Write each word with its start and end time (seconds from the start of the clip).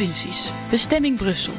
provincies. 0.00 0.50
Bestemming 0.70 1.16
Brussel. 1.16 1.52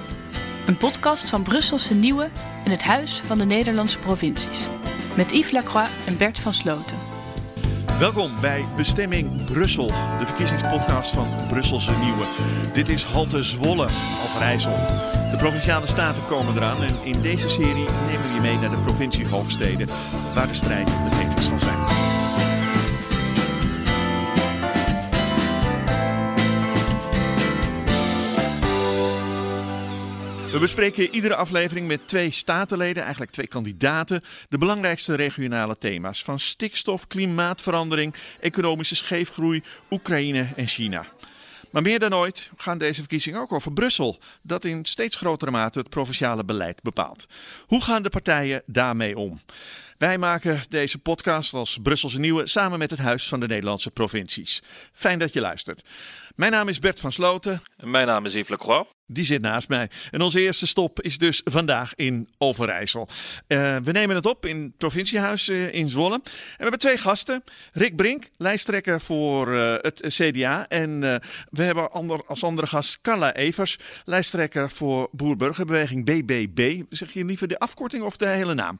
Een 0.67 0.77
podcast 0.77 1.29
van 1.29 1.43
Brusselse 1.43 1.93
Nieuwe 1.93 2.29
en 2.65 2.71
het 2.71 2.83
Huis 2.83 3.21
van 3.25 3.37
de 3.37 3.45
Nederlandse 3.45 3.97
Provincies. 3.97 4.67
Met 5.15 5.31
Yves 5.31 5.51
Lacroix 5.51 5.89
en 6.05 6.17
Bert 6.17 6.39
van 6.39 6.53
Sloten. 6.53 6.97
Welkom 7.99 8.31
bij 8.41 8.65
Bestemming 8.75 9.45
Brussel, 9.45 9.87
de 10.19 10.25
verkiezingspodcast 10.25 11.13
van 11.13 11.27
Brusselse 11.49 11.91
Nieuwe. 11.91 12.25
Dit 12.73 12.89
is 12.89 13.03
Halte 13.03 13.43
Zwolle, 13.43 13.87
Overijssel. 14.25 14.75
De 15.31 15.37
provinciale 15.37 15.87
staten 15.87 16.25
komen 16.25 16.55
eraan 16.55 16.83
en 16.83 17.03
in 17.03 17.21
deze 17.21 17.49
serie 17.49 17.85
nemen 18.07 18.27
we 18.27 18.33
je 18.33 18.41
mee 18.41 18.57
naar 18.57 18.69
de 18.69 18.81
provinciehoofdsteden, 18.85 19.87
waar 20.33 20.47
de 20.47 20.53
strijd 20.53 20.87
het 20.89 21.15
hevigst 21.15 21.47
zal 21.47 21.59
zijn. 21.59 21.90
We 30.51 30.59
bespreken 30.59 31.13
iedere 31.13 31.35
aflevering 31.35 31.87
met 31.87 32.07
twee 32.07 32.31
statenleden, 32.31 33.01
eigenlijk 33.01 33.31
twee 33.31 33.47
kandidaten, 33.47 34.21
de 34.49 34.57
belangrijkste 34.57 35.15
regionale 35.15 35.77
thema's 35.77 36.23
van 36.23 36.39
stikstof, 36.39 37.07
klimaatverandering, 37.07 38.15
economische 38.39 38.95
scheefgroei, 38.95 39.63
Oekraïne 39.89 40.49
en 40.55 40.67
China. 40.67 41.05
Maar 41.71 41.81
meer 41.81 41.99
dan 41.99 42.15
ooit 42.15 42.49
gaan 42.57 42.77
deze 42.77 42.99
verkiezingen 42.99 43.39
ook 43.39 43.51
over 43.51 43.73
Brussel, 43.73 44.19
dat 44.41 44.65
in 44.65 44.85
steeds 44.85 45.15
grotere 45.15 45.51
mate 45.51 45.79
het 45.79 45.89
provinciale 45.89 46.43
beleid 46.43 46.81
bepaalt. 46.81 47.27
Hoe 47.67 47.81
gaan 47.81 48.03
de 48.03 48.09
partijen 48.09 48.63
daarmee 48.65 49.17
om? 49.17 49.41
Wij 49.97 50.17
maken 50.17 50.61
deze 50.69 50.97
podcast 50.97 51.53
als 51.53 51.79
Brusselse 51.81 52.19
Nieuwe 52.19 52.47
samen 52.47 52.79
met 52.79 52.91
het 52.91 52.99
Huis 52.99 53.27
van 53.27 53.39
de 53.39 53.47
Nederlandse 53.47 53.91
Provincies. 53.91 54.63
Fijn 54.93 55.19
dat 55.19 55.33
je 55.33 55.41
luistert. 55.41 55.83
Mijn 56.41 56.53
naam 56.53 56.67
is 56.67 56.79
Bert 56.79 56.99
van 56.99 57.11
Sloten. 57.11 57.61
Mijn 57.77 58.07
naam 58.07 58.25
is 58.25 58.33
Yves 58.33 58.49
Lacroix. 58.49 58.89
Die 59.05 59.25
zit 59.25 59.41
naast 59.41 59.67
mij. 59.67 59.89
En 60.11 60.21
onze 60.21 60.39
eerste 60.39 60.67
stop 60.67 61.01
is 61.01 61.17
dus 61.17 61.41
vandaag 61.43 61.95
in 61.95 62.29
Overijssel. 62.37 63.07
Uh, 63.47 63.77
we 63.77 63.91
nemen 63.91 64.15
het 64.15 64.25
op 64.25 64.45
in 64.45 64.61
het 64.61 64.77
provinciehuis 64.77 65.49
uh, 65.49 65.73
in 65.73 65.89
Zwolle. 65.89 66.13
En 66.13 66.21
we 66.23 66.55
hebben 66.57 66.79
twee 66.79 66.97
gasten. 66.97 67.43
Rick 67.73 67.95
Brink, 67.95 68.29
lijsttrekker 68.37 69.01
voor 69.01 69.47
uh, 69.47 69.73
het 69.81 70.03
CDA. 70.07 70.67
En 70.67 70.99
we 71.49 71.63
hebben 71.63 71.91
ander, 71.91 72.25
als 72.25 72.43
andere 72.43 72.67
gast 72.67 73.01
Carla 73.01 73.33
Evers, 73.33 73.77
lijsttrekker 74.05 74.69
voor 74.69 75.09
Boerburgerbeweging 75.11 76.05
BBB. 76.05 76.81
Zeg 76.89 77.13
je 77.13 77.25
liever 77.25 77.47
de 77.47 77.59
afkorting 77.59 78.03
of 78.03 78.17
de 78.17 78.27
hele 78.27 78.53
naam? 78.53 78.79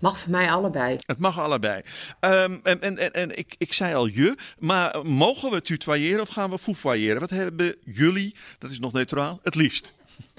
Mag 0.00 0.18
voor 0.18 0.30
mij 0.30 0.50
allebei. 0.50 0.98
Het 1.06 1.18
mag 1.18 1.40
allebei. 1.40 1.82
Um, 2.20 2.60
en 2.62 2.80
en, 2.80 2.98
en, 2.98 3.12
en 3.12 3.38
ik, 3.38 3.54
ik 3.58 3.72
zei 3.72 3.94
al 3.94 4.06
je, 4.06 4.36
maar 4.58 4.98
mogen 5.02 5.50
we 5.50 5.62
tutoyeren 5.62 6.20
of 6.20 6.28
gaan 6.28 6.50
we 6.50 6.58
foefoyeren? 6.58 7.20
Wat 7.20 7.30
hebben 7.30 7.76
jullie, 7.84 8.34
dat 8.58 8.70
is 8.70 8.78
nog 8.78 8.92
neutraal, 8.92 9.40
het 9.42 9.54
liefst? 9.54 9.94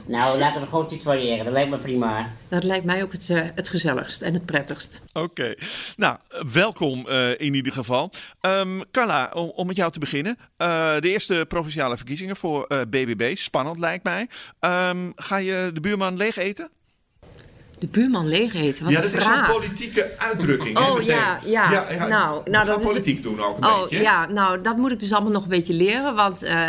Nou, 0.05 0.39
laten 0.39 0.61
we 0.61 0.67
gewoon 0.67 0.87
tutoyeren. 0.87 1.45
Dat 1.45 1.53
lijkt 1.53 1.69
me 1.69 1.77
prima. 1.77 2.31
Dat 2.47 2.63
lijkt 2.63 2.85
mij 2.85 3.03
ook 3.03 3.11
het, 3.11 3.29
uh, 3.29 3.41
het 3.53 3.69
gezelligst 3.69 4.21
en 4.21 4.33
het 4.33 4.45
prettigst. 4.45 5.01
Oké. 5.13 5.25
Okay. 5.25 5.57
Nou, 5.95 6.17
welkom 6.51 7.05
uh, 7.07 7.29
in 7.29 7.53
ieder 7.53 7.73
geval. 7.73 8.11
Um, 8.41 8.91
Carla, 8.91 9.31
om, 9.33 9.51
om, 9.55 9.67
met 9.67 9.75
jou 9.75 9.91
te 9.91 9.99
beginnen. 9.99 10.37
Uh, 10.57 10.99
de 10.99 11.09
eerste 11.09 11.45
provinciale 11.47 11.97
verkiezingen 11.97 12.35
voor 12.35 12.67
BBB. 12.89 13.35
Spannend 13.37 13.79
lijkt 13.79 14.03
mij. 14.03 14.29
Um, 14.59 15.11
ga 15.15 15.37
je 15.37 15.69
de 15.73 15.81
buurman 15.81 16.17
leeg 16.17 16.35
eten? 16.35 16.69
De 17.81 17.87
buurman 17.87 18.27
leeg 18.27 18.53
eten. 18.53 18.83
Wat 18.83 18.93
ja, 18.93 19.01
dat 19.01 19.13
is 19.13 19.23
zo'n 19.23 19.45
politieke 19.51 20.11
uitdrukking. 20.17 20.77
Oh 20.77 21.01
ja, 21.01 21.39
ja, 21.45 21.71
ja, 21.71 21.91
ja. 21.91 22.07
Nou, 22.07 22.41
nou 22.49 22.65
dat 22.65 22.83
politiek 22.83 23.15
is... 23.15 23.21
doen 23.21 23.41
ook 23.41 23.57
een 23.57 23.65
oh, 23.65 23.81
beetje. 23.81 24.01
Ja, 24.01 24.25
nou 24.25 24.61
dat 24.61 24.77
moet 24.77 24.91
ik 24.91 24.99
dus 24.99 25.13
allemaal 25.13 25.31
nog 25.31 25.43
een 25.43 25.49
beetje 25.49 25.73
leren. 25.73 26.15
Want 26.15 26.43
uh, 26.43 26.67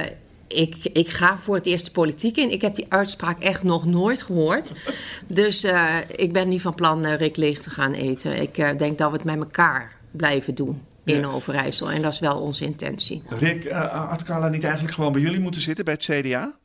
ik, 0.48 0.74
ik 0.92 1.08
ga 1.08 1.38
voor 1.38 1.54
het 1.54 1.66
eerst 1.66 1.84
de 1.84 1.90
politiek 1.90 2.36
in. 2.36 2.50
Ik 2.50 2.60
heb 2.60 2.74
die 2.74 2.86
uitspraak 2.88 3.42
echt 3.42 3.62
nog 3.62 3.86
nooit 3.86 4.22
gehoord. 4.22 4.72
dus 5.26 5.64
uh, 5.64 5.96
ik 6.16 6.32
ben 6.32 6.48
niet 6.48 6.62
van 6.62 6.74
plan 6.74 7.06
uh, 7.06 7.16
Rick 7.16 7.36
leeg 7.36 7.58
te 7.58 7.70
gaan 7.70 7.92
eten. 7.92 8.42
Ik 8.42 8.78
denk 8.78 8.98
dat 8.98 9.10
we 9.10 9.16
het 9.16 9.24
met 9.24 9.38
elkaar 9.38 9.96
blijven 10.10 10.54
doen 10.54 10.82
in 11.04 11.20
ja. 11.20 11.26
Overijssel. 11.26 11.90
En 11.90 12.02
dat 12.02 12.12
is 12.12 12.20
wel 12.20 12.40
onze 12.40 12.64
intentie. 12.64 13.22
Rick, 13.28 13.70
had 13.70 14.22
Carla 14.22 14.48
niet 14.48 14.64
eigenlijk 14.64 14.94
gewoon 14.94 15.12
bij 15.12 15.22
jullie 15.22 15.40
moeten 15.40 15.60
zitten 15.60 15.84
bij 15.84 15.94
het 15.94 16.04
CDA? 16.04 16.60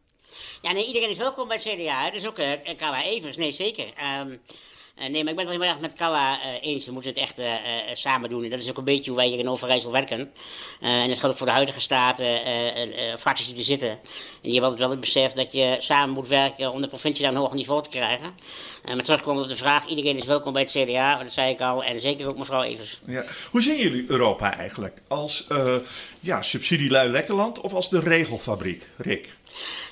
Ja, 0.62 0.72
nee, 0.72 0.88
iedereen 0.88 1.10
is 1.10 1.18
welkom 1.18 1.48
bij 1.48 1.60
het 1.64 1.76
CDA. 1.76 2.12
Dus 2.12 2.26
ook 2.26 2.40
uh, 2.40 2.52
Carla 2.78 3.04
Evers, 3.04 3.38
nee 3.38 3.52
zeker. 3.52 3.86
Um, 4.22 4.42
uh, 5.00 5.08
nee, 5.08 5.24
maar 5.24 5.32
ik 5.32 5.38
ben 5.38 5.48
het 5.48 5.58
wel 5.58 5.62
heel 5.62 5.72
erg 5.72 5.80
met 5.80 5.94
Carla 5.94 6.40
eens. 6.62 6.86
We 6.86 6.92
moeten 6.92 7.14
het 7.14 7.20
echt 7.20 7.42
samen 8.00 8.30
doen. 8.30 8.44
En 8.44 8.50
dat 8.50 8.60
is 8.60 8.70
ook 8.70 8.78
een 8.78 8.84
beetje 8.84 9.10
hoe 9.12 9.20
wij 9.20 9.28
hier 9.28 9.40
in 9.40 9.50
Overijssel 9.50 9.92
werken. 9.92 10.32
en 10.80 11.08
dat 11.08 11.18
geldt 11.18 11.32
ook 11.32 11.38
voor 11.38 11.46
de 11.46 11.52
huidige 11.52 11.80
staten, 11.80 12.40
fracties 13.20 13.48
die 13.48 13.58
er 13.58 13.64
zitten. 13.64 13.90
En 13.90 14.00
je 14.42 14.52
hebt 14.52 14.64
altijd 14.64 14.80
wel 14.80 14.90
het 14.90 15.00
besef 15.00 15.32
dat 15.32 15.52
je 15.52 15.76
samen 15.80 16.14
moet 16.14 16.28
werken 16.28 16.72
om 16.72 16.82
de 16.82 16.88
provincie 16.88 17.24
naar 17.24 17.34
een 17.34 17.40
hoger 17.40 17.56
niveau 17.56 17.84
te 17.84 17.90
krijgen. 17.90 18.36
maar 18.86 19.04
terugkomen 19.04 19.44
op 19.44 19.50
de 19.50 19.56
vraag, 19.56 19.86
iedereen 19.88 20.18
is 20.18 20.26
welkom 20.26 20.54
bij 20.54 20.62
het 20.62 20.72
CDA. 20.72 21.24
Dat 21.24 21.34
zei 21.34 21.52
ik 21.52 21.62
al. 21.62 21.84
En 21.84 22.02
zeker 22.02 22.28
ook 22.28 22.38
mevrouw 22.38 22.62
Evers. 22.62 23.02
Ja. 23.06 23.24
Hoe 23.52 23.62
zien 23.62 23.78
jullie 23.78 24.06
Europa 24.08 24.58
eigenlijk? 24.58 25.02
Als 25.08 25.48
ja, 26.20 26.42
subsidielui 26.42 27.10
lekkerland 27.10 27.62
of 27.62 27.74
als 27.74 27.90
de 27.90 28.00
regelfabriek, 28.00 28.88
Rick? 28.98 29.36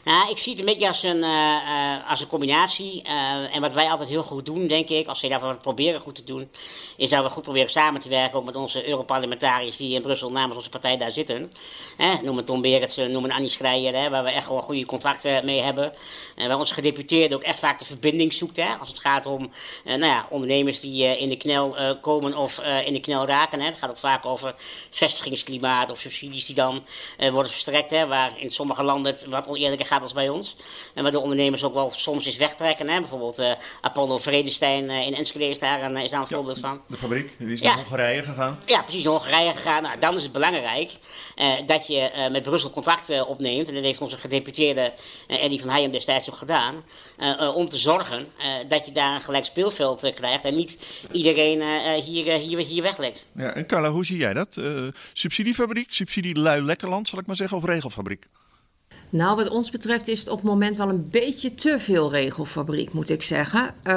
Nou, 0.06 0.30
ik 0.30 0.38
zie 0.38 0.52
het 0.52 0.60
een 0.60 0.66
beetje 0.66 0.88
als 0.88 1.04
een, 1.04 1.18
uh, 1.18 1.24
uh, 1.24 2.10
als 2.10 2.22
een 2.22 2.28
combinatie. 2.28 3.04
Uh, 3.08 3.56
en 3.56 3.62
wat 3.62 3.74
wij 3.74 3.90
altijd 3.90 4.10
heel 4.10 4.24
goed 4.24 4.46
doen, 4.46 4.68
denk 4.68 4.90
ik, 4.90 5.08
als 5.08 5.22
we 5.22 5.28
dat 5.28 5.62
proberen 5.62 6.00
goed 6.00 6.16
te 6.16 6.24
doen, 6.24 6.50
is 6.98 7.10
dat 7.10 7.24
we 7.24 7.30
goed 7.30 7.44
proberen 7.44 7.70
samen 7.70 8.02
te 8.02 8.10
werken 8.10 8.38
ook 8.38 8.46
met 8.46 8.56
onze 8.56 8.88
Europarlementariërs 8.88 9.78
die 9.78 9.96
in 9.96 10.02
Brussel 10.02 10.32
namens 10.32 10.56
onze 10.56 10.70
partij 10.70 10.98
daar 10.98 11.12
zitten. 11.12 11.54
Eh, 11.98 12.20
noem 12.24 12.38
het 12.38 12.46
Tom 12.46 12.62
Beretsen, 12.62 13.12
noem 13.12 13.24
het 13.24 13.32
Annie 13.32 13.50
Schreier, 13.50 13.96
hè, 13.96 14.10
waar 14.10 14.24
we 14.24 14.30
echt 14.30 14.46
gewoon 14.46 14.62
goede 14.62 14.86
contracten 14.86 15.46
mee 15.46 15.62
hebben. 15.62 15.94
En 16.36 16.48
waar 16.48 16.58
onze 16.58 16.74
gedeputeerde 16.74 17.36
ook 17.36 17.44
echt 17.44 17.60
vaak 17.60 17.80
de 17.80 17.86
verbinding 17.86 18.34
zoekt. 18.34 18.58
Hè, 18.58 18.74
als 18.80 18.90
het 18.90 19.00
gaat 19.00 19.26
om 19.26 19.52
nou 19.84 20.06
ja, 20.06 20.28
ondernemers 20.30 20.80
die 20.80 21.18
in 21.18 21.30
de 21.30 21.38
knel 21.38 21.76
komen 22.02 22.38
of 22.38 22.60
in 22.86 22.94
de 22.94 23.00
knel 23.00 23.26
raken. 23.26 23.60
Hè. 23.60 23.66
Het 23.66 23.78
gaat 23.78 23.90
ook 23.90 23.98
vaak 23.98 24.26
over 24.26 24.56
vestigingsklimaat 24.90 25.92
of 25.92 26.00
subsidies 26.00 26.46
die 26.46 26.56
dan 26.56 26.84
worden 27.18 27.52
verstrekt. 27.52 27.92
Hè, 27.92 28.08
waar 28.08 28.32
in 28.38 28.52
sommige 28.52 28.84
landen 28.84 29.12
het 29.12 29.26
wat 29.26 29.45
oneerlijker 29.48 29.86
gaat 29.88 30.02
als 30.02 30.14
bij 30.14 30.30
ons. 30.30 30.56
En 30.94 31.04
waar 31.04 31.12
de 31.12 31.20
ondernemers 31.20 31.64
ook 31.64 31.74
wel 31.74 31.92
soms 31.96 32.26
eens 32.26 32.38
wegtrekken. 32.38 32.90
Hè? 32.90 33.00
Bijvoorbeeld 33.00 33.40
uh, 33.40 33.52
Apollo 33.82 34.18
Vredestein 34.18 34.84
uh, 34.84 35.08
in 35.08 35.16
Enschede 35.16 35.50
is 35.50 35.60
daar 35.60 35.84
een, 35.84 35.98
is 35.98 36.10
daar 36.10 36.20
een 36.20 36.26
ja, 36.30 36.36
voorbeeld 36.36 36.60
van. 36.60 36.82
De 36.88 36.98
fabriek, 36.98 37.36
die 37.38 37.54
is 37.54 37.60
ja. 37.60 37.68
naar 37.68 37.76
Hongarije 37.76 38.24
gegaan. 38.24 38.60
Ja, 38.66 38.82
precies, 38.82 39.04
naar 39.04 39.14
Hongarije 39.14 39.52
gegaan. 39.52 39.84
Nou, 39.84 40.00
dan 40.00 40.16
is 40.16 40.24
het 40.24 40.32
belangrijk 40.32 40.92
uh, 41.36 41.54
dat 41.66 41.88
je 41.88 42.28
met 42.32 42.44
Brussel 42.44 42.72
contacten 42.72 43.28
opneemt. 43.28 43.68
En 43.68 43.74
dat 43.74 43.84
heeft 43.84 44.02
onze 44.02 44.18
gedeputeerde 44.18 44.94
Eddie 45.28 45.60
van 45.60 45.70
Heijem 45.70 45.92
destijds 45.92 46.30
ook 46.30 46.38
gedaan. 46.38 46.84
om 47.56 47.70
te 47.70 47.78
zorgen 47.78 48.28
dat 48.68 48.86
je 48.86 48.92
daar 48.92 49.16
een 49.16 49.22
gelijk 49.22 49.46
speelveld 49.46 50.12
krijgt. 50.16 50.44
En 50.44 50.56
niet 50.56 50.78
iedereen 51.12 51.62
hier, 52.02 52.34
hier, 52.34 52.58
hier 52.58 52.82
weglekt. 52.82 53.24
Ja, 53.36 53.54
en 53.54 53.66
Carla, 53.66 53.90
hoe 53.90 54.06
zie 54.06 54.18
jij 54.18 54.34
dat? 54.34 54.60
subsidiefabriek, 55.14 55.94
subsidie 55.94 56.40
lui 56.40 56.62
lekkerland, 56.62 57.08
zal 57.08 57.20
ik 57.20 57.26
maar 57.26 57.36
zeggen, 57.36 57.58
of 57.58 57.66
regelfabriek? 57.66 58.28
Nou, 59.10 59.36
wat 59.36 59.50
ons 59.50 59.72
betreft 59.72 60.08
is 60.08 60.20
het 60.20 60.30
op 60.30 60.38
het 60.38 60.46
moment 60.46 60.78
wel 60.78 60.90
een 60.90 61.10
beetje 61.10 61.56
te 61.56 61.80
veel 61.80 62.12
regelfabriek, 62.12 62.94
moet 62.94 63.10
ik 63.10 63.22
zeggen. 63.22 63.74
Uh, 63.84 63.94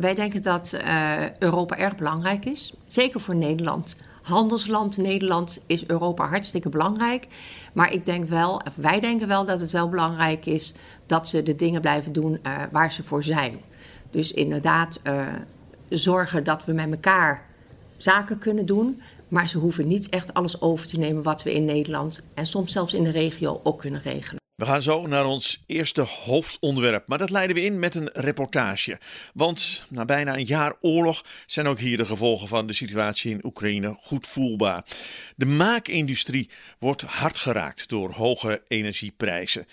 wij 0.00 0.14
denken 0.14 0.42
dat 0.42 0.78
uh, 0.84 1.38
Europa 1.38 1.76
erg 1.76 1.96
belangrijk 1.96 2.44
is, 2.44 2.74
zeker 2.86 3.20
voor 3.20 3.34
Nederland. 3.34 3.96
Handelsland 4.22 4.96
Nederland 4.96 5.60
is 5.66 5.86
Europa 5.86 6.28
hartstikke 6.28 6.68
belangrijk. 6.68 7.26
Maar 7.72 7.92
ik 7.92 8.06
denk 8.06 8.28
wel, 8.28 8.54
of 8.54 8.74
wij 8.76 9.00
denken 9.00 9.28
wel 9.28 9.44
dat 9.44 9.60
het 9.60 9.70
wel 9.70 9.88
belangrijk 9.88 10.46
is 10.46 10.74
dat 11.06 11.28
ze 11.28 11.42
de 11.42 11.54
dingen 11.54 11.80
blijven 11.80 12.12
doen 12.12 12.38
uh, 12.42 12.62
waar 12.72 12.92
ze 12.92 13.02
voor 13.02 13.22
zijn. 13.22 13.60
Dus 14.10 14.32
inderdaad 14.32 15.00
zorgen 15.88 16.44
dat 16.44 16.64
we 16.64 16.72
met 16.72 16.90
elkaar 16.90 17.46
zaken 17.96 18.38
kunnen 18.38 18.66
doen. 18.66 19.00
Maar 19.28 19.48
ze 19.48 19.58
hoeven 19.58 19.86
niet 19.86 20.08
echt 20.08 20.34
alles 20.34 20.60
over 20.60 20.86
te 20.86 20.98
nemen 20.98 21.22
wat 21.22 21.42
we 21.42 21.54
in 21.54 21.64
Nederland 21.64 22.22
en 22.34 22.46
soms 22.46 22.72
zelfs 22.72 22.94
in 22.94 23.04
de 23.04 23.10
regio 23.10 23.60
ook 23.62 23.78
kunnen 23.78 24.00
regelen. 24.02 24.39
We 24.60 24.66
gaan 24.66 24.82
zo 24.82 25.06
naar 25.06 25.24
ons 25.24 25.62
eerste 25.66 26.00
hoofdonderwerp, 26.00 27.08
maar 27.08 27.18
dat 27.18 27.30
leiden 27.30 27.56
we 27.56 27.62
in 27.62 27.78
met 27.78 27.94
een 27.94 28.10
reportage. 28.12 28.98
Want 29.34 29.84
na 29.88 30.04
bijna 30.04 30.36
een 30.36 30.44
jaar 30.44 30.74
oorlog 30.80 31.24
zijn 31.46 31.66
ook 31.66 31.78
hier 31.78 31.96
de 31.96 32.04
gevolgen 32.04 32.48
van 32.48 32.66
de 32.66 32.72
situatie 32.72 33.30
in 33.30 33.44
Oekraïne 33.44 33.94
goed 33.94 34.26
voelbaar. 34.26 34.84
De 35.36 35.46
maakindustrie 35.46 36.50
wordt 36.78 37.02
hard 37.02 37.36
geraakt 37.36 37.88
door 37.88 38.10
hoge 38.10 38.62
energieprijzen. 38.68 39.66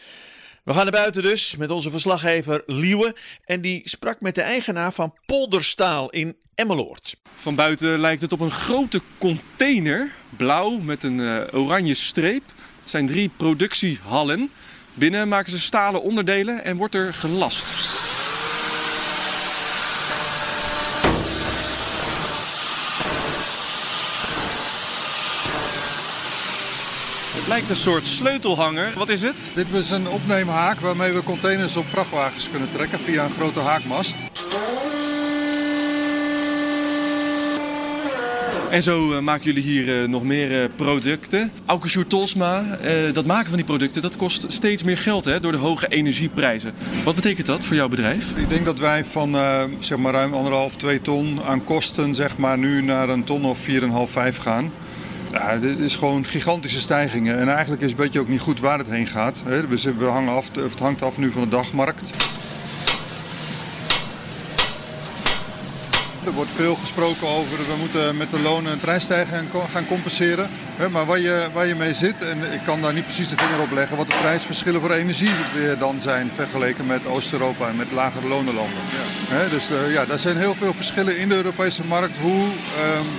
We 0.64 0.74
gaan 0.74 0.84
naar 0.84 0.92
buiten 0.92 1.22
dus 1.22 1.56
met 1.56 1.72
onze 1.72 1.90
verslaggever 1.90 2.64
Liewe. 2.66 3.16
En 3.46 3.62
die 3.62 3.82
sprak 3.84 4.22
met 4.22 4.36
de 4.36 4.42
eigenaar 4.42 4.94
van 4.94 5.14
Polderstaal 5.26 6.10
in 6.10 6.36
Emmeloord. 6.56 7.16
Van 7.34 7.56
buiten 7.56 8.00
lijkt 8.00 8.22
het 8.22 8.32
op 8.32 8.40
een 8.40 8.52
grote 8.52 9.02
container. 9.18 10.12
Blauw 10.38 10.78
met 10.78 11.04
een 11.04 11.20
uh, 11.20 11.44
oranje 11.54 11.94
streep. 11.94 12.44
Het 12.80 12.90
zijn 12.90 13.08
drie 13.08 13.30
productiehallen. 13.38 14.52
Binnen 14.98 15.28
maken 15.28 15.52
ze 15.52 15.60
stalen 15.60 16.02
onderdelen 16.02 16.64
en 16.64 16.78
wordt 16.78 16.96
er 16.96 17.14
gelast. 17.14 17.66
Lijkt 27.48 27.70
een 27.70 27.76
soort 27.76 28.06
sleutelhanger. 28.06 28.94
Wat 28.96 29.10
is 29.10 29.22
het? 29.22 29.50
Dit 29.54 29.72
is 29.72 29.90
een 29.90 30.08
opneemhaak 30.08 30.80
waarmee 30.80 31.14
we 31.14 31.24
containers 31.24 31.76
op 31.76 31.86
vrachtwagens 31.88 32.50
kunnen 32.50 32.72
trekken 32.72 33.00
via 33.00 33.24
een 33.24 33.32
grote 33.32 33.60
haakmast. 33.60 34.16
En 38.70 38.84
zo 38.84 39.12
uh, 39.12 39.20
maken 39.20 39.44
jullie 39.44 39.64
hier 39.64 40.02
uh, 40.02 40.08
nog 40.08 40.24
meer 40.24 40.52
uh, 40.52 40.70
producten. 40.76 41.52
Aukesjoer 41.66 42.08
Tolsma, 42.08 42.78
dat 43.14 43.26
maken 43.26 43.48
van 43.48 43.56
die 43.56 43.66
producten, 43.66 44.02
dat 44.02 44.18
kost 44.18 44.46
steeds 44.48 44.84
meer 44.84 44.98
geld 44.98 45.26
hè, 45.26 45.40
door 45.40 45.52
de 45.52 45.58
hoge 45.58 45.88
energieprijzen. 45.88 46.74
Wat 47.04 47.16
betekent 47.16 47.48
dat 47.48 47.66
voor 47.66 47.76
jouw 47.76 47.88
bedrijf? 47.88 48.32
Ik 48.36 48.50
denk 48.50 48.66
dat 48.66 48.80
wij 48.80 49.06
van 49.06 49.38
zeg 49.80 49.98
maar 49.98 50.14
ruim 50.14 50.34
anderhalf, 50.34 50.76
twee 50.76 51.02
ton 51.02 51.44
aan 51.44 51.64
kosten 51.64 52.16
zeg 52.16 52.38
maar, 52.38 52.58
nu 52.58 52.82
naar 52.82 53.10
een 53.10 53.24
ton 53.24 53.46
of 53.46 53.68
4,5, 53.70 53.76
5 54.06 54.38
gaan. 54.38 54.72
Ja, 55.32 55.58
dit 55.58 55.80
is 55.80 55.96
gewoon 55.96 56.26
gigantische 56.26 56.80
stijgingen. 56.80 57.40
En 57.40 57.50
eigenlijk 57.50 57.82
is 57.82 57.88
het 57.88 57.98
beetje 57.98 58.20
ook 58.20 58.28
niet 58.28 58.40
goed 58.40 58.60
waar 58.60 58.78
het 58.78 58.90
heen 58.90 59.08
gaat. 59.08 59.44
We 59.98 60.06
hangen 60.06 60.34
af, 60.34 60.50
het 60.56 60.80
hangt 60.80 61.02
af 61.02 61.18
nu 61.18 61.32
van 61.32 61.42
de 61.42 61.50
dagmarkt. 61.50 62.12
Er 66.28 66.34
wordt 66.34 66.52
veel 66.56 66.76
gesproken 66.76 67.28
over 67.28 67.58
we 67.58 67.76
moeten 67.80 68.18
met 68.18 68.32
de 68.32 68.40
lonen 68.40 68.72
een 68.72 68.78
prijsstijging 68.78 69.48
gaan 69.72 69.88
compenseren. 69.88 70.50
Maar 70.92 71.06
waar 71.06 71.20
je, 71.20 71.48
waar 71.54 71.68
je 71.68 71.76
mee 71.76 71.94
zit, 71.94 72.22
en 72.22 72.54
ik 72.54 72.60
kan 72.66 72.82
daar 72.82 72.94
niet 72.94 73.04
precies 73.04 73.30
de 73.30 73.38
vinger 73.38 73.62
op 73.62 73.72
leggen, 73.72 73.98
wat 73.98 74.08
de 74.08 74.18
prijsverschillen 74.20 74.82
voor 74.82 74.92
energie 74.92 75.32
weer 75.54 75.78
dan 75.78 76.02
zijn 76.02 76.32
vergeleken 76.36 76.86
met 76.86 77.06
Oost-Europa 77.06 77.68
en 77.68 77.76
met 77.76 77.92
lagere 77.92 78.28
lonenlanden. 78.28 78.80
Ja. 79.30 79.50
Dus 79.50 79.70
uh, 79.72 79.94
ja, 79.94 80.06
daar 80.06 80.20
zijn 80.20 80.38
heel 80.38 80.56
veel 80.56 80.74
verschillen 80.74 81.18
in 81.18 81.30
de 81.30 81.36
Europese 81.36 81.82
markt 81.86 82.18
hoe 82.22 82.46
uh, 82.46 82.50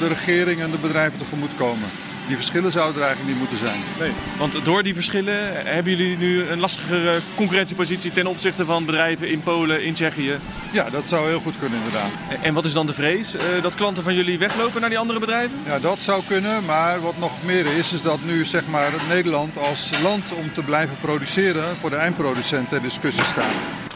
de 0.00 0.08
regering 0.08 0.60
en 0.60 0.70
de 0.70 0.78
bedrijven 0.78 1.18
tegemoet 1.18 1.56
komen 1.56 1.88
die 2.28 2.36
verschillen 2.36 2.72
zouden 2.72 3.02
er 3.02 3.08
eigenlijk 3.08 3.30
niet 3.30 3.48
moeten 3.48 3.66
zijn. 3.66 3.80
Nee, 3.98 4.12
want 4.38 4.64
door 4.64 4.82
die 4.82 4.94
verschillen 4.94 5.66
hebben 5.66 5.96
jullie 5.96 6.16
nu 6.16 6.48
een 6.48 6.60
lastigere 6.60 7.18
concurrentiepositie 7.34 8.12
ten 8.12 8.26
opzichte 8.26 8.64
van 8.64 8.84
bedrijven 8.84 9.30
in 9.30 9.42
Polen, 9.42 9.84
in 9.84 9.94
Tsjechië? 9.94 10.34
Ja, 10.72 10.90
dat 10.90 11.06
zou 11.06 11.28
heel 11.28 11.40
goed 11.40 11.58
kunnen 11.58 11.78
inderdaad. 11.78 12.10
En 12.42 12.54
wat 12.54 12.64
is 12.64 12.72
dan 12.72 12.86
de 12.86 12.94
vrees? 12.94 13.34
Uh, 13.34 13.40
dat 13.62 13.74
klanten 13.74 14.02
van 14.02 14.14
jullie 14.14 14.38
weglopen 14.38 14.80
naar 14.80 14.90
die 14.90 14.98
andere 14.98 15.18
bedrijven? 15.18 15.58
Ja, 15.66 15.78
dat 15.78 15.98
zou 15.98 16.22
kunnen. 16.28 16.64
Maar 16.64 17.00
wat 17.00 17.18
nog 17.18 17.32
meer 17.44 17.66
is, 17.66 17.92
is 17.92 18.02
dat 18.02 18.18
nu 18.24 18.44
zeg 18.44 18.66
maar 18.66 18.92
Nederland 19.08 19.58
als 19.58 19.90
land 20.02 20.24
om 20.32 20.52
te 20.52 20.62
blijven 20.62 20.96
produceren 21.00 21.76
voor 21.80 21.90
de 21.90 21.96
eindproducent 21.96 22.68
ter 22.68 22.82
discussie 22.82 23.24
staat. 23.24 23.87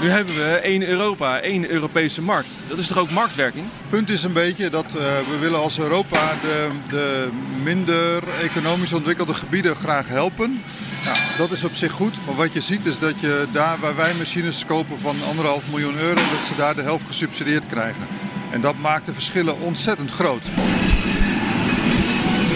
Nu 0.00 0.08
hebben 0.08 0.34
we 0.34 0.60
één 0.62 0.88
Europa, 0.88 1.40
één 1.40 1.70
Europese 1.70 2.22
markt. 2.22 2.62
Dat 2.68 2.78
is 2.78 2.86
toch 2.86 2.98
ook 2.98 3.10
marktwerking? 3.10 3.64
Het 3.78 3.88
punt 3.88 4.08
is 4.08 4.22
een 4.22 4.32
beetje 4.32 4.70
dat 4.70 4.84
uh, 4.84 5.00
we 5.30 5.36
willen 5.40 5.58
als 5.58 5.78
Europa 5.78 6.34
de, 6.42 6.68
de 6.88 7.28
minder 7.62 8.22
economisch 8.42 8.92
ontwikkelde 8.92 9.34
gebieden 9.34 9.76
graag 9.76 10.08
helpen. 10.08 10.62
Nou, 11.04 11.18
dat 11.38 11.50
is 11.50 11.64
op 11.64 11.74
zich 11.74 11.92
goed, 11.92 12.14
maar 12.26 12.34
wat 12.34 12.52
je 12.52 12.60
ziet 12.60 12.86
is 12.86 12.98
dat 12.98 13.20
je 13.20 13.44
daar 13.52 13.78
waar 13.80 13.96
wij 13.96 14.14
machines 14.14 14.66
kopen 14.66 15.00
van 15.00 15.16
anderhalf 15.28 15.70
miljoen 15.70 15.98
euro, 15.98 16.14
dat 16.14 16.46
ze 16.46 16.56
daar 16.56 16.74
de 16.74 16.82
helft 16.82 17.06
gesubsidieerd 17.06 17.66
krijgen. 17.66 18.06
En 18.50 18.60
dat 18.60 18.74
maakt 18.80 19.06
de 19.06 19.12
verschillen 19.12 19.60
ontzettend 19.60 20.10
groot. 20.10 20.44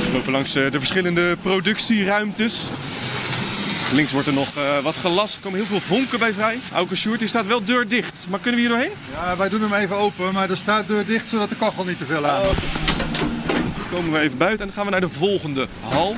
We 0.07 0.11
lopen 0.13 0.33
langs 0.33 0.55
eh, 0.55 0.71
de 0.71 0.79
verschillende 0.79 1.37
productieruimtes. 1.43 2.71
Links 3.93 4.13
wordt 4.13 4.27
er 4.27 4.33
nog 4.33 4.57
uh, 4.57 4.79
wat 4.79 4.97
gelast. 4.97 5.37
Er 5.37 5.43
komen 5.43 5.59
heel 5.59 5.69
veel 5.69 5.81
vonken 5.81 6.19
bij 6.19 6.33
vrij. 6.33 6.59
Auke 6.73 6.97
Sjoerd, 6.97 7.19
die 7.19 7.29
staat 7.29 7.47
wel 7.47 7.65
deur 7.65 7.89
dicht. 7.89 8.27
Maar 8.29 8.39
kunnen 8.39 8.61
we 8.61 8.67
hier 8.67 8.77
doorheen? 8.77 8.97
Ja, 9.13 9.37
wij 9.37 9.49
doen 9.49 9.61
hem 9.61 9.75
even 9.75 9.97
open, 9.97 10.33
maar 10.33 10.51
er 10.51 10.57
staat 10.57 10.87
deur 10.87 11.07
dicht 11.07 11.29
zodat 11.29 11.49
de 11.49 11.57
kachel 11.57 11.85
niet 11.85 11.99
te 11.99 12.05
veel 12.05 12.27
aan. 12.27 12.43
Dan 12.43 13.85
komen 13.91 14.13
we 14.13 14.19
even 14.19 14.39
buiten 14.39 14.61
en 14.61 14.67
dan 14.67 14.75
gaan 14.75 14.85
we 14.85 14.91
naar 14.91 15.01
de 15.01 15.09
volgende 15.09 15.69
hal. 15.81 16.17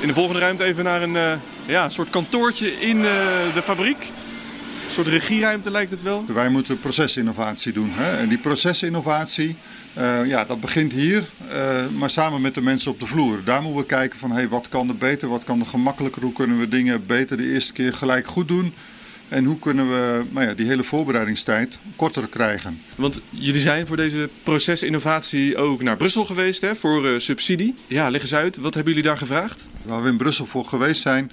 In 0.00 0.08
de 0.08 0.14
volgende 0.14 0.40
ruimte 0.40 0.64
even 0.64 0.84
naar 0.84 1.02
een 1.02 1.14
uh, 1.14 1.32
ja, 1.66 1.88
soort 1.88 2.10
kantoortje 2.10 2.80
in 2.80 2.96
uh, 2.96 3.04
de 3.54 3.62
fabriek 3.64 4.10
soort 4.94 5.06
regieruimte 5.06 5.70
lijkt 5.70 5.90
het 5.90 6.02
wel. 6.02 6.24
Wij 6.26 6.48
moeten 6.48 6.80
procesinnovatie 6.80 7.72
doen. 7.72 7.90
Hè? 7.92 8.16
En 8.16 8.28
die 8.28 8.38
procesinnovatie, 8.38 9.56
uh, 9.98 10.26
ja, 10.26 10.44
dat 10.44 10.60
begint 10.60 10.92
hier, 10.92 11.24
uh, 11.52 11.86
maar 11.98 12.10
samen 12.10 12.40
met 12.40 12.54
de 12.54 12.60
mensen 12.60 12.90
op 12.90 13.00
de 13.00 13.06
vloer. 13.06 13.38
Daar 13.44 13.62
moeten 13.62 13.80
we 13.80 13.86
kijken 13.86 14.18
van 14.18 14.30
hey, 14.30 14.48
wat 14.48 14.68
kan 14.68 14.88
er 14.88 14.96
beter, 14.96 15.28
wat 15.28 15.44
kan 15.44 15.60
er 15.60 15.66
gemakkelijker, 15.66 16.22
hoe 16.22 16.32
kunnen 16.32 16.58
we 16.58 16.68
dingen 16.68 17.06
beter 17.06 17.36
de 17.36 17.52
eerste 17.52 17.72
keer 17.72 17.92
gelijk 17.92 18.26
goed 18.26 18.48
doen. 18.48 18.72
En 19.28 19.44
hoe 19.44 19.58
kunnen 19.58 19.88
we 19.88 20.22
nou 20.30 20.46
ja, 20.46 20.54
die 20.54 20.66
hele 20.66 20.84
voorbereidingstijd 20.84 21.78
korter 21.96 22.26
krijgen? 22.26 22.80
Want 22.94 23.20
jullie 23.30 23.60
zijn 23.60 23.86
voor 23.86 23.96
deze 23.96 24.28
procesinnovatie 24.42 25.56
ook 25.56 25.82
naar 25.82 25.96
Brussel 25.96 26.24
geweest 26.24 26.60
hè, 26.60 26.76
voor 26.76 27.06
uh, 27.06 27.18
subsidie. 27.18 27.74
Ja, 27.86 28.10
leg 28.10 28.20
eens 28.20 28.34
uit, 28.34 28.56
wat 28.56 28.74
hebben 28.74 28.92
jullie 28.92 29.08
daar 29.08 29.18
gevraagd? 29.18 29.66
Waar 29.82 30.02
we 30.02 30.08
in 30.08 30.16
Brussel 30.16 30.46
voor 30.46 30.64
geweest 30.64 31.02
zijn, 31.02 31.32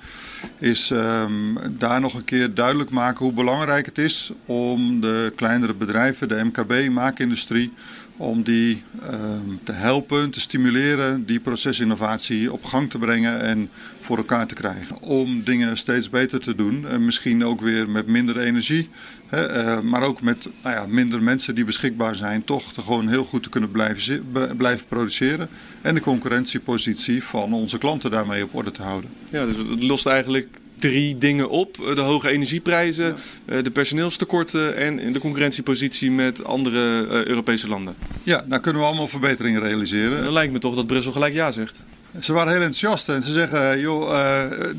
is 0.59 0.89
um, 0.89 1.57
daar 1.77 2.01
nog 2.01 2.13
een 2.13 2.25
keer 2.25 2.53
duidelijk 2.53 2.89
maken 2.89 3.25
hoe 3.25 3.33
belangrijk 3.33 3.85
het 3.85 3.97
is 3.97 4.31
om 4.45 5.01
de 5.01 5.33
kleinere 5.35 5.73
bedrijven, 5.73 6.27
de 6.27 6.43
MKB, 6.43 6.89
maakindustrie, 6.89 7.73
om 8.17 8.43
die 8.43 8.83
um, 9.11 9.59
te 9.63 9.71
helpen, 9.71 10.29
te 10.29 10.39
stimuleren, 10.39 11.25
die 11.25 11.39
procesinnovatie 11.39 12.51
op 12.51 12.63
gang 12.63 12.89
te 12.89 12.97
brengen 12.97 13.41
en 13.41 13.69
voor 14.01 14.17
elkaar 14.17 14.47
te 14.47 14.55
krijgen. 14.55 15.01
Om 15.01 15.43
dingen 15.43 15.77
steeds 15.77 16.09
beter 16.09 16.39
te 16.39 16.55
doen 16.55 16.87
en 16.87 17.05
misschien 17.05 17.45
ook 17.45 17.61
weer 17.61 17.89
met 17.89 18.07
minder 18.07 18.39
energie, 18.39 18.89
hè, 19.27 19.63
uh, 19.63 19.79
maar 19.79 20.01
ook 20.01 20.21
met 20.21 20.47
nou 20.63 20.75
ja, 20.75 20.85
minder 20.87 21.23
mensen 21.23 21.55
die 21.55 21.65
beschikbaar 21.65 22.15
zijn, 22.15 22.43
toch 22.43 22.73
te 22.73 22.81
gewoon 22.81 23.07
heel 23.07 23.23
goed 23.23 23.43
te 23.43 23.49
kunnen 23.49 23.71
blijven, 23.71 24.25
blijven 24.57 24.87
produceren 24.87 25.49
en 25.81 25.95
de 25.95 26.01
concurrentiepositie 26.01 27.23
van 27.23 27.53
onze 27.53 27.77
klanten 27.77 28.11
daarmee 28.11 28.43
op 28.43 28.55
orde 28.55 28.71
te 28.71 28.81
houden. 28.81 29.09
Ja, 29.29 29.45
dus 29.45 29.57
het 29.57 29.83
lost 29.83 30.05
eigenlijk 30.05 30.47
drie 30.81 31.17
dingen 31.17 31.49
op. 31.49 31.75
De 31.95 32.01
hoge 32.01 32.29
energieprijzen, 32.29 33.15
ja. 33.47 33.61
de 33.61 33.71
personeelstekorten 33.71 34.75
en 34.75 35.13
de 35.13 35.19
concurrentiepositie 35.19 36.11
met 36.11 36.43
andere 36.43 37.05
Europese 37.27 37.67
landen. 37.67 37.95
Ja, 38.23 38.45
daar 38.47 38.59
kunnen 38.59 38.81
we 38.81 38.87
allemaal 38.87 39.07
verbeteringen 39.07 39.61
realiseren. 39.61 40.23
Dan 40.23 40.33
lijkt 40.33 40.53
me 40.53 40.59
toch 40.59 40.75
dat 40.75 40.87
Brussel 40.87 41.11
gelijk 41.11 41.33
ja 41.33 41.51
zegt. 41.51 41.79
Ze 42.19 42.33
waren 42.33 42.51
heel 42.51 42.61
enthousiast 42.61 43.09
en 43.09 43.23
ze 43.23 43.31
zeggen, 43.31 43.79
joh, 43.79 44.13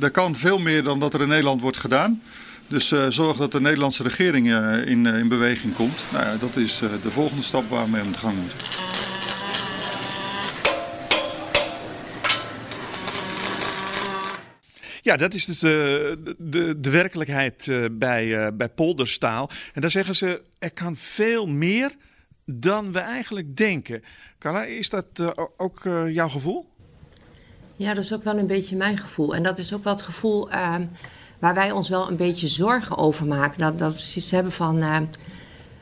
er 0.01 0.11
kan 0.11 0.37
veel 0.37 0.59
meer 0.59 0.83
dan 0.83 1.01
dat 1.01 1.15
er 1.15 1.21
in 1.21 1.29
Nederland 1.29 1.61
wordt 1.61 1.77
gedaan. 1.77 2.23
Dus 2.69 2.95
zorg 3.09 3.37
dat 3.37 3.53
de 3.53 3.61
Nederlandse 3.61 4.03
regering 4.03 4.47
in, 4.87 5.07
in 5.07 5.29
beweging 5.29 5.75
komt. 5.75 5.99
Nou 6.13 6.25
ja, 6.25 6.37
dat 6.41 6.57
is 6.57 6.79
de 7.03 7.11
volgende 7.11 7.43
stap 7.43 7.71
waar 7.71 7.85
we 7.85 7.91
mee 7.91 8.01
aan 8.01 8.13
de 8.13 8.19
gang 8.19 8.37
moeten. 8.37 8.92
Ja, 15.05 15.17
dat 15.17 15.35
is 15.35 15.45
dus 15.45 15.59
de, 15.59 16.35
de, 16.39 16.81
de 16.81 16.91
werkelijkheid 16.91 17.69
bij, 17.93 18.27
uh, 18.27 18.47
bij 18.55 18.69
polderstaal. 18.69 19.51
En 19.75 19.81
daar 19.81 19.91
zeggen 19.91 20.15
ze, 20.15 20.43
er 20.59 20.73
kan 20.73 20.97
veel 20.97 21.47
meer 21.47 21.95
dan 22.45 22.93
we 22.93 22.99
eigenlijk 22.99 23.57
denken. 23.57 24.03
Carla, 24.39 24.65
is 24.65 24.91
dat 24.91 25.07
uh, 25.21 25.29
ook 25.57 25.83
jouw 26.09 26.29
gevoel? 26.29 26.67
Ja, 27.77 27.95
dat 27.95 28.05
is 28.05 28.13
ook 28.13 28.25
wel 28.25 28.39
een 28.39 28.47
beetje 28.47 28.77
mijn 28.77 28.99
gevoel. 28.99 29.35
En 29.35 29.43
dat 29.43 29.59
is 29.59 29.75
ook 29.75 29.85
wel 29.85 29.93
het 29.93 30.03
gevoel 30.03 30.51
ehm, 30.51 30.87
waar 31.39 31.55
wij 31.55 31.71
ons 31.71 31.89
wel 31.89 32.09
een 32.09 32.17
beetje 32.17 32.47
zorgen 32.47 32.99
over 32.99 33.27
maken. 33.27 33.61
Dat, 33.61 33.79
dat 33.79 33.93
we 33.93 33.99
zoiets 33.99 34.31
hebben 34.31 34.53
van... 34.53 34.83
Ehm, 34.83 35.05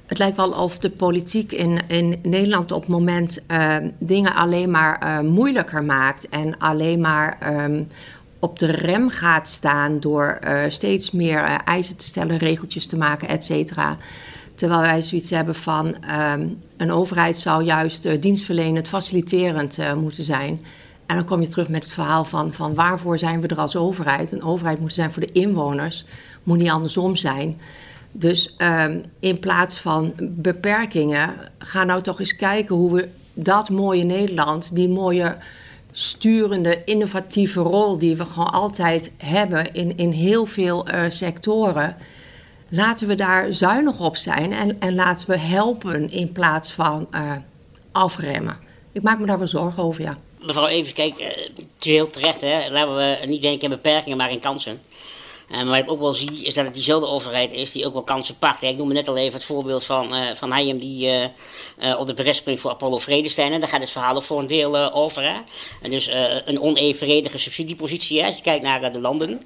het 0.07 0.19
lijkt 0.19 0.37
wel 0.37 0.53
of 0.53 0.79
de 0.79 0.91
politiek 0.91 1.53
in, 1.53 1.89
in 1.89 2.21
Nederland 2.23 2.73
op 2.73 2.81
het 2.81 2.91
moment 2.91 3.45
uh, 3.49 3.77
dingen 3.99 4.35
alleen 4.35 4.71
maar 4.71 5.25
moeilijker 5.25 5.85
maakt. 5.85 6.29
En 6.29 6.59
alleen 6.59 7.01
maar 7.01 7.39
op 8.41 8.59
de 8.59 8.67
rem 8.67 9.09
gaat 9.09 9.49
staan 9.49 10.01
door 10.01 10.39
uh, 10.45 10.63
steeds 10.69 11.11
meer 11.11 11.43
eisen 11.65 11.97
te 11.97 12.05
stellen, 12.05 12.37
regeltjes 12.37 12.87
te 12.87 12.97
maken, 12.97 13.29
et 13.29 13.45
cetera. 13.45 13.97
Terwijl 14.55 14.81
wij 14.81 15.03
zoiets 15.03 15.31
hebben 15.31 15.55
van 15.55 15.87
um, 16.33 16.59
een 16.77 16.93
overheid 16.93 17.37
zou 17.37 17.65
juist 17.65 18.23
dienstverlenend, 18.23 18.89
faciliterend 18.89 19.79
moeten 19.97 20.25
zijn. 20.25 20.61
En 21.07 21.17
dan 21.17 21.25
kom 21.25 21.41
je 21.41 21.49
terug 21.49 21.69
met 21.69 21.85
het 21.85 21.93
verhaal 21.93 22.25
van, 22.25 22.53
van 22.53 22.75
waarvoor 22.75 23.19
zijn 23.19 23.41
we 23.41 23.47
er 23.47 23.59
als 23.59 23.77
overheid? 23.77 24.33
Een 24.33 24.43
overheid 24.43 24.81
moet 24.81 24.93
zijn 24.93 25.13
voor 25.13 25.23
de 25.23 25.33
inwoners, 25.33 26.05
moet 26.43 26.59
niet 26.59 26.71
andersom 26.71 27.17
zijn. 27.17 27.61
Dus 28.13 28.57
um, 28.59 29.03
in 29.21 29.39
plaats 29.39 29.79
van 29.79 30.13
beperkingen, 30.21 31.35
ga 31.59 31.85
nou 31.85 32.03
toch 32.03 32.19
eens 32.19 32.37
kijken 32.37 32.75
hoe 32.75 32.95
we 32.95 33.09
dat 33.35 33.71
mooie 33.71 34.05
Nederland, 34.05 34.75
die 34.75 34.89
mooie 34.89 35.37
sturende, 35.93 36.83
innovatieve 36.85 37.61
rol 37.61 37.99
die 37.99 38.17
we 38.17 38.25
gewoon 38.25 38.51
altijd 38.53 39.13
hebben 39.19 39.73
in, 39.73 39.97
in 39.97 40.11
heel 40.11 40.47
veel 40.47 40.89
uh, 40.89 41.03
sectoren, 41.09 41.97
laten 42.69 43.07
we 43.07 43.15
daar 43.15 43.53
zuinig 43.53 44.01
op 44.01 44.17
zijn 44.17 44.53
en, 44.53 44.81
en 44.81 44.95
laten 44.95 45.31
we 45.31 45.39
helpen 45.39 46.11
in 46.11 46.33
plaats 46.33 46.73
van 46.73 47.09
uh, 47.15 47.33
afremmen. 47.93 48.57
Ik 48.93 49.03
maak 49.03 49.19
me 49.19 49.27
daar 49.27 49.39
wel 49.39 49.47
zorgen 49.47 49.83
over, 49.83 50.03
ja. 50.03 50.17
mevrouw 50.39 50.67
Even, 50.67 50.93
kijk, 50.93 51.19
uh, 51.19 51.27
het 51.57 51.85
heel 51.85 52.11
terecht, 52.11 52.41
hè. 52.41 52.71
Laten 52.71 52.97
we 52.97 53.27
niet 53.27 53.43
denken 53.43 53.63
in 53.63 53.71
beperkingen, 53.71 54.19
maar 54.19 54.31
in 54.31 54.41
kansen. 54.41 54.81
En 55.51 55.69
wat 55.69 55.77
ik 55.77 55.91
ook 55.91 56.01
wel 56.01 56.15
zie, 56.15 56.45
is 56.45 56.55
dat 56.55 56.65
het 56.65 56.75
diezelfde 56.75 57.07
overheid 57.07 57.53
is 57.53 57.73
die 57.73 57.87
ook 57.87 57.93
wel 57.93 58.03
kansen 58.03 58.39
pakt. 58.39 58.63
Ik 58.63 58.77
noemde 58.77 58.95
net 58.95 59.09
al 59.09 59.17
even 59.17 59.33
het 59.33 59.45
voorbeeld 59.45 59.85
van, 59.85 60.15
uh, 60.15 60.31
van 60.35 60.51
Hayem 60.51 60.79
die 60.79 61.07
uh, 61.07 61.23
uh, 61.79 61.99
op 61.99 62.07
de 62.07 62.15
bres 62.15 62.37
springt 62.37 62.61
voor 62.61 62.71
Apollo 62.71 62.99
Vredestein. 62.99 63.53
En 63.53 63.61
daar 63.61 63.69
gaat 63.69 63.81
het 63.81 63.91
verhaal 63.91 64.17
ook 64.17 64.23
voor 64.23 64.39
een 64.39 64.47
deel 64.47 64.93
over. 64.93 65.23
Hè? 65.23 65.35
En 65.83 65.91
dus 65.91 66.11
een 66.45 66.61
onevenredige 66.61 67.39
subsidiepositie 67.39 68.21
hè, 68.21 68.27
als 68.27 68.37
je 68.37 68.43
kijkt 68.43 68.65
naar 68.65 68.93
de 68.93 69.01
landen. 69.01 69.43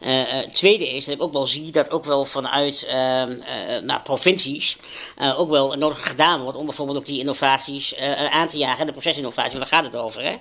het 0.00 0.54
tweede 0.54 0.88
is 0.88 1.04
dat 1.04 1.14
ik 1.14 1.22
ook 1.22 1.32
wel 1.32 1.46
zie 1.46 1.70
dat 1.70 1.90
ook 1.90 2.04
wel 2.04 2.24
vanuit 2.24 2.86
nou, 3.84 4.00
provincies 4.00 4.76
ook 5.36 5.50
wel 5.50 5.74
nodig 5.74 6.08
gedaan 6.08 6.40
wordt 6.42 6.58
om 6.58 6.66
bijvoorbeeld 6.66 6.98
ook 6.98 7.06
die 7.06 7.18
innovaties 7.18 7.96
aan 8.30 8.48
te 8.48 8.58
jagen. 8.58 8.86
De 8.86 8.92
procesinnovatie, 8.92 9.58
daar 9.58 9.66
gaat 9.66 9.84
het 9.84 9.96
over. 9.96 10.22
Hè? 10.24 10.34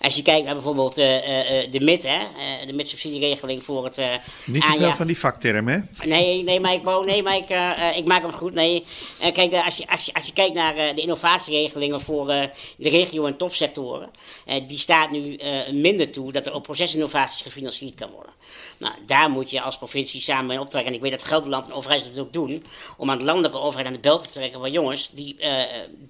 Als 0.00 0.14
je 0.14 0.22
kijkt 0.22 0.44
naar 0.44 0.54
bijvoorbeeld 0.54 0.94
de 0.94 1.80
MIT, 1.80 2.02
hè, 2.02 2.18
de 2.66 2.72
MIT-subsidieregeling 2.72 3.62
voor 3.62 3.84
het 3.84 3.98
niet 4.54 4.72
te 4.72 4.76
veel 4.76 4.92
van 4.92 5.06
die 5.06 5.18
vaktermen, 5.18 5.74
hè? 5.74 6.06
Nee, 6.06 6.42
nee, 6.42 6.60
maar 6.60 6.72
ik, 6.72 6.82
wou, 6.82 7.06
nee, 7.06 7.22
maar 7.22 7.36
ik, 7.36 7.50
uh, 7.50 7.96
ik 7.96 8.04
maak 8.04 8.22
hem 8.22 8.32
goed. 8.32 8.54
Nee, 8.54 8.84
uh, 9.22 9.32
kijk, 9.32 9.54
als 9.64 9.76
je, 9.76 9.88
als, 9.88 10.04
je, 10.04 10.14
als 10.14 10.26
je 10.26 10.32
kijkt 10.32 10.54
naar 10.54 10.76
uh, 10.76 10.94
de 10.94 11.00
innovatieregelingen 11.00 12.00
voor 12.00 12.26
de 12.26 12.88
regio- 12.88 13.24
en 13.24 13.36
topsectoren, 13.36 14.10
die 14.66 14.78
staat 14.78 15.10
nu 15.10 15.38
minder 15.70 16.10
toe 16.10 16.32
dat 16.32 16.46
er 16.46 16.52
ook 16.52 16.62
procesinnovaties 16.62 17.42
gefinancierd 17.42 17.94
kan 17.94 18.10
worden. 18.10 18.32
Nou, 18.78 18.94
daar 19.06 19.30
moet 19.30 19.50
je 19.50 19.60
als 19.60 19.76
provincie 19.76 20.20
samen 20.20 20.46
mee 20.46 20.60
optrekken. 20.60 20.90
En 20.90 20.96
ik 20.96 21.02
weet 21.02 21.10
dat 21.10 21.22
Gelderland 21.22 21.66
en 21.66 21.72
overheid 21.72 22.04
dat 22.04 22.24
ook 22.24 22.32
doen, 22.32 22.64
om 22.96 23.10
aan 23.10 23.18
de 23.18 23.24
landelijke 23.24 23.58
overheid 23.58 23.86
aan 23.86 23.92
de 23.92 23.98
bel 23.98 24.18
te 24.18 24.30
trekken 24.30 24.60
van 24.60 24.72
jongens, 24.72 25.08
die, 25.12 25.36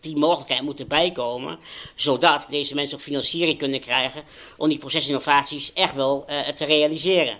die 0.00 0.16
mogelijkheid 0.16 0.62
moeten 0.62 0.88
bijkomen, 0.88 1.58
zodat 1.94 2.46
deze 2.50 2.74
mensen 2.74 2.96
ook 2.96 3.02
financiering 3.02 3.58
kunnen 3.58 3.80
krijgen 3.80 4.22
om 4.56 4.68
die 4.68 4.78
procesinnovaties 4.78 5.72
echt 5.72 5.94
wel 5.94 6.24
te 6.54 6.64
realiseren. 6.64 7.38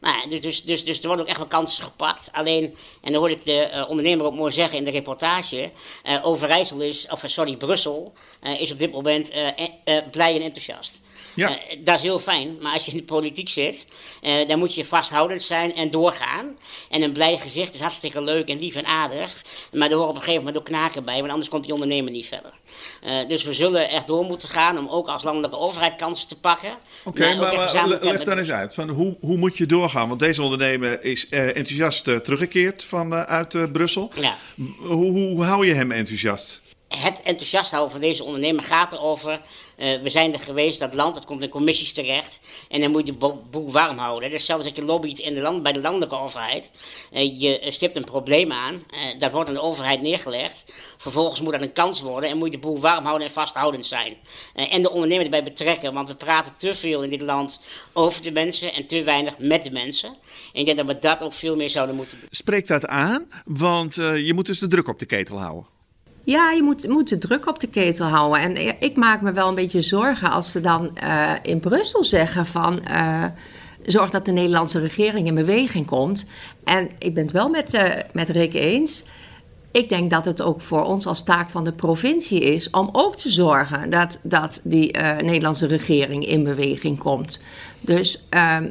Nou, 0.00 0.28
dus, 0.28 0.40
dus, 0.40 0.62
dus, 0.62 0.84
dus 0.84 0.98
er 0.98 1.06
worden 1.06 1.24
ook 1.24 1.30
echt 1.30 1.38
wel 1.38 1.46
kansen 1.46 1.84
gepakt. 1.84 2.28
Alleen, 2.32 2.76
en 3.02 3.12
dan 3.12 3.14
hoorde 3.14 3.34
ik 3.34 3.44
de 3.44 3.70
uh, 3.72 3.88
ondernemer 3.88 4.26
ook 4.26 4.34
mooi 4.34 4.52
zeggen 4.52 4.78
in 4.78 4.84
de 4.84 4.90
reportage, 4.90 5.70
uh, 6.04 6.26
Overijssel 6.26 6.80
is, 6.80 7.06
of 7.10 7.22
sorry, 7.26 7.56
Brussel 7.56 8.12
is 8.58 8.72
op 8.72 8.78
dit 8.78 8.92
moment 8.92 9.30
blij 10.10 10.34
en 10.34 10.42
enthousiast. 10.42 11.00
Ja. 11.34 11.50
Uh, 11.50 11.56
dat 11.78 11.96
is 11.96 12.02
heel 12.02 12.18
fijn, 12.18 12.56
maar 12.60 12.72
als 12.72 12.84
je 12.84 12.90
in 12.90 12.96
de 12.96 13.02
politiek 13.02 13.48
zit, 13.48 13.86
uh, 14.22 14.48
dan 14.48 14.58
moet 14.58 14.74
je 14.74 14.84
vasthoudend 14.84 15.42
zijn 15.42 15.74
en 15.74 15.90
doorgaan. 15.90 16.56
En 16.90 17.02
een 17.02 17.12
blij 17.12 17.38
gezicht 17.38 17.74
is 17.74 17.80
hartstikke 17.80 18.22
leuk 18.22 18.48
en 18.48 18.58
lief 18.58 18.74
en 18.74 18.86
aardig, 18.86 19.44
maar 19.72 19.88
er 19.90 19.94
horen 19.94 20.08
op 20.08 20.14
een 20.14 20.20
gegeven 20.20 20.44
moment 20.44 20.58
ook 20.58 20.64
knaken 20.64 21.04
bij, 21.04 21.18
want 21.18 21.30
anders 21.30 21.48
komt 21.48 21.64
die 21.64 21.72
ondernemer 21.72 22.12
niet 22.12 22.26
verder. 22.26 22.52
Uh, 23.04 23.28
dus 23.28 23.44
we 23.44 23.54
zullen 23.54 23.88
echt 23.88 24.06
door 24.06 24.24
moeten 24.24 24.48
gaan 24.48 24.78
om 24.78 24.88
ook 24.88 25.08
als 25.08 25.22
landelijke 25.22 25.56
overheid 25.56 25.96
kansen 25.96 26.28
te 26.28 26.38
pakken. 26.38 26.70
Oké, 27.04 27.18
okay, 27.22 27.36
maar, 27.36 27.54
maar 27.54 27.88
leg 28.00 28.24
dan 28.24 28.38
eens 28.38 28.50
uit, 28.50 28.74
van 28.74 28.88
hoe, 28.88 29.16
hoe 29.20 29.36
moet 29.36 29.56
je 29.56 29.66
doorgaan? 29.66 30.08
Want 30.08 30.20
deze 30.20 30.42
ondernemer 30.42 31.04
is 31.04 31.28
enthousiast 31.28 32.04
teruggekeerd 32.04 32.84
vanuit 32.84 33.72
Brussel. 33.72 34.10
Ja. 34.14 34.36
Hoe, 34.78 35.12
hoe 35.12 35.44
hou 35.44 35.66
je 35.66 35.74
hem 35.74 35.92
enthousiast? 35.92 36.60
het 36.98 37.22
enthousiast 37.22 37.70
houden 37.70 37.90
van 37.92 38.00
deze 38.00 38.24
ondernemer 38.24 38.62
gaat 38.62 38.92
erover. 38.92 39.40
Uh, 39.80 40.02
we 40.02 40.08
zijn 40.08 40.32
er 40.32 40.38
geweest, 40.38 40.78
dat 40.78 40.94
land, 40.94 41.14
dat 41.14 41.24
komt 41.24 41.42
in 41.42 41.48
commissies 41.48 41.92
terecht. 41.92 42.40
En 42.68 42.80
dan 42.80 42.90
moet 42.90 43.06
je 43.06 43.16
de 43.16 43.34
boel 43.50 43.72
warm 43.72 43.98
houden. 43.98 44.30
Dat 44.30 44.38
is 44.38 44.46
zelfs 44.46 44.64
dat 44.64 44.76
je 44.76 44.82
lobbyt 44.82 45.18
in 45.18 45.34
de 45.34 45.40
land, 45.40 45.62
bij 45.62 45.72
de 45.72 45.80
landelijke 45.80 46.16
overheid. 46.16 46.70
Uh, 47.12 47.40
je 47.40 47.66
stipt 47.68 47.96
een 47.96 48.04
probleem 48.04 48.52
aan, 48.52 48.82
dat 49.18 49.32
wordt 49.32 49.48
aan 49.48 49.54
de 49.54 49.62
overheid 49.62 50.02
neergelegd. 50.02 50.64
Vervolgens 50.96 51.40
moet 51.40 51.52
dat 51.52 51.62
een 51.62 51.72
kans 51.72 52.00
worden 52.00 52.30
en 52.30 52.36
moet 52.36 52.46
je 52.46 52.54
de 52.54 52.66
boel 52.66 52.80
warm 52.80 53.04
houden 53.04 53.26
en 53.26 53.32
vasthoudend 53.32 53.86
zijn. 53.86 54.16
en 54.54 54.82
de 54.82 54.90
ondernemer 54.90 55.24
erbij 55.24 55.42
betrekken, 55.42 55.92
want 55.92 56.08
we 56.08 56.14
praten 56.14 56.52
te 56.56 56.74
veel 56.74 57.02
in 57.02 57.10
dit 57.10 57.22
land 57.22 57.60
over 57.92 58.22
de 58.22 58.30
mensen 58.30 58.74
en 58.74 58.86
te 58.86 59.02
weinig 59.02 59.38
met 59.38 59.64
de 59.64 59.70
mensen. 59.70 60.08
En 60.08 60.60
ik 60.60 60.64
denk 60.64 60.76
dat 60.78 60.86
we 60.86 60.98
dat 60.98 61.22
ook 61.22 61.32
veel 61.32 61.56
meer 61.56 61.70
zouden 61.70 61.96
moeten 61.96 62.18
doen. 62.20 62.28
Spreekt 62.30 62.68
dat 62.68 62.86
aan? 62.86 63.28
Want 63.44 63.94
je 63.94 64.32
moet 64.34 64.46
dus 64.46 64.58
de 64.58 64.66
druk 64.66 64.88
op 64.88 64.98
de 64.98 65.06
ketel 65.06 65.38
houden. 65.38 65.79
Ja, 66.24 66.50
je 66.50 66.62
moet, 66.62 66.88
moet 66.88 67.08
de 67.08 67.18
druk 67.18 67.46
op 67.48 67.60
de 67.60 67.66
ketel 67.66 68.06
houden. 68.06 68.40
En 68.40 68.80
ik 68.80 68.96
maak 68.96 69.20
me 69.20 69.32
wel 69.32 69.48
een 69.48 69.54
beetje 69.54 69.80
zorgen 69.80 70.30
als 70.30 70.50
ze 70.50 70.60
dan 70.60 70.98
uh, 71.04 71.32
in 71.42 71.60
Brussel 71.60 72.04
zeggen 72.04 72.46
van... 72.46 72.80
Uh, 72.90 73.24
zorg 73.86 74.10
dat 74.10 74.24
de 74.24 74.32
Nederlandse 74.32 74.78
regering 74.78 75.26
in 75.26 75.34
beweging 75.34 75.86
komt. 75.86 76.26
En 76.64 76.90
ik 76.98 77.14
ben 77.14 77.22
het 77.22 77.32
wel 77.32 77.48
met, 77.48 77.74
uh, 77.74 77.82
met 78.12 78.28
Rick 78.28 78.54
eens. 78.54 79.04
Ik 79.72 79.88
denk 79.88 80.10
dat 80.10 80.24
het 80.24 80.42
ook 80.42 80.60
voor 80.60 80.82
ons 80.82 81.06
als 81.06 81.22
taak 81.22 81.50
van 81.50 81.64
de 81.64 81.72
provincie 81.72 82.40
is... 82.40 82.70
om 82.70 82.88
ook 82.92 83.16
te 83.16 83.28
zorgen 83.28 83.90
dat, 83.90 84.20
dat 84.22 84.60
die 84.64 84.98
Nederlandse 84.98 85.66
regering 85.66 86.26
in 86.26 86.44
beweging 86.44 86.98
komt. 86.98 87.40
Dus, 87.80 88.26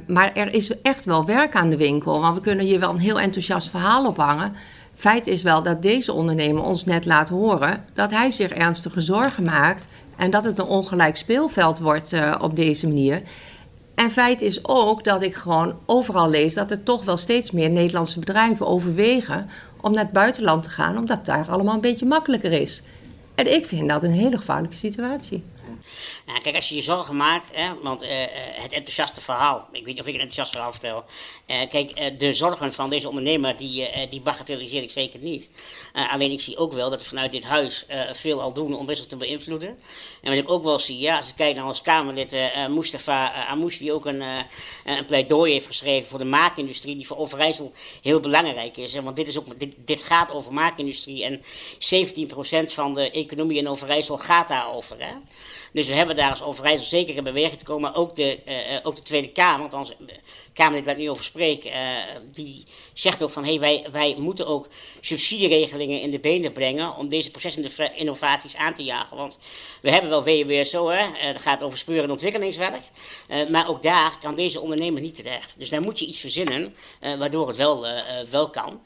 maar 0.07 0.33
er 0.33 0.53
is 0.53 0.81
echt 0.81 1.05
wel 1.05 1.25
werk 1.25 1.55
aan 1.55 1.69
de 1.69 1.77
winkel. 1.77 2.21
Want 2.21 2.35
we 2.35 2.41
kunnen 2.41 2.65
hier 2.65 2.79
wel 2.79 2.89
een 2.89 2.99
heel 2.99 3.19
enthousiast 3.19 3.69
verhaal 3.69 4.07
ophangen... 4.07 4.53
Feit 4.99 5.27
is 5.27 5.41
wel 5.41 5.63
dat 5.63 5.81
deze 5.81 6.13
ondernemer 6.13 6.63
ons 6.63 6.83
net 6.83 7.05
laat 7.05 7.29
horen 7.29 7.83
dat 7.93 8.11
hij 8.11 8.31
zich 8.31 8.49
ernstige 8.49 9.01
zorgen 9.01 9.43
maakt 9.43 9.87
en 10.15 10.31
dat 10.31 10.43
het 10.43 10.57
een 10.57 10.65
ongelijk 10.65 11.15
speelveld 11.15 11.79
wordt 11.79 12.13
uh, 12.13 12.35
op 12.41 12.55
deze 12.55 12.87
manier. 12.87 13.21
En 13.95 14.11
feit 14.11 14.41
is 14.41 14.67
ook 14.67 15.03
dat 15.03 15.21
ik 15.21 15.35
gewoon 15.35 15.75
overal 15.85 16.29
lees 16.29 16.53
dat 16.53 16.71
er 16.71 16.83
toch 16.83 17.03
wel 17.03 17.17
steeds 17.17 17.51
meer 17.51 17.69
Nederlandse 17.69 18.19
bedrijven 18.19 18.67
overwegen 18.67 19.49
om 19.81 19.91
naar 19.91 20.03
het 20.03 20.13
buitenland 20.13 20.63
te 20.63 20.69
gaan, 20.69 20.97
omdat 20.97 21.25
daar 21.25 21.49
allemaal 21.49 21.73
een 21.75 21.81
beetje 21.81 22.05
makkelijker 22.05 22.51
is. 22.51 22.81
En 23.35 23.53
ik 23.53 23.65
vind 23.65 23.89
dat 23.89 24.03
een 24.03 24.11
hele 24.11 24.37
gevaarlijke 24.37 24.77
situatie. 24.77 25.43
Kijk, 26.37 26.55
als 26.55 26.69
je 26.69 26.75
je 26.75 26.81
zorgen 26.81 27.15
maakt, 27.15 27.49
hè, 27.53 27.79
want 27.81 28.03
uh, 28.03 28.09
het 28.51 28.71
enthousiaste 28.71 29.21
verhaal, 29.21 29.67
ik 29.71 29.85
weet 29.85 29.85
niet 29.85 29.99
of 29.99 30.05
ik 30.05 30.13
een 30.13 30.19
enthousiast 30.19 30.51
verhaal 30.51 30.71
vertel. 30.71 31.03
Uh, 31.47 31.69
kijk, 31.69 32.19
de 32.19 32.33
zorgen 32.33 32.73
van 32.73 32.89
deze 32.89 33.07
ondernemer, 33.07 33.57
die, 33.57 34.07
die 34.09 34.21
bagatelliseer 34.21 34.83
ik 34.83 34.91
zeker 34.91 35.19
niet. 35.19 35.49
alleen 35.93 36.31
ik 36.31 36.41
zie 36.41 36.57
ook 36.57 36.73
wel 36.73 36.89
dat 36.89 37.01
we 37.01 37.07
vanuit 37.07 37.31
dit 37.31 37.43
huis 37.43 37.85
veel 38.11 38.41
al 38.41 38.53
doen 38.53 38.75
om 38.75 38.85
Brussel 38.85 39.07
te 39.07 39.15
beïnvloeden. 39.15 39.79
En 40.21 40.29
wat 40.29 40.43
ik 40.43 40.49
ook 40.49 40.63
wel 40.63 40.79
zie, 40.79 40.99
ja, 40.99 41.17
als 41.17 41.29
ik 41.29 41.35
kijk 41.35 41.55
naar 41.55 41.67
ons 41.67 41.81
Kamerlid 41.81 42.37
Mustafa 42.69 43.45
Amouche, 43.45 43.77
die 43.77 43.93
ook 43.93 44.05
een, 44.05 44.21
een 44.85 45.05
pleidooi 45.05 45.51
heeft 45.51 45.67
geschreven 45.67 46.09
voor 46.09 46.19
de 46.19 46.25
maakindustrie, 46.25 46.95
die 46.95 47.07
voor 47.07 47.17
Overijssel 47.17 47.73
heel 48.01 48.19
belangrijk 48.19 48.77
is. 48.77 48.93
Want 48.93 49.15
dit, 49.15 49.27
is 49.27 49.37
ook, 49.37 49.59
dit, 49.59 49.75
dit 49.85 50.01
gaat 50.01 50.31
over 50.31 50.53
maakindustrie 50.53 51.23
en 51.23 51.41
17% 52.67 52.73
van 52.73 52.93
de 52.93 53.11
economie 53.11 53.57
in 53.57 53.69
Overijssel 53.69 54.17
gaat 54.17 54.47
daarover. 54.47 54.95
Hè. 54.99 55.13
Dus 55.71 55.87
we 55.87 55.93
hebben 55.93 56.15
daar 56.19 56.29
als 56.29 56.41
Overijssel 56.41 56.85
zeker 56.87 57.15
in 57.15 57.23
beweging 57.23 57.57
te 57.57 57.65
komen. 57.65 57.93
Ook 57.93 58.15
de, 58.15 58.39
uh, 58.47 58.53
ook 58.83 58.95
de 58.95 59.01
Tweede 59.01 59.31
Kamer, 59.31 59.59
want 59.59 59.73
onze 59.73 59.95
Kamerlid 60.53 60.85
waar 60.85 60.93
ik 60.93 60.99
nu 60.99 61.09
over 61.09 61.23
spreek, 61.23 61.65
uh, 61.65 61.71
die 62.31 62.63
zegt 62.93 63.23
ook 63.23 63.29
van 63.29 63.45
hey, 63.45 63.59
wij, 63.59 63.85
wij 63.91 64.15
moeten 64.17 64.47
ook 64.47 64.67
subsidieregelingen 65.01 66.01
in 66.01 66.11
de 66.11 66.19
benen 66.19 66.51
brengen 66.51 66.95
om 66.95 67.09
deze 67.09 67.31
procesinnovaties 67.31 68.55
aan 68.55 68.73
te 68.73 68.83
jagen. 68.83 69.17
Want 69.17 69.39
we 69.81 69.91
hebben 69.91 70.09
wel 70.09 70.23
WWSO, 70.23 70.87
hè, 70.87 71.33
dat 71.33 71.41
gaat 71.41 71.63
over 71.63 71.77
speur- 71.77 72.03
en 72.03 72.11
ontwikkelingswerk, 72.11 72.83
maar 73.49 73.69
ook 73.69 73.81
daar 73.81 74.17
kan 74.21 74.35
deze 74.35 74.59
ondernemer 74.59 75.01
niet 75.01 75.15
terecht. 75.15 75.55
Dus 75.57 75.69
daar 75.69 75.81
moet 75.81 75.99
je 75.99 76.05
iets 76.05 76.19
verzinnen 76.19 76.75
waardoor 76.99 77.47
het 77.47 77.57
wel, 77.57 77.85
wel 78.29 78.49
kan. 78.49 78.81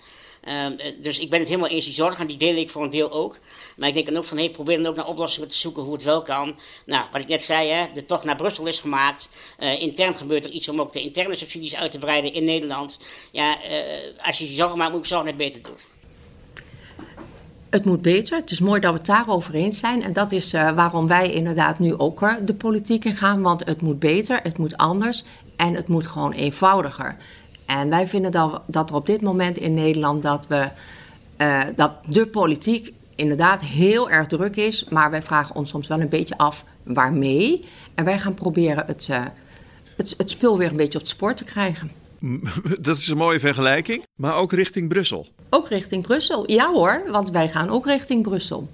Um, 0.65 0.77
dus 1.01 1.19
ik 1.19 1.29
ben 1.29 1.39
het 1.39 1.47
helemaal 1.47 1.69
eens, 1.69 1.85
die 1.85 1.93
zorgen, 1.93 2.27
die 2.27 2.37
deel 2.37 2.55
ik 2.55 2.69
voor 2.69 2.83
een 2.83 2.89
deel 2.89 3.11
ook. 3.11 3.37
Maar 3.77 3.87
ik 3.87 3.93
denk 3.93 4.05
dan 4.05 4.17
ook 4.17 4.23
van, 4.23 4.37
hey, 4.37 4.49
probeer 4.49 4.77
dan 4.77 4.85
ook 4.85 4.95
naar 4.95 5.07
oplossingen 5.07 5.47
te 5.47 5.55
zoeken 5.55 5.83
hoe 5.83 5.93
het 5.93 6.03
wel 6.03 6.21
kan. 6.21 6.55
Nou, 6.85 7.05
wat 7.11 7.21
ik 7.21 7.27
net 7.27 7.43
zei, 7.43 7.69
hè, 7.69 7.85
de 7.93 8.05
tocht 8.05 8.23
naar 8.23 8.35
Brussel 8.35 8.67
is 8.67 8.79
gemaakt. 8.79 9.29
Uh, 9.59 9.81
intern 9.81 10.15
gebeurt 10.15 10.45
er 10.45 10.51
iets 10.51 10.69
om 10.69 10.81
ook 10.81 10.93
de 10.93 11.01
interne 11.01 11.35
subsidies 11.35 11.75
uit 11.75 11.91
te 11.91 11.97
breiden 11.97 12.33
in 12.33 12.43
Nederland. 12.45 12.99
Ja, 13.31 13.57
uh, 13.57 13.77
als 14.25 14.37
je 14.37 14.47
je 14.47 14.53
zorgen 14.53 14.77
maakt, 14.77 14.91
moet 14.91 14.99
ik 15.01 15.05
zorgen 15.05 15.27
dat 15.27 15.39
het 15.39 15.53
beter 15.53 15.71
doet. 15.71 15.85
Het 17.69 17.85
moet 17.85 18.01
beter. 18.01 18.37
Het 18.37 18.51
is 18.51 18.59
mooi 18.59 18.79
dat 18.79 18.91
we 18.91 18.97
het 18.97 19.07
daarover 19.07 19.53
eens 19.53 19.79
zijn. 19.79 20.03
En 20.03 20.13
dat 20.13 20.31
is 20.31 20.51
waarom 20.51 21.07
wij 21.07 21.29
inderdaad 21.29 21.79
nu 21.79 21.97
ook 21.97 22.45
de 22.47 22.53
politiek 22.53 23.05
in 23.05 23.15
gaan. 23.15 23.41
Want 23.41 23.65
het 23.65 23.81
moet 23.81 23.99
beter, 23.99 24.39
het 24.43 24.57
moet 24.57 24.77
anders 24.77 25.23
en 25.55 25.75
het 25.75 25.87
moet 25.87 26.07
gewoon 26.07 26.31
eenvoudiger. 26.31 27.17
En 27.65 27.89
wij 27.89 28.07
vinden 28.07 28.31
dat, 28.31 28.61
dat 28.65 28.89
er 28.89 28.95
op 28.95 29.05
dit 29.05 29.21
moment 29.21 29.57
in 29.57 29.73
Nederland 29.73 30.23
dat 30.23 30.47
we 30.47 30.69
uh, 31.37 31.61
dat 31.75 31.91
de 32.07 32.27
politiek 32.27 32.93
inderdaad 33.15 33.63
heel 33.63 34.09
erg 34.09 34.27
druk 34.27 34.55
is, 34.55 34.85
maar 34.89 35.11
wij 35.11 35.23
vragen 35.23 35.55
ons 35.55 35.69
soms 35.69 35.87
wel 35.87 36.01
een 36.01 36.09
beetje 36.09 36.37
af 36.37 36.65
waarmee. 36.83 37.65
En 37.95 38.05
wij 38.05 38.19
gaan 38.19 38.33
proberen 38.33 38.83
het, 38.87 39.07
uh, 39.11 39.23
het, 39.97 40.13
het 40.17 40.29
spul 40.29 40.57
weer 40.57 40.69
een 40.69 40.77
beetje 40.77 40.99
op 40.99 41.05
het 41.05 41.13
spoor 41.13 41.35
te 41.35 41.43
krijgen. 41.43 41.91
Dat 42.81 42.97
is 42.97 43.07
een 43.07 43.17
mooie 43.17 43.39
vergelijking, 43.39 44.03
maar 44.15 44.35
ook 44.35 44.51
richting 44.51 44.89
Brussel. 44.89 45.27
Ook 45.49 45.69
richting 45.69 46.03
Brussel, 46.03 46.51
ja 46.51 46.71
hoor, 46.71 47.03
want 47.11 47.29
wij 47.29 47.49
gaan 47.49 47.69
ook 47.69 47.85
richting 47.85 48.21
Brussel. 48.21 48.67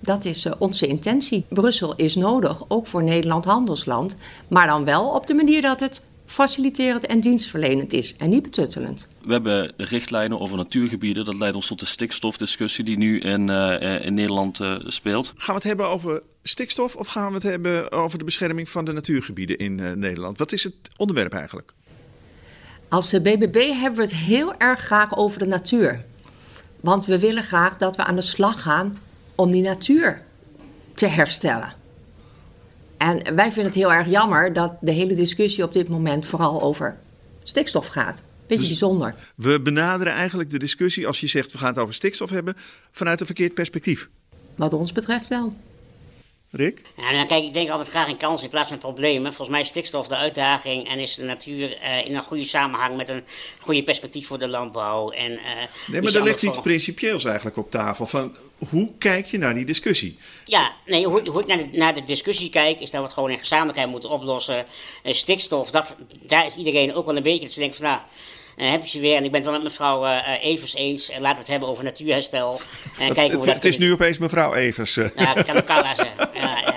Dat 0.00 0.24
is 0.24 0.46
uh, 0.46 0.52
onze 0.58 0.86
intentie. 0.86 1.44
Brussel 1.48 1.94
is 1.94 2.14
nodig, 2.14 2.62
ook 2.68 2.86
voor 2.86 3.02
Nederland 3.02 3.44
handelsland, 3.44 4.16
maar 4.48 4.66
dan 4.66 4.84
wel 4.84 5.08
op 5.08 5.26
de 5.26 5.34
manier 5.34 5.62
dat 5.62 5.80
het 5.80 6.02
faciliterend 6.26 7.06
en 7.06 7.20
dienstverlenend 7.20 7.92
is 7.92 8.16
en 8.16 8.28
niet 8.28 8.42
betuttelend. 8.42 9.08
We 9.24 9.32
hebben 9.32 9.72
richtlijnen 9.76 10.40
over 10.40 10.56
natuurgebieden. 10.56 11.24
Dat 11.24 11.34
leidt 11.34 11.56
ons 11.56 11.66
tot 11.66 11.80
de 11.80 11.86
stikstofdiscussie 11.86 12.84
die 12.84 12.96
nu 12.96 13.20
in, 13.20 13.48
uh, 13.48 14.04
in 14.04 14.14
Nederland 14.14 14.60
uh, 14.60 14.76
speelt. 14.86 15.32
Gaan 15.36 15.54
we 15.54 15.60
het 15.60 15.62
hebben 15.62 15.88
over 15.88 16.22
stikstof 16.42 16.96
of 16.96 17.08
gaan 17.08 17.28
we 17.28 17.34
het 17.34 17.42
hebben 17.42 17.92
over 17.92 18.18
de 18.18 18.24
bescherming 18.24 18.68
van 18.68 18.84
de 18.84 18.92
natuurgebieden 18.92 19.58
in 19.58 19.78
uh, 19.78 19.92
Nederland? 19.92 20.38
Wat 20.38 20.52
is 20.52 20.64
het 20.64 20.74
onderwerp 20.96 21.32
eigenlijk? 21.32 21.72
Als 22.88 23.10
de 23.10 23.20
BBB 23.20 23.70
hebben 23.72 23.96
we 23.96 24.02
het 24.02 24.14
heel 24.14 24.56
erg 24.58 24.80
graag 24.80 25.16
over 25.16 25.38
de 25.38 25.46
natuur. 25.46 26.04
Want 26.80 27.04
we 27.04 27.18
willen 27.18 27.42
graag 27.42 27.76
dat 27.76 27.96
we 27.96 28.04
aan 28.04 28.16
de 28.16 28.22
slag 28.22 28.62
gaan 28.62 28.94
om 29.34 29.50
die 29.50 29.62
natuur 29.62 30.24
te 30.94 31.06
herstellen. 31.06 31.72
En 32.98 33.34
wij 33.34 33.46
vinden 33.52 33.64
het 33.64 33.74
heel 33.74 33.92
erg 33.92 34.08
jammer 34.08 34.52
dat 34.52 34.76
de 34.80 34.92
hele 34.92 35.14
discussie 35.14 35.64
op 35.64 35.72
dit 35.72 35.88
moment 35.88 36.26
vooral 36.26 36.62
over 36.62 36.96
stikstof 37.44 37.86
gaat. 37.86 38.22
Beetje 38.46 38.68
dus 38.68 38.78
bijzonder. 38.78 39.14
We 39.34 39.60
benaderen 39.60 40.12
eigenlijk 40.12 40.50
de 40.50 40.58
discussie, 40.58 41.06
als 41.06 41.20
je 41.20 41.26
zegt 41.26 41.52
we 41.52 41.58
gaan 41.58 41.68
het 41.68 41.78
over 41.78 41.94
stikstof 41.94 42.30
hebben, 42.30 42.56
vanuit 42.90 43.20
een 43.20 43.26
verkeerd 43.26 43.54
perspectief. 43.54 44.08
Wat 44.54 44.72
ons 44.72 44.92
betreft 44.92 45.28
wel. 45.28 45.56
Rick? 46.56 46.82
Ja, 46.96 47.12
nou, 47.12 47.26
kijk, 47.26 47.44
ik 47.44 47.54
denk 47.54 47.70
altijd 47.70 47.88
graag 47.88 48.08
in 48.08 48.16
kansen 48.16 48.44
in 48.44 48.50
plaats 48.50 48.68
van 48.68 48.78
problemen. 48.78 49.32
Volgens 49.32 49.48
mij 49.48 49.60
is 49.60 49.68
stikstof 49.68 50.08
de 50.08 50.16
uitdaging 50.16 50.88
en 50.88 50.98
is 50.98 51.14
de 51.14 51.24
natuur 51.24 51.78
uh, 51.82 52.06
in 52.06 52.16
een 52.16 52.22
goede 52.22 52.44
samenhang 52.44 52.96
met 52.96 53.08
een 53.08 53.22
goede 53.60 53.82
perspectief 53.82 54.26
voor 54.26 54.38
de 54.38 54.48
landbouw. 54.48 55.10
En, 55.10 55.32
uh, 55.32 55.38
nee, 55.86 56.02
maar 56.02 56.14
er 56.14 56.22
ligt 56.22 56.42
iets 56.42 56.60
principieels 56.60 57.24
eigenlijk 57.24 57.56
op 57.56 57.70
tafel. 57.70 58.06
Van 58.06 58.36
hoe 58.68 58.90
kijk 58.98 59.26
je 59.26 59.38
naar 59.38 59.54
die 59.54 59.64
discussie? 59.64 60.18
Ja, 60.44 60.72
nee, 60.86 61.06
hoe, 61.06 61.28
hoe 61.30 61.40
ik 61.40 61.46
naar 61.46 61.58
de, 61.58 61.78
naar 61.78 61.94
de 61.94 62.04
discussie 62.04 62.50
kijk, 62.50 62.80
is 62.80 62.90
dat 62.90 63.00
we 63.00 63.06
het 63.06 63.14
gewoon 63.14 63.30
in 63.30 63.38
gezamenlijkheid 63.38 63.90
moeten 63.90 64.10
oplossen. 64.10 64.66
Uh, 65.04 65.12
stikstof, 65.12 65.70
dat, 65.70 65.96
daar 66.22 66.46
is 66.46 66.54
iedereen 66.54 66.94
ook 66.94 67.06
wel 67.06 67.16
een 67.16 67.22
beetje 67.22 67.48
te 67.48 67.58
denken 67.58 67.76
van, 67.76 67.86
nou, 67.86 68.00
uh, 68.56 68.70
heb 68.70 68.82
je 68.82 68.88
ze 68.88 69.00
weer. 69.00 69.16
En 69.16 69.24
ik 69.24 69.30
ben 69.30 69.40
het 69.40 69.50
wel 69.50 69.58
met 69.58 69.70
mevrouw 69.70 70.04
uh, 70.04 70.18
Evers 70.40 70.74
eens. 70.74 71.08
laten 71.08 71.30
we 71.30 71.38
het 71.38 71.48
hebben 71.48 71.68
over 71.68 71.84
natuurherstel. 71.84 72.60
En 72.98 73.14
kijken 73.14 73.22
hoe 73.24 73.32
het, 73.32 73.44
dat 73.44 73.54
het 73.54 73.64
is 73.64 73.78
nu 73.78 73.92
opeens 73.92 74.18
mevrouw 74.18 74.54
Evers. 74.54 74.94
Ja, 74.94 75.34
dat 75.34 75.44
kan 75.44 75.56
ook 75.56 75.86
zeggen. 75.96 76.14
Ja. 76.34 76.74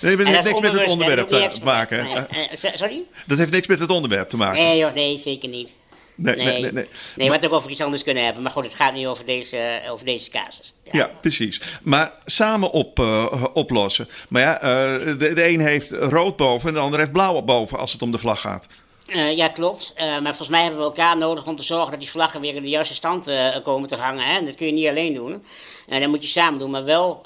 Nee, 0.00 0.16
dat 0.16 0.26
heeft 0.26 0.44
niks 0.44 0.60
met 0.60 0.72
het 0.72 0.86
onderwerp 0.86 1.28
te 1.28 1.60
maken. 1.64 2.06
sorry? 2.54 3.02
Dat 3.26 3.38
heeft 3.38 3.50
niks 3.50 3.66
met 3.66 3.80
het 3.80 3.90
onderwerp 3.90 4.28
te 4.28 4.36
maken. 4.36 4.62
Nee, 4.62 4.78
joh, 4.78 4.94
nee 4.94 5.18
zeker 5.18 5.48
niet. 5.48 5.72
Nee, 6.16 6.36
nee, 6.36 6.72
nee. 6.72 6.88
nee, 7.16 7.44
ook 7.44 7.52
over 7.52 7.70
iets 7.70 7.80
anders 7.80 8.02
kunnen 8.02 8.24
hebben. 8.24 8.42
Maar 8.42 8.52
goed, 8.52 8.64
het 8.64 8.74
gaat 8.74 8.94
nu 8.94 9.08
over 9.08 9.24
deze, 9.24 9.80
over 9.90 10.04
deze 10.04 10.30
casus. 10.30 10.74
Ja. 10.82 10.90
ja 10.92 11.10
precies. 11.20 11.60
Maar 11.82 12.12
samen 12.24 12.70
op, 12.70 12.98
uh, 12.98 13.44
oplossen. 13.54 14.08
Maar 14.28 14.42
ja, 14.42 14.54
uh, 14.54 15.18
de, 15.18 15.32
de 15.34 15.48
een 15.48 15.60
heeft 15.60 15.90
rood 15.90 16.36
boven 16.36 16.68
en 16.68 16.74
de 16.74 16.80
ander 16.80 16.98
heeft 16.98 17.12
blauw 17.12 17.42
boven 17.42 17.78
als 17.78 17.92
het 17.92 18.02
om 18.02 18.10
de 18.10 18.18
vlag 18.18 18.40
gaat. 18.40 18.66
Uh, 19.06 19.36
ja, 19.36 19.48
klopt. 19.48 19.92
Uh, 19.96 20.02
maar 20.04 20.22
volgens 20.22 20.48
mij 20.48 20.62
hebben 20.62 20.80
we 20.80 20.86
elkaar 20.86 21.16
nodig 21.16 21.46
om 21.46 21.56
te 21.56 21.62
zorgen 21.62 21.90
dat 21.90 22.00
die 22.00 22.10
vlaggen 22.10 22.40
weer 22.40 22.54
in 22.54 22.62
de 22.62 22.68
juiste 22.68 22.94
stand 22.94 23.28
uh, 23.28 23.56
komen 23.62 23.88
te 23.88 23.96
hangen. 23.96 24.24
Hè? 24.24 24.38
En 24.38 24.44
dat 24.44 24.54
kun 24.54 24.66
je 24.66 24.72
niet 24.72 24.88
alleen 24.88 25.14
doen. 25.14 25.44
En 25.88 26.00
dat 26.00 26.08
moet 26.08 26.22
je 26.22 26.28
samen 26.28 26.58
doen, 26.58 26.70
maar 26.70 26.84
wel 26.84 27.22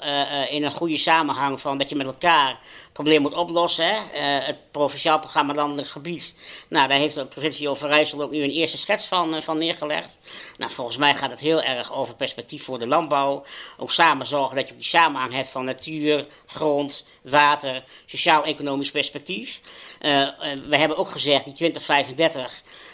in 0.49 0.63
een 0.63 0.71
goede 0.71 0.97
samenhang 0.97 1.61
van 1.61 1.77
dat 1.77 1.89
je 1.89 1.95
met 1.95 2.05
elkaar 2.05 2.59
probleem 2.91 3.21
moet 3.21 3.33
oplossen. 3.33 3.85
Hè? 3.85 4.21
Het 4.21 4.71
provinciaal 4.71 5.19
programma 5.19 5.53
Landelijk 5.53 5.87
Gebied. 5.87 6.35
Nou, 6.67 6.87
daar 6.87 6.97
heeft 6.97 7.15
de 7.15 7.25
provincie 7.25 7.69
Overijssel 7.69 8.21
ook 8.21 8.31
nu 8.31 8.43
een 8.43 8.49
eerste 8.49 8.77
schets 8.77 9.05
van, 9.05 9.41
van 9.41 9.57
neergelegd. 9.57 10.17
Nou, 10.57 10.71
volgens 10.71 10.97
mij 10.97 11.13
gaat 11.13 11.31
het 11.31 11.39
heel 11.39 11.61
erg 11.61 11.93
over 11.93 12.15
perspectief 12.15 12.63
voor 12.63 12.79
de 12.79 12.87
landbouw. 12.87 13.43
Ook 13.77 13.91
samen 13.91 14.25
zorgen 14.25 14.55
dat 14.55 14.67
je 14.67 14.75
die 14.75 14.83
samenhang 14.83 15.33
hebt 15.33 15.49
van 15.49 15.65
natuur, 15.65 16.27
grond, 16.45 17.05
water, 17.23 17.83
sociaal-economisch 18.05 18.91
perspectief. 18.91 19.61
Uh, 20.05 20.27
we 20.69 20.77
hebben 20.77 20.97
ook 20.97 21.09
gezegd, 21.09 21.45
die 21.45 21.53
2035 21.53 22.35
uh, 22.35 22.43
uh, 22.43 22.90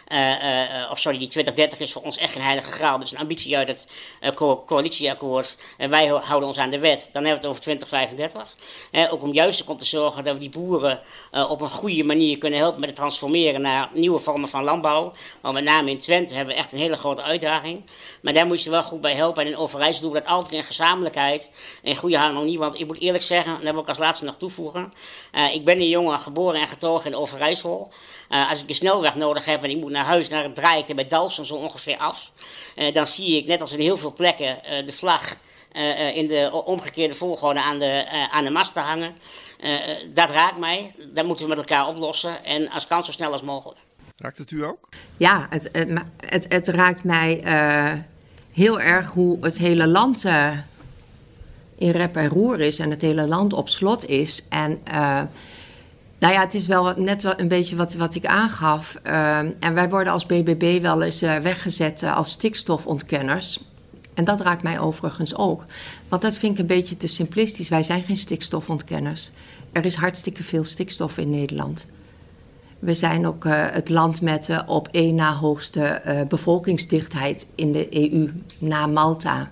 of 0.91 0.99
sorry, 0.99 1.17
die 1.17 1.27
2030 1.27 1.79
is 1.79 1.91
voor 1.91 2.01
ons 2.01 2.17
echt 2.17 2.35
een 2.35 2.41
heilige 2.41 2.71
graal. 2.71 2.99
Dus 2.99 3.11
een 3.11 3.17
ambitie 3.17 3.57
uit 3.57 3.67
het 3.67 3.87
co 4.35 4.63
coalitieakkoord. 4.65 5.57
En 5.77 5.89
wij 5.89 6.07
houden 6.07 6.49
ons 6.49 6.57
aan 6.57 6.69
de 6.69 6.79
wet. 6.79 7.09
Dan 7.11 7.23
hebben 7.25 7.41
we 7.41 7.47
het 7.47 7.57
over 7.57 7.61
2035. 7.61 8.55
ook 9.09 9.23
om 9.23 9.33
juist 9.33 9.63
om 9.63 9.77
te 9.77 9.85
zorgen 9.85 10.23
dat 10.23 10.33
we 10.33 10.39
die 10.39 10.49
boeren 10.49 10.99
op 11.49 11.61
een 11.61 11.69
goede 11.69 12.03
manier 12.03 12.37
kunnen 12.37 12.59
helpen 12.59 12.79
met 12.79 12.89
het 12.89 12.97
transformeren 12.97 13.61
naar 13.61 13.89
nieuwe 13.93 14.19
vormen 14.19 14.49
van 14.49 14.63
landbouw. 14.63 15.13
Want 15.41 15.53
met 15.53 15.63
name 15.63 15.89
in 15.89 15.97
Twente 15.97 16.35
hebben 16.35 16.53
we 16.53 16.59
echt 16.59 16.71
een 16.71 16.79
hele 16.79 16.97
grote 16.97 17.21
uitdaging. 17.21 17.83
Maar 18.21 18.33
daar 18.33 18.47
moet 18.47 18.63
je 18.63 18.69
wel 18.69 18.83
goed 18.83 19.01
bij 19.01 19.13
helpen. 19.13 19.43
En 19.43 19.49
in 19.49 19.57
Overijssel 19.57 20.01
doen 20.01 20.11
we 20.11 20.19
dat 20.19 20.29
altijd 20.29 20.53
in 20.53 20.63
gezamenlijkheid. 20.63 21.49
In 21.81 21.95
goede 21.95 22.17
harmonie. 22.17 22.59
Want 22.59 22.79
ik 22.79 22.87
moet 22.87 22.99
eerlijk 22.99 23.23
zeggen, 23.23 23.51
en 23.57 23.63
dat 23.63 23.73
wil 23.73 23.81
ik 23.81 23.89
als 23.89 23.97
laatste 23.97 24.25
nog 24.25 24.35
toevoegen. 24.37 24.93
ik 25.53 25.65
ben 25.65 25.77
een 25.77 25.89
jongen 25.89 26.19
geboren 26.19 26.61
en 26.61 26.67
getogen 26.67 27.11
in 27.11 27.17
Overijssel. 27.17 27.91
Uh, 28.29 28.49
als 28.49 28.61
ik 28.61 28.69
een 28.69 28.75
snelweg 28.75 29.15
nodig 29.15 29.45
heb 29.45 29.63
en 29.63 29.69
ik 29.69 29.77
moet 29.77 29.91
naar 29.91 30.05
huis, 30.05 30.29
dan 30.29 30.53
draai 30.53 30.79
ik 30.81 30.89
er 30.89 30.95
bij 30.95 31.07
Dalsen 31.07 31.45
zo 31.45 31.53
ongeveer 31.53 31.97
af. 31.97 32.31
Uh, 32.75 32.93
dan 32.93 33.07
zie 33.07 33.37
ik, 33.37 33.47
net 33.47 33.61
als 33.61 33.71
in 33.71 33.79
heel 33.79 33.97
veel 33.97 34.13
plekken, 34.13 34.59
uh, 34.63 34.85
de 34.85 34.93
vlag 34.93 35.35
in 36.13 36.27
de 36.27 36.63
omgekeerde 36.65 37.15
volgorde 37.15 37.61
aan 37.61 37.79
de, 37.79 38.05
aan 38.31 38.43
de 38.43 38.49
masten 38.49 38.81
hangen. 38.81 39.15
dat 40.13 40.29
raakt 40.29 40.57
mij. 40.57 40.93
Dat 41.13 41.25
moeten 41.25 41.43
we 41.43 41.49
met 41.49 41.57
elkaar 41.57 41.87
oplossen. 41.87 42.43
En 42.43 42.69
als 42.69 42.87
kan 42.87 43.05
zo 43.05 43.11
snel 43.11 43.31
als 43.31 43.41
mogelijk. 43.41 43.79
Raakt 44.17 44.37
het 44.37 44.51
u 44.51 44.63
ook? 44.63 44.89
Ja, 45.17 45.47
het, 45.49 45.69
het, 46.19 46.45
het, 46.49 46.67
raakt 46.67 47.03
mij 47.03 47.41
heel 48.51 48.79
erg 48.79 49.11
hoe 49.11 49.37
het 49.41 49.57
hele 49.57 49.87
land 49.87 50.25
in 51.77 51.91
rep 51.91 52.15
en 52.15 52.29
roer 52.29 52.59
is 52.59 52.79
en 52.79 52.89
het 52.89 53.01
hele 53.01 53.27
land 53.27 53.53
op 53.53 53.69
slot 53.69 54.05
is. 54.05 54.45
En 54.49 54.81
nou 56.19 56.33
ja, 56.33 56.39
het 56.39 56.53
is 56.53 56.67
wel 56.67 56.93
net 56.97 57.23
wel 57.23 57.39
een 57.39 57.47
beetje 57.47 57.75
wat, 57.75 57.93
wat 57.93 58.15
ik 58.15 58.25
aangaf. 58.25 58.99
Uh, 59.07 59.37
en 59.37 59.73
wij 59.73 59.89
worden 59.89 60.13
als 60.13 60.25
BBB 60.25 60.81
wel 60.81 61.01
eens 61.01 61.23
uh, 61.23 61.37
weggezet 61.37 62.01
uh, 62.01 62.15
als 62.15 62.31
stikstofontkenners. 62.31 63.63
En 64.13 64.23
dat 64.23 64.41
raakt 64.41 64.63
mij 64.63 64.79
overigens 64.79 65.35
ook. 65.35 65.65
Want 66.07 66.21
dat 66.21 66.37
vind 66.37 66.53
ik 66.53 66.59
een 66.59 66.65
beetje 66.65 66.97
te 66.97 67.07
simplistisch. 67.07 67.69
Wij 67.69 67.83
zijn 67.83 68.03
geen 68.03 68.17
stikstofontkenners. 68.17 69.31
Er 69.71 69.85
is 69.85 69.95
hartstikke 69.95 70.43
veel 70.43 70.63
stikstof 70.63 71.17
in 71.17 71.29
Nederland. 71.29 71.85
We 72.79 72.93
zijn 72.93 73.27
ook 73.27 73.43
het 73.47 73.89
land 73.89 74.21
met 74.21 74.45
de 74.45 74.63
op 74.65 74.87
één 74.91 75.15
na 75.15 75.33
hoogste 75.33 76.01
bevolkingsdichtheid 76.27 77.47
in 77.55 77.71
de 77.71 78.11
EU. 78.11 78.29
Na 78.57 78.87
Malta 78.87 79.51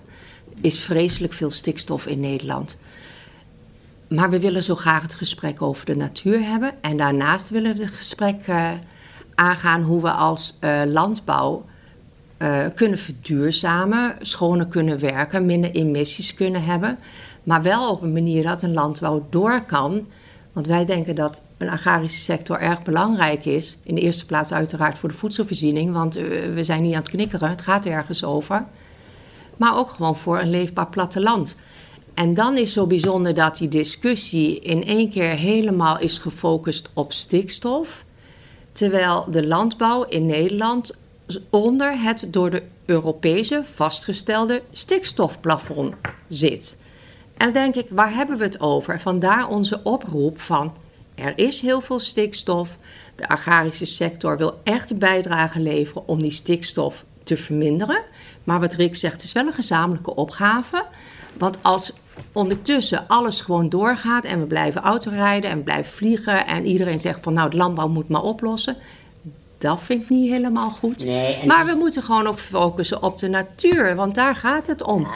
is 0.60 0.80
vreselijk 0.80 1.32
veel 1.32 1.50
stikstof 1.50 2.06
in 2.06 2.20
Nederland. 2.20 2.76
Maar 4.08 4.30
we 4.30 4.40
willen 4.40 4.62
zo 4.62 4.74
graag 4.74 5.02
het 5.02 5.14
gesprek 5.14 5.62
over 5.62 5.86
de 5.86 5.96
natuur 5.96 6.40
hebben. 6.42 6.72
En 6.80 6.96
daarnaast 6.96 7.50
willen 7.50 7.76
we 7.76 7.82
het 7.82 7.92
gesprek 7.92 8.46
uh, 8.46 8.70
aangaan 9.34 9.82
hoe 9.82 10.02
we 10.02 10.10
als 10.10 10.58
uh, 10.60 10.80
landbouw 10.86 11.64
uh, 12.38 12.64
kunnen 12.74 12.98
verduurzamen, 12.98 14.14
schoner 14.20 14.66
kunnen 14.66 14.98
werken, 14.98 15.46
minder 15.46 15.70
emissies 15.70 16.34
kunnen 16.34 16.64
hebben. 16.64 16.98
Maar 17.42 17.62
wel 17.62 17.90
op 17.90 18.02
een 18.02 18.12
manier 18.12 18.42
dat 18.42 18.62
een 18.62 18.74
landbouw 18.74 19.26
door 19.30 19.64
kan. 19.64 20.06
Want 20.52 20.66
wij 20.66 20.84
denken 20.84 21.14
dat 21.14 21.42
een 21.58 21.68
agrarische 21.68 22.20
sector 22.20 22.60
erg 22.60 22.82
belangrijk 22.82 23.44
is. 23.44 23.78
In 23.82 23.94
de 23.94 24.00
eerste 24.00 24.26
plaats 24.26 24.52
uiteraard 24.52 24.98
voor 24.98 25.08
de 25.08 25.14
voedselvoorziening, 25.14 25.92
want 25.92 26.14
we 26.54 26.64
zijn 26.64 26.82
niet 26.82 26.92
aan 26.92 27.00
het 27.00 27.08
knikkeren, 27.08 27.50
het 27.50 27.62
gaat 27.62 27.86
ergens 27.86 28.24
over. 28.24 28.64
Maar 29.56 29.76
ook 29.76 29.90
gewoon 29.90 30.16
voor 30.16 30.40
een 30.40 30.50
leefbaar 30.50 30.88
platteland. 30.88 31.56
En 32.16 32.34
dan 32.34 32.56
is 32.56 32.72
zo 32.72 32.86
bijzonder 32.86 33.34
dat 33.34 33.56
die 33.56 33.68
discussie 33.68 34.60
in 34.60 34.84
één 34.84 35.10
keer 35.10 35.30
helemaal 35.30 35.98
is 35.98 36.18
gefocust 36.18 36.90
op 36.92 37.12
stikstof. 37.12 38.04
Terwijl 38.72 39.26
de 39.30 39.46
landbouw 39.46 40.04
in 40.04 40.26
Nederland 40.26 40.94
onder 41.50 42.00
het 42.00 42.26
door 42.30 42.50
de 42.50 42.62
Europese 42.84 43.62
vastgestelde 43.64 44.62
stikstofplafond 44.72 45.94
zit. 46.28 46.78
En 47.36 47.52
dan 47.52 47.52
denk 47.52 47.74
ik, 47.74 47.86
waar 47.90 48.14
hebben 48.14 48.36
we 48.36 48.44
het 48.44 48.60
over? 48.60 49.00
Vandaar 49.00 49.48
onze 49.48 49.80
oproep 49.82 50.40
van 50.40 50.74
er 51.14 51.38
is 51.38 51.60
heel 51.60 51.80
veel 51.80 51.98
stikstof. 51.98 52.78
De 53.16 53.28
agrarische 53.28 53.86
sector 53.86 54.36
wil 54.36 54.60
echt 54.64 54.90
een 54.90 54.98
bijdrage 54.98 55.60
leveren 55.60 56.08
om 56.08 56.22
die 56.22 56.30
stikstof 56.30 57.04
te 57.22 57.36
verminderen. 57.36 58.02
Maar 58.44 58.60
wat 58.60 58.74
Rick 58.74 58.96
zegt, 58.96 59.22
is 59.22 59.32
wel 59.32 59.46
een 59.46 59.52
gezamenlijke 59.52 60.14
opgave. 60.14 60.84
Want 61.38 61.58
als 61.62 61.92
ondertussen 62.32 63.04
alles 63.08 63.40
gewoon 63.40 63.68
doorgaat 63.68 64.24
en 64.24 64.40
we 64.40 64.46
blijven 64.46 64.82
autorijden 64.82 65.50
en 65.50 65.56
we 65.56 65.62
blijven 65.62 65.92
vliegen 65.92 66.46
en 66.46 66.66
iedereen 66.66 67.00
zegt 67.00 67.18
van 67.22 67.32
nou 67.32 67.50
de 67.50 67.56
landbouw 67.56 67.88
moet 67.88 68.08
maar 68.08 68.22
oplossen. 68.22 68.76
Dat 69.58 69.82
vind 69.82 70.02
ik 70.02 70.08
niet 70.08 70.30
helemaal 70.30 70.70
goed. 70.70 71.04
Nee, 71.04 71.46
maar 71.46 71.66
we 71.66 71.74
moeten 71.74 72.02
gewoon 72.02 72.26
ook 72.26 72.38
focussen 72.38 73.02
op 73.02 73.18
de 73.18 73.28
natuur, 73.28 73.96
want 73.96 74.14
daar 74.14 74.34
gaat 74.34 74.66
het 74.66 74.82
om. 74.82 75.08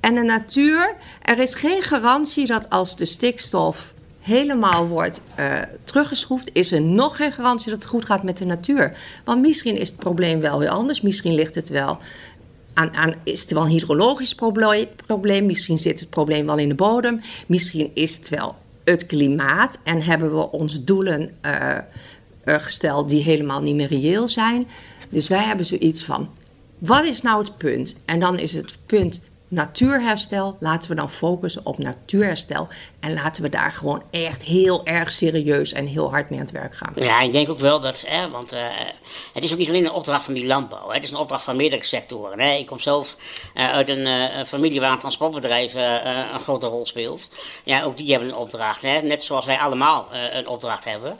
En 0.00 0.14
de 0.14 0.22
natuur, 0.22 0.94
er 1.22 1.38
is 1.38 1.54
geen 1.54 1.82
garantie 1.82 2.46
dat 2.46 2.70
als 2.70 2.96
de 2.96 3.04
stikstof 3.04 3.94
helemaal 4.20 4.86
wordt 4.86 5.20
uh, 5.38 5.58
teruggeschroefd, 5.84 6.50
is 6.52 6.72
er 6.72 6.80
nog 6.80 7.16
geen 7.16 7.32
garantie 7.32 7.70
dat 7.70 7.82
het 7.82 7.90
goed 7.90 8.04
gaat 8.04 8.22
met 8.22 8.38
de 8.38 8.44
natuur. 8.44 8.96
Want 9.24 9.40
misschien 9.40 9.76
is 9.76 9.88
het 9.88 9.98
probleem 9.98 10.40
wel 10.40 10.58
weer 10.58 10.68
anders. 10.68 11.00
Misschien 11.00 11.34
ligt 11.34 11.54
het 11.54 11.68
wel 11.68 11.98
is 13.22 13.40
het 13.40 13.50
wel 13.50 13.62
een 13.62 13.68
hydrologisch 13.68 14.34
probleem, 15.06 15.46
misschien 15.46 15.78
zit 15.78 16.00
het 16.00 16.10
probleem 16.10 16.46
wel 16.46 16.58
in 16.58 16.68
de 16.68 16.74
bodem, 16.74 17.20
misschien 17.46 17.90
is 17.94 18.16
het 18.16 18.28
wel 18.28 18.54
het 18.84 19.06
klimaat 19.06 19.78
en 19.82 20.02
hebben 20.02 20.36
we 20.36 20.50
ons 20.50 20.84
doelen 20.84 21.30
uh, 21.46 21.78
gesteld 22.44 23.08
die 23.08 23.22
helemaal 23.22 23.60
niet 23.60 23.74
meer 23.74 23.88
reëel 23.88 24.28
zijn. 24.28 24.68
Dus 25.08 25.28
wij 25.28 25.42
hebben 25.42 25.66
zoiets 25.66 26.04
van, 26.04 26.28
wat 26.78 27.04
is 27.04 27.22
nou 27.22 27.42
het 27.42 27.56
punt? 27.56 27.94
En 28.04 28.20
dan 28.20 28.38
is 28.38 28.52
het 28.52 28.78
punt 28.86 29.22
natuurherstel, 29.48 30.56
laten 30.60 30.90
we 30.90 30.96
dan 30.96 31.10
focussen 31.10 31.66
op 31.66 31.78
natuurherstel. 31.78 32.68
En 33.00 33.14
laten 33.14 33.42
we 33.42 33.48
daar 33.48 33.72
gewoon 33.72 34.02
echt 34.10 34.42
heel 34.42 34.86
erg 34.86 35.12
serieus 35.12 35.72
en 35.72 35.86
heel 35.86 36.10
hard 36.10 36.30
mee 36.30 36.38
aan 36.38 36.44
het 36.44 36.54
werk 36.54 36.76
gaan. 36.76 36.92
Ja, 36.94 37.20
ik 37.20 37.32
denk 37.32 37.50
ook 37.50 37.58
wel 37.58 37.80
dat, 37.80 38.04
hè, 38.06 38.30
want 38.30 38.54
uh, 38.54 38.60
het 39.32 39.44
is 39.44 39.52
ook 39.52 39.58
niet 39.58 39.68
alleen 39.68 39.84
een 39.84 39.92
opdracht 39.92 40.24
van 40.24 40.34
die 40.34 40.46
landbouw. 40.46 40.88
Hè, 40.88 40.94
het 40.94 41.04
is 41.04 41.10
een 41.10 41.16
opdracht 41.16 41.44
van 41.44 41.56
meerdere 41.56 41.84
sectoren. 41.84 42.40
Hè. 42.40 42.52
Ik 42.52 42.66
kom 42.66 42.80
zelf 42.80 43.16
uh, 43.54 43.70
uit 43.70 43.88
een 43.88 44.06
uh, 44.06 44.44
familie 44.44 44.80
waar 44.80 44.92
een 44.92 44.98
transportbedrijf 44.98 45.74
een 45.74 46.40
grote 46.40 46.66
rol 46.66 46.86
speelt. 46.86 47.28
Ja, 47.64 47.82
ook 47.82 47.96
die 47.96 48.10
hebben 48.10 48.28
een 48.28 48.36
opdracht. 48.36 48.82
Hè, 48.82 49.00
net 49.00 49.22
zoals 49.22 49.44
wij 49.44 49.58
allemaal 49.58 50.06
een 50.32 50.48
opdracht 50.48 50.84
hebben. 50.84 51.18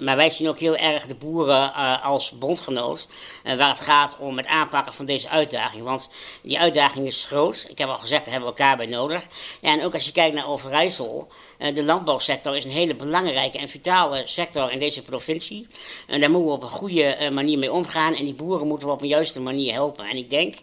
Maar 0.00 0.16
wij 0.16 0.30
zien 0.30 0.48
ook 0.48 0.58
heel 0.58 0.76
erg 0.76 1.06
de 1.06 1.14
boeren 1.14 1.74
als 2.02 2.30
bondgenoot. 2.38 3.06
waar 3.42 3.68
het 3.68 3.80
gaat 3.80 4.16
om 4.18 4.36
het 4.36 4.46
aanpakken 4.46 4.92
van 4.92 5.04
deze 5.04 5.28
uitdaging. 5.28 5.84
Want 5.84 6.08
die 6.42 6.58
uitdaging 6.58 7.06
is 7.06 7.24
groot. 7.24 7.66
Ik 7.68 7.78
heb 7.78 7.88
al 7.88 7.96
gezegd, 7.96 8.24
daar 8.24 8.32
hebben 8.32 8.52
we 8.52 8.58
elkaar 8.58 8.76
bij 8.76 8.86
nodig. 8.86 9.26
Ja, 9.60 9.72
en 9.72 9.84
ook 9.84 9.94
als 9.94 10.04
je 10.04 10.12
kijkt 10.12 10.34
naar 10.34 10.48
Overijssel. 10.48 11.28
de 11.74 11.82
landbouwsector 11.82 12.56
is 12.56 12.64
een 12.64 12.70
hele 12.70 12.94
belangrijke 12.94 13.58
en 13.58 13.68
vitale 13.68 14.22
sector 14.24 14.72
in 14.72 14.78
deze 14.78 15.02
provincie. 15.02 15.66
En 16.06 16.20
daar 16.20 16.30
moeten 16.30 16.48
we 16.48 16.56
op 16.56 16.62
een 16.62 16.70
goede 16.70 17.30
manier 17.32 17.58
mee 17.58 17.72
omgaan. 17.72 18.14
En 18.14 18.24
die 18.24 18.34
boeren 18.34 18.66
moeten 18.66 18.88
we 18.88 18.94
op 18.94 19.02
een 19.02 19.08
juiste 19.08 19.40
manier 19.40 19.72
helpen. 19.72 20.04
En 20.04 20.16
ik 20.16 20.30
denk, 20.30 20.54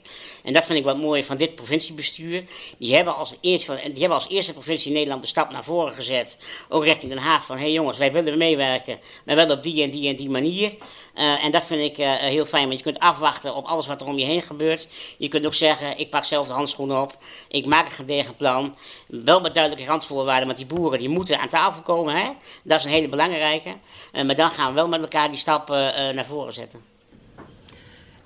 en 0.43 0.53
dat 0.53 0.65
vind 0.65 0.79
ik 0.79 0.85
wat 0.85 0.97
mooi 0.97 1.23
van 1.23 1.37
dit 1.37 1.55
provinciebestuur. 1.55 2.43
Die 2.77 2.95
hebben 2.95 3.15
als, 3.15 3.37
eerste, 3.41 3.79
die 3.83 3.99
hebben 3.99 4.17
als 4.17 4.29
eerste 4.29 4.53
provincie 4.53 4.87
in 4.87 4.93
Nederland 4.93 5.21
de 5.21 5.27
stap 5.27 5.51
naar 5.51 5.63
voren 5.63 5.93
gezet. 5.93 6.37
Ook 6.69 6.83
richting 6.83 7.11
Den 7.11 7.21
Haag 7.21 7.45
van, 7.45 7.55
hé 7.55 7.61
hey 7.61 7.71
jongens, 7.71 7.97
wij 7.97 8.11
willen 8.11 8.37
meewerken. 8.37 8.99
Maar 9.25 9.35
wel 9.35 9.49
op 9.49 9.63
die 9.63 9.83
en 9.83 9.89
die 9.89 10.09
en 10.09 10.15
die 10.15 10.29
manier. 10.29 10.75
Uh, 11.15 11.43
en 11.45 11.51
dat 11.51 11.65
vind 11.65 11.81
ik 11.81 11.97
uh, 11.97 12.13
heel 12.13 12.45
fijn, 12.45 12.67
want 12.67 12.77
je 12.77 12.83
kunt 12.83 12.99
afwachten 12.99 13.55
op 13.55 13.65
alles 13.65 13.87
wat 13.87 14.01
er 14.01 14.07
om 14.07 14.17
je 14.17 14.25
heen 14.25 14.41
gebeurt. 14.41 14.87
Je 15.17 15.27
kunt 15.27 15.45
ook 15.45 15.53
zeggen, 15.53 15.97
ik 15.97 16.09
pak 16.09 16.23
zelf 16.23 16.47
de 16.47 16.53
handschoenen 16.53 17.01
op. 17.01 17.17
Ik 17.47 17.65
maak 17.65 17.85
een 17.85 17.91
gedegen 17.91 18.35
plan. 18.35 18.75
Wel 19.07 19.41
met 19.41 19.53
duidelijke 19.53 19.89
randvoorwaarden, 19.89 20.45
want 20.45 20.57
die 20.57 20.67
boeren 20.67 20.99
die 20.99 21.09
moeten 21.09 21.39
aan 21.39 21.49
tafel 21.49 21.81
komen. 21.81 22.15
Hè? 22.15 22.29
Dat 22.63 22.79
is 22.79 22.85
een 22.85 22.91
hele 22.91 23.09
belangrijke. 23.09 23.75
Uh, 24.13 24.23
maar 24.23 24.35
dan 24.35 24.51
gaan 24.51 24.67
we 24.67 24.73
wel 24.73 24.87
met 24.87 25.01
elkaar 25.01 25.29
die 25.29 25.39
stappen 25.39 26.15
naar 26.15 26.25
voren 26.25 26.53
zetten. 26.53 26.90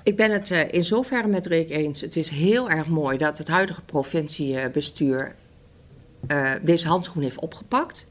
Ik 0.05 0.15
ben 0.15 0.31
het 0.31 0.67
in 0.71 0.83
zoverre 0.83 1.27
met 1.27 1.45
Rick 1.45 1.69
eens. 1.69 2.01
Het 2.01 2.15
is 2.15 2.29
heel 2.29 2.69
erg 2.69 2.87
mooi 2.87 3.17
dat 3.17 3.37
het 3.37 3.47
huidige 3.47 3.81
provinciebestuur 3.81 5.35
deze 6.61 6.87
handschoen 6.87 7.23
heeft 7.23 7.39
opgepakt. 7.39 8.07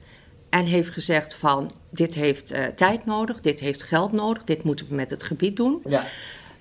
En 0.48 0.64
heeft 0.64 0.90
gezegd 0.90 1.35
van 1.35 1.70
dit 1.90 2.14
heeft 2.14 2.52
uh, 2.52 2.64
tijd 2.64 3.07
nodig, 3.07 3.40
dit 3.40 3.61
heeft 3.61 3.83
geld 3.83 4.12
nodig, 4.12 4.44
dit 4.44 4.62
moeten 4.62 4.88
we 4.88 4.94
met 4.94 5.11
het 5.11 5.22
gebied 5.22 5.57
doen. 5.57 5.80
Ja. 5.85 6.04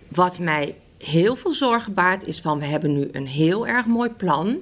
Wat 0.07 0.39
mij 0.39 0.75
heel 0.97 1.35
veel 1.35 1.51
zorgen 1.51 1.93
baart 1.93 2.27
is 2.27 2.41
van 2.41 2.59
we 2.59 2.65
hebben 2.65 2.93
nu 2.93 3.09
een 3.11 3.27
heel 3.27 3.67
erg 3.67 3.85
mooi 3.85 4.09
plan. 4.09 4.57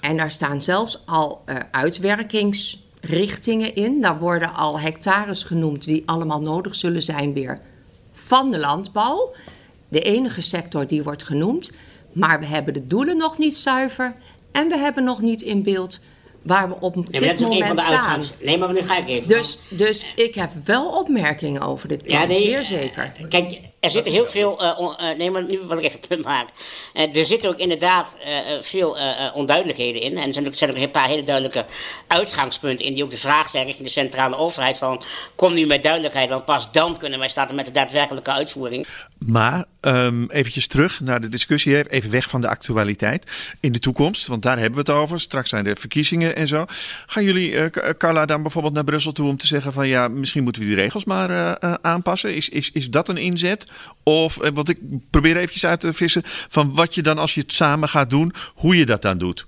En 0.00 0.16
daar 0.16 0.30
staan 0.30 0.62
zelfs 0.62 1.06
al 1.06 1.42
uh, 1.46 1.56
uitwerkingsrichtingen 1.70 3.74
in. 3.74 4.00
Daar 4.00 4.18
worden 4.18 4.54
al 4.54 4.80
hectares 4.80 5.44
genoemd 5.44 5.84
die 5.84 6.08
allemaal 6.08 6.40
nodig 6.40 6.74
zullen 6.74 7.02
zijn 7.02 7.32
weer 7.32 7.58
van 8.12 8.50
de 8.50 8.58
landbouw. 8.58 9.34
De 9.90 10.00
enige 10.00 10.40
sector 10.40 10.86
die 10.86 11.02
wordt 11.02 11.22
genoemd. 11.22 11.70
Maar 12.12 12.40
we 12.40 12.46
hebben 12.46 12.74
de 12.74 12.86
doelen 12.86 13.16
nog 13.16 13.38
niet 13.38 13.54
zuiver. 13.54 14.14
En 14.52 14.68
we 14.68 14.78
hebben 14.78 15.04
nog 15.04 15.20
niet 15.20 15.42
in 15.42 15.62
beeld 15.62 16.00
waar 16.42 16.68
we 16.68 16.74
op 16.80 16.94
nee, 16.94 17.20
dit 17.20 17.40
moment 17.40 17.80
staan. 17.80 18.22
Nee, 18.42 18.58
maar 18.58 18.72
nu 18.72 18.80
ga 18.80 18.98
ik 18.98 19.08
even. 19.08 19.28
Dus, 19.28 19.58
dus 19.70 20.06
ik 20.16 20.34
heb 20.34 20.50
wel 20.64 20.86
opmerkingen 20.86 21.62
over 21.62 21.88
dit 21.88 22.02
plan, 22.02 22.20
ja, 22.20 22.26
nee, 22.26 22.40
zeer 22.40 22.64
zeker. 22.64 23.12
Kijk, 23.28 23.60
er 23.80 23.90
zitten 23.90 24.12
heel 24.12 24.26
veel. 24.26 24.62
Uh, 24.62 24.78
on, 24.78 24.94
uh, 25.00 25.16
nee, 25.18 25.30
maar 25.30 25.44
nu 25.44 25.60
wil 25.68 25.78
ik 25.78 25.84
even 25.84 25.98
een 26.00 26.08
punt 26.08 26.24
maken. 26.24 26.52
Uh, 26.94 27.16
er 27.16 27.26
zitten 27.26 27.48
ook 27.48 27.58
inderdaad 27.58 28.16
veel 28.60 28.96
onduidelijkheden 29.34 30.02
in. 30.02 30.18
En 30.18 30.26
er 30.26 30.34
zijn 30.34 30.46
ook, 30.46 30.54
zijn 30.54 30.70
ook 30.70 30.76
een 30.76 30.90
paar 30.90 31.08
hele 31.08 31.22
duidelijke 31.22 31.64
uitgangspunten 32.06 32.86
in. 32.86 32.94
Die 32.94 33.04
ook 33.04 33.10
de 33.10 33.16
vraag 33.16 33.50
zijn 33.50 33.66
richting 33.66 33.86
de 33.86 33.92
centrale 33.92 34.36
overheid: 34.36 34.78
van 34.78 35.02
kom 35.34 35.54
nu 35.54 35.66
met 35.66 35.82
duidelijkheid, 35.82 36.28
want 36.28 36.44
pas 36.44 36.72
dan 36.72 36.98
kunnen 36.98 37.18
wij 37.18 37.28
starten 37.28 37.56
met 37.56 37.64
de 37.64 37.70
daadwerkelijke 37.70 38.30
uitvoering. 38.30 38.86
Maar 39.26 39.64
um, 39.80 40.30
eventjes 40.30 40.66
terug 40.66 41.00
naar 41.00 41.20
de 41.20 41.28
discussie, 41.28 41.90
even 41.90 42.10
weg 42.10 42.28
van 42.28 42.40
de 42.40 42.48
actualiteit. 42.48 43.30
In 43.60 43.72
de 43.72 43.78
toekomst, 43.78 44.26
want 44.26 44.42
daar 44.42 44.58
hebben 44.58 44.84
we 44.84 44.92
het 44.92 45.00
over. 45.00 45.20
Straks 45.20 45.50
zijn 45.50 45.66
er 45.66 45.76
verkiezingen 45.76 46.36
en 46.36 46.46
zo. 46.46 46.64
Gaan 47.06 47.24
jullie, 47.24 47.70
Carla, 47.96 48.26
dan 48.26 48.42
bijvoorbeeld 48.42 48.74
naar 48.74 48.84
Brussel 48.84 49.12
toe 49.12 49.28
om 49.28 49.36
te 49.36 49.46
zeggen: 49.46 49.72
van 49.72 49.88
ja, 49.88 50.08
misschien 50.08 50.42
moeten 50.42 50.62
we 50.62 50.68
die 50.68 50.76
regels 50.76 51.04
maar 51.04 51.58
aanpassen? 51.80 52.34
Is, 52.34 52.48
is, 52.48 52.70
is 52.72 52.90
dat 52.90 53.08
een 53.08 53.16
inzet? 53.16 53.69
Of 54.02 54.38
eh, 54.38 54.50
wat 54.54 54.68
ik 54.68 54.78
probeer 55.10 55.36
eventjes 55.36 55.66
uit 55.66 55.80
te 55.80 55.92
vissen 55.92 56.22
van 56.24 56.74
wat 56.74 56.94
je 56.94 57.02
dan 57.02 57.18
als 57.18 57.34
je 57.34 57.40
het 57.40 57.52
samen 57.52 57.88
gaat 57.88 58.10
doen, 58.10 58.32
hoe 58.54 58.76
je 58.76 58.86
dat 58.86 59.02
dan 59.02 59.18
doet. 59.18 59.44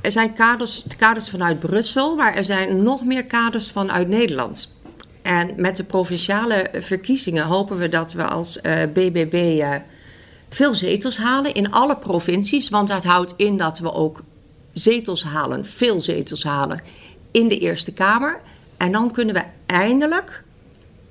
Er 0.00 0.12
zijn 0.12 0.32
kaders, 0.32 0.84
kaders 0.98 1.30
vanuit 1.30 1.58
Brussel, 1.58 2.16
maar 2.16 2.34
er 2.34 2.44
zijn 2.44 2.82
nog 2.82 3.04
meer 3.04 3.24
kaders 3.24 3.70
vanuit 3.70 4.08
Nederland. 4.08 4.74
En 5.22 5.52
met 5.56 5.76
de 5.76 5.84
provinciale 5.84 6.70
verkiezingen 6.72 7.44
hopen 7.44 7.78
we 7.78 7.88
dat 7.88 8.12
we 8.12 8.24
als 8.24 8.58
uh, 8.62 8.82
eh, 8.82 8.90
BBB 8.90 9.58
eh, 9.60 9.74
veel 10.50 10.74
zetels 10.74 11.16
halen 11.16 11.54
in 11.54 11.70
alle 11.70 11.96
provincies. 11.96 12.68
Want 12.68 12.88
dat 12.88 13.04
houdt 13.04 13.34
in 13.36 13.56
dat 13.56 13.78
we 13.78 13.92
ook 13.92 14.22
zetels 14.72 15.24
halen, 15.24 15.66
veel 15.66 16.00
zetels 16.00 16.44
halen 16.44 16.80
in 17.30 17.48
de 17.48 17.58
Eerste 17.58 17.92
Kamer. 17.92 18.40
En 18.76 18.92
dan 18.92 19.12
kunnen 19.12 19.34
we 19.34 19.42
eindelijk 19.66 20.42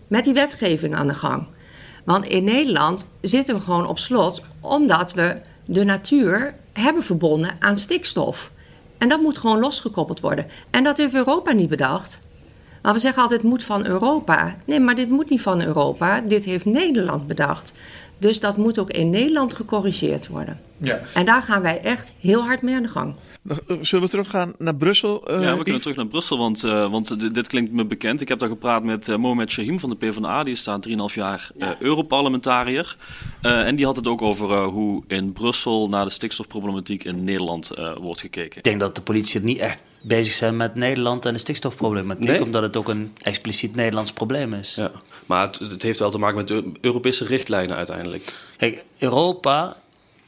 met 0.08 0.24
die 0.24 0.34
wetgeving 0.34 0.96
aan 0.96 1.08
de 1.08 1.14
gang. 1.14 1.48
Want 2.06 2.26
in 2.26 2.44
Nederland 2.44 3.08
zitten 3.22 3.56
we 3.56 3.62
gewoon 3.62 3.88
op 3.88 4.00
slot 4.00 4.42
omdat 4.60 5.14
we 5.14 5.42
de 5.66 5.84
natuur 5.84 6.56
hebben 6.74 7.04
verbonden 7.04 7.56
aan 7.60 7.78
stikstof. 7.78 8.52
En 8.98 9.10
dat 9.10 9.22
moet 9.22 9.38
gewoon 9.38 9.60
losgekoppeld 9.60 10.20
worden. 10.20 10.48
En 10.72 10.84
dat 10.84 10.98
heeft 10.98 11.14
Europa 11.14 11.54
niet 11.54 11.70
bedacht. 11.70 12.20
Maar 12.82 12.94
we 12.94 13.00
zeggen 13.00 13.22
altijd 13.22 13.42
het 13.42 13.50
moet 13.50 13.64
van 13.64 13.86
Europa. 13.86 14.56
Nee, 14.66 14.80
maar 14.80 14.96
dit 14.96 15.10
moet 15.10 15.30
niet 15.30 15.42
van 15.42 15.62
Europa. 15.62 16.22
Dit 16.22 16.46
heeft 16.46 16.66
Nederland 16.66 17.28
bedacht. 17.28 17.74
Dus 18.18 18.40
dat 18.40 18.58
moet 18.58 18.80
ook 18.80 18.92
in 18.92 19.10
Nederland 19.10 19.54
gecorrigeerd 19.54 20.28
worden. 20.28 20.60
Ja. 20.78 21.02
En 21.14 21.26
daar 21.26 21.42
gaan 21.42 21.62
wij 21.62 21.82
echt 21.82 22.14
heel 22.20 22.44
hard 22.44 22.62
mee 22.62 22.76
aan 22.76 22.82
de 22.82 22.88
gang. 22.88 23.16
Zullen 23.82 24.06
we 24.06 24.12
teruggaan 24.12 24.54
naar 24.58 24.76
Brussel? 24.76 25.32
Uh, 25.32 25.42
ja, 25.42 25.58
we 25.58 25.64
kunnen 25.64 25.82
terug 25.82 25.96
naar 25.96 26.08
Brussel, 26.08 26.38
want, 26.38 26.64
uh, 26.64 26.92
want 26.92 27.34
dit 27.34 27.48
klinkt 27.48 27.72
me 27.72 27.86
bekend. 27.86 28.22
Ik 28.22 28.28
heb 28.28 28.40
daar 28.40 28.50
gepraat 28.50 28.84
met 28.84 29.08
uh, 29.08 29.16
Mohamed 29.16 29.52
Shahim 29.52 29.80
van 29.80 29.90
de 29.90 29.96
PvdA. 29.96 30.44
Die 30.44 30.54
is 30.54 30.64
daar 30.64 30.80
3,5 30.90 30.96
jaar 31.14 31.52
ja. 31.58 31.76
Europarlementariër. 31.80 32.96
en 33.42 33.76
die 33.76 33.86
had 33.86 33.96
het 33.96 34.08
ook 34.08 34.22
over 34.22 34.64
hoe 34.64 35.04
in 35.08 35.32
Brussel 35.32 35.90
naar 35.90 36.06
de 36.06 36.12
stikstofproblematiek 36.12 37.04
in 37.04 37.24
Nederland 37.24 37.72
wordt 38.00 38.22
gekeken. 38.22 38.58
Ik 38.58 38.64
denk 38.64 38.80
dat 38.80 38.96
de 38.96 39.02
politie 39.02 39.40
het 39.40 39.44
niet 39.44 39.60
echt 39.60 39.80
bezig 40.08 40.34
zijn 40.34 40.58
met 40.58 40.76
Nederland 40.76 41.26
en 41.26 41.34
de 41.34 41.40
stikstofproblematiek. 41.40 42.30
Nee? 42.30 42.44
Omdat 42.44 42.62
het 42.62 42.78
ook 42.78 42.90
een 42.90 43.16
expliciet 43.22 43.76
Nederlands 43.76 44.14
probleem 44.14 44.54
is. 44.54 44.76
Ja. 44.76 44.92
Maar 45.26 45.48
het, 45.48 45.60
het 45.60 45.82
heeft 45.82 46.00
wel 46.00 46.12
te 46.12 46.18
maken 46.18 46.38
met 46.38 46.48
de 46.48 46.72
Europese 46.82 47.26
richtlijnen 47.26 47.76
uiteindelijk. 47.76 48.34
Kijk, 48.58 48.86
Europa 48.98 49.76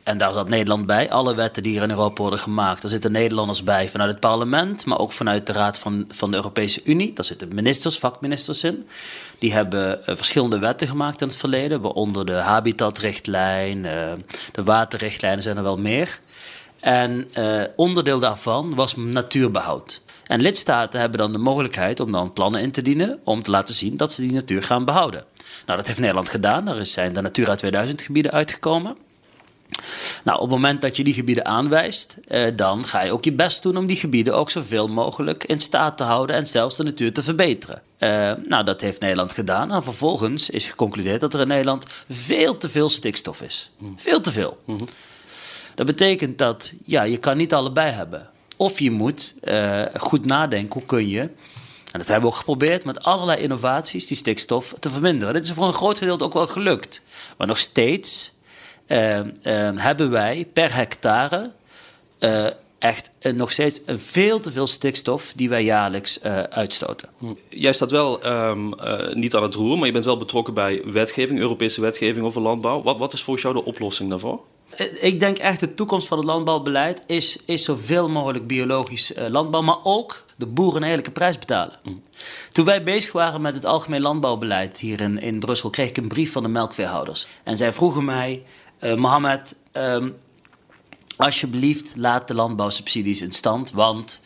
en 0.07 0.17
daar 0.17 0.33
zat 0.33 0.49
Nederland 0.49 0.85
bij. 0.85 1.09
Alle 1.11 1.35
wetten 1.35 1.63
die 1.63 1.71
hier 1.71 1.81
in 1.81 1.89
Europa 1.89 2.21
worden 2.21 2.39
gemaakt, 2.39 2.81
daar 2.81 2.89
zitten 2.89 3.11
Nederlanders 3.11 3.63
bij 3.63 3.89
vanuit 3.89 4.09
het 4.09 4.19
parlement, 4.19 4.85
maar 4.85 4.99
ook 4.99 5.11
vanuit 5.11 5.47
de 5.47 5.53
Raad 5.53 5.79
van, 5.79 6.05
van 6.09 6.31
de 6.31 6.37
Europese 6.37 6.81
Unie. 6.83 7.13
Daar 7.13 7.25
zitten 7.25 7.55
ministers, 7.55 7.99
vakministers 7.99 8.63
in. 8.63 8.87
Die 9.39 9.53
hebben 9.53 9.99
uh, 9.99 10.15
verschillende 10.15 10.59
wetten 10.59 10.87
gemaakt 10.87 11.21
in 11.21 11.27
het 11.27 11.37
verleden, 11.37 11.81
waaronder 11.81 12.25
de 12.25 12.33
habitatrichtlijn, 12.33 13.77
uh, 13.77 13.91
de 14.51 14.63
waterrichtlijnen 14.63 15.43
zijn 15.43 15.57
er 15.57 15.63
wel 15.63 15.77
meer. 15.77 16.19
En 16.88 17.28
uh, 17.38 17.63
onderdeel 17.76 18.19
daarvan 18.19 18.76
was 18.76 18.95
natuurbehoud. 18.95 20.02
En 20.28 20.41
lidstaten 20.41 21.00
hebben 21.00 21.19
dan 21.19 21.32
de 21.32 21.38
mogelijkheid 21.38 22.00
om 22.00 22.12
dan 22.12 22.34
plannen 22.34 22.62
in 22.62 22.71
te 22.71 22.82
dienen 22.82 23.19
om 23.23 23.41
te 23.41 23.52
laten 23.52 23.76
zien 23.76 23.97
dat 23.97 24.13
ze 24.13 24.21
die 24.21 24.32
natuur 24.32 24.63
gaan 24.63 24.86
behouden. 24.86 25.26
Nou, 25.65 25.78
dat 25.78 25.88
heeft 25.88 26.00
Nederland 26.00 26.30
gedaan. 26.30 26.67
Er 26.67 26.86
zijn 26.86 27.13
de 27.13 27.21
Natura 27.21 27.56
2000 27.56 28.02
gebieden 28.02 28.32
uitgekomen. 28.32 28.97
Nou, 30.23 30.38
op 30.38 30.43
het 30.43 30.50
moment 30.50 30.82
dat 30.82 30.97
je 30.97 31.04
die 31.04 31.13
gebieden 31.13 31.45
aanwijst, 31.45 32.17
eh, 32.28 32.52
dan 32.56 32.86
ga 32.86 33.02
je 33.02 33.12
ook 33.12 33.23
je 33.23 33.34
best 33.34 33.63
doen 33.63 33.78
om 33.78 33.86
die 33.86 33.97
gebieden 33.97 34.36
ook 34.36 34.50
zoveel 34.50 34.88
mogelijk 34.88 35.43
in 35.43 35.60
staat 35.60 35.97
te 35.97 36.04
houden 36.04 36.36
en 36.36 36.47
zelfs 36.47 36.76
de 36.76 36.84
natuur 36.84 37.13
te 37.13 37.23
verbeteren. 37.23 37.82
Eh, 37.97 38.32
nou, 38.43 38.63
dat 38.63 38.82
heeft 38.82 39.02
Nederland 39.02 39.34
gedaan. 39.34 39.71
En 39.71 39.84
vervolgens 39.84 40.50
is 40.50 40.67
geconcludeerd 40.67 41.21
dat 41.21 41.34
er 41.34 41.39
in 41.39 41.47
Nederland 41.47 41.86
veel 42.10 42.58
te 42.58 42.69
veel 42.69 42.89
stikstof 42.89 43.41
is. 43.41 43.71
Veel 43.95 44.21
te 44.21 44.32
veel. 44.32 44.58
Dat 45.77 45.85
betekent 45.85 46.37
dat 46.37 46.73
ja, 46.85 47.03
je 47.03 47.17
kan 47.17 47.37
niet 47.37 47.53
allebei 47.53 47.91
hebben. 47.91 48.29
Of 48.55 48.79
je 48.79 48.91
moet 48.91 49.35
uh, 49.43 49.81
goed 49.93 50.25
nadenken 50.25 50.73
hoe 50.73 50.85
kun 50.85 51.09
je 51.09 51.19
en 51.91 51.99
dat 51.99 52.07
hebben 52.07 52.21
we 52.21 52.27
ook 52.27 52.35
geprobeerd 52.35 52.85
met 52.85 53.03
allerlei 53.03 53.41
innovaties 53.41 54.07
die 54.07 54.17
stikstof 54.17 54.73
te 54.79 54.89
verminderen. 54.89 55.33
Dit 55.33 55.45
is 55.45 55.51
voor 55.51 55.67
een 55.67 55.73
groot 55.73 55.97
gedeelte 55.97 56.23
ook 56.23 56.33
wel 56.33 56.47
gelukt. 56.47 57.01
Maar 57.37 57.47
nog 57.47 57.57
steeds 57.57 58.33
uh, 58.87 59.19
hebben 59.75 60.09
wij 60.09 60.47
per 60.53 60.75
hectare 60.75 61.51
echt 62.79 63.11
nog 63.35 63.51
steeds 63.51 63.81
veel 63.85 64.39
te 64.39 64.51
veel 64.51 64.67
stikstof 64.67 65.33
die 65.35 65.49
wij 65.49 65.63
jaarlijks 65.63 66.21
uitstoten. 66.49 67.09
Hm. 67.17 67.33
Jij 67.49 67.73
staat 67.73 67.91
wel 67.91 68.25
um, 68.25 68.73
niet 69.13 69.35
aan 69.35 69.43
het 69.43 69.53
roer, 69.53 69.77
maar 69.77 69.87
je 69.87 69.93
bent 69.93 70.05
wel 70.05 70.17
betrokken 70.17 70.53
bij 70.53 70.81
wetgeving, 70.85 71.39
Europese 71.39 71.81
wetgeving 71.81 72.25
over 72.25 72.41
landbouw. 72.41 72.81
Wat, 72.81 72.97
wat 72.97 73.13
is 73.13 73.21
volgens 73.21 73.45
jou 73.45 73.57
de 73.57 73.65
oplossing 73.65 74.09
daarvoor? 74.09 74.39
Ik 74.99 75.19
denk 75.19 75.38
echt 75.38 75.60
de 75.60 75.73
toekomst 75.73 76.08
van 76.08 76.17
het 76.17 76.27
landbouwbeleid 76.27 77.03
is, 77.06 77.38
is 77.45 77.63
zoveel 77.63 78.10
mogelijk 78.10 78.47
biologisch 78.47 79.15
uh, 79.15 79.27
landbouw, 79.27 79.62
maar 79.62 79.84
ook 79.84 80.25
de 80.36 80.45
boeren 80.45 80.82
een 80.82 80.89
eerlijke 80.89 81.12
prijs 81.12 81.38
betalen. 81.38 81.80
Mm. 81.84 82.01
Toen 82.51 82.65
wij 82.65 82.84
bezig 82.84 83.12
waren 83.12 83.41
met 83.41 83.56
het 83.56 83.65
algemeen 83.65 84.01
landbouwbeleid 84.01 84.80
hier 84.80 85.01
in, 85.01 85.19
in 85.19 85.39
Brussel, 85.39 85.69
kreeg 85.69 85.89
ik 85.89 85.97
een 85.97 86.08
brief 86.08 86.32
van 86.32 86.43
de 86.43 86.49
melkveehouders. 86.49 87.27
En 87.43 87.58
zij 87.58 87.73
vroegen 87.73 88.06
mij, 88.06 88.43
uh, 88.80 88.95
Mohammed, 88.95 89.56
um, 89.73 90.15
alsjeblieft 91.17 91.93
laat 91.95 92.27
de 92.27 92.34
landbouwsubsidies 92.34 93.21
in 93.21 93.32
stand, 93.32 93.71
want 93.71 94.21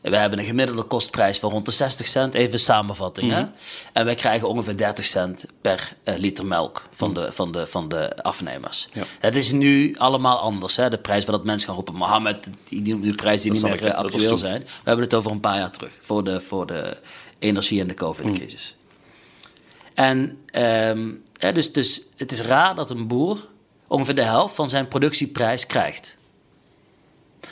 we 0.00 0.16
hebben 0.16 0.38
een 0.38 0.44
gemiddelde 0.44 0.82
kostprijs 0.82 1.38
van 1.38 1.50
rond 1.50 1.64
de 1.64 1.70
60 1.70 2.06
cent, 2.06 2.34
even 2.34 2.58
samenvatting. 2.58 3.30
hè? 3.30 3.40
Mhm. 3.40 3.50
En 3.92 4.04
wij 4.04 4.14
krijgen 4.14 4.48
ongeveer 4.48 4.76
30 4.76 5.04
cent 5.04 5.46
per 5.60 5.92
uh, 6.04 6.16
liter 6.16 6.46
melk 6.46 6.88
van, 6.92 7.14
de, 7.14 7.32
van, 7.32 7.52
de, 7.52 7.66
van 7.66 7.88
de 7.88 8.22
afnemers. 8.22 8.86
Ja. 8.92 9.02
Het 9.18 9.34
is 9.34 9.52
nu 9.52 9.94
allemaal 9.98 10.38
anders. 10.38 10.76
Hè? 10.76 10.90
De 10.90 10.98
prijs 10.98 11.24
van 11.24 11.34
dat 11.34 11.44
mensen 11.44 11.66
gaan 11.66 11.76
roepen, 11.76 11.94
Mohammed, 11.94 12.48
die, 12.64 12.82
die, 12.82 13.00
die 13.00 13.14
prijs 13.14 13.42
die 13.42 13.52
niet 13.52 13.62
meer 13.62 13.84
uh, 13.84 13.94
actueel 13.94 14.36
zijn. 14.36 14.60
We 14.60 14.68
hebben 14.84 15.04
het 15.04 15.14
over 15.14 15.30
een 15.30 15.40
paar 15.40 15.56
jaar 15.56 15.70
terug, 15.70 15.92
voor 16.00 16.24
de, 16.24 16.40
voor 16.40 16.66
de 16.66 16.96
energie- 17.38 17.80
en 17.80 17.86
de 17.86 17.94
COVID-crisis. 17.94 18.74
Mhm. 18.74 18.78
En 19.94 20.38
um, 20.98 21.22
dus, 21.54 21.72
dus 21.72 22.00
het 22.16 22.32
is 22.32 22.40
raar 22.40 22.74
dat 22.74 22.90
een 22.90 23.06
boer 23.06 23.48
ongeveer 23.86 24.14
de 24.14 24.22
helft 24.22 24.54
van 24.54 24.68
zijn 24.68 24.88
productieprijs 24.88 25.66
krijgt. 25.66 26.16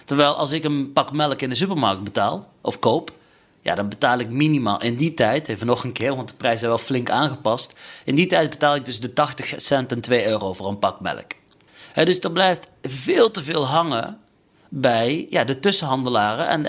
Terwijl 0.05 0.35
als 0.35 0.53
ik 0.53 0.65
een 0.65 0.93
pak 0.93 1.13
melk 1.13 1.41
in 1.41 1.49
de 1.49 1.55
supermarkt 1.55 2.05
betaal 2.05 2.49
of 2.61 2.79
koop, 2.79 3.13
ja, 3.61 3.75
dan 3.75 3.89
betaal 3.89 4.19
ik 4.19 4.29
minimaal 4.29 4.83
in 4.83 4.97
die 4.97 5.15
tijd, 5.15 5.49
even 5.49 5.67
nog 5.67 5.85
een 5.85 5.93
keer, 5.93 6.17
want 6.17 6.29
de 6.29 6.35
prijzen 6.35 6.59
zijn 6.59 6.71
wel 6.71 6.81
flink 6.81 7.11
aangepast. 7.11 7.75
In 8.05 8.15
die 8.15 8.27
tijd 8.27 8.51
betaal 8.51 8.75
ik 8.75 8.85
dus 8.85 9.01
de 9.01 9.13
80 9.13 9.55
cent 9.57 9.93
en 9.93 10.01
2 10.01 10.27
euro 10.27 10.53
voor 10.53 10.69
een 10.69 10.79
pak 10.79 11.01
melk. 11.01 11.33
dus 11.95 12.21
er 12.21 12.33
blijft 12.33 12.69
veel 12.83 13.31
te 13.31 13.43
veel 13.43 13.67
hangen 13.67 14.19
bij 14.69 15.27
ja, 15.31 15.45
de 15.45 15.61
tussenhandelaren 15.61 16.49
en 16.49 16.63
de 16.63 16.69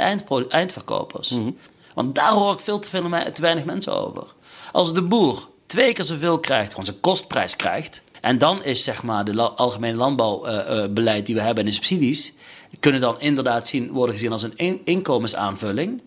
eindverkopers. 0.49 1.29
Mhm. 1.29 1.51
Want 1.93 2.15
daar 2.15 2.31
hoor 2.31 2.53
ik 2.53 2.59
veel 2.59 2.79
te, 2.79 2.89
veel, 2.89 3.09
te 3.33 3.41
weinig 3.41 3.65
mensen 3.65 3.93
over. 3.93 4.23
Als 4.71 4.93
de 4.93 5.01
boer 5.01 5.47
twee 5.65 5.93
keer 5.93 6.05
zoveel 6.05 6.39
krijgt, 6.39 6.69
gewoon 6.69 6.85
zijn 6.85 6.99
kostprijs 6.99 7.55
krijgt, 7.55 8.01
en 8.21 8.37
dan 8.37 8.63
is 8.63 8.83
zeg 8.83 9.03
maar 9.03 9.25
de 9.25 9.41
algemene 9.41 9.97
landbouwbeleid 9.97 11.25
die 11.25 11.35
we 11.35 11.41
hebben 11.41 11.63
en 11.63 11.69
de 11.69 11.75
subsidies, 11.75 12.33
kunnen 12.79 13.01
dan 13.01 13.19
inderdaad 13.19 13.67
zien, 13.67 13.91
worden 13.91 14.15
gezien 14.15 14.31
als 14.31 14.43
een 14.43 14.81
inkomensaanvulling. 14.83 16.01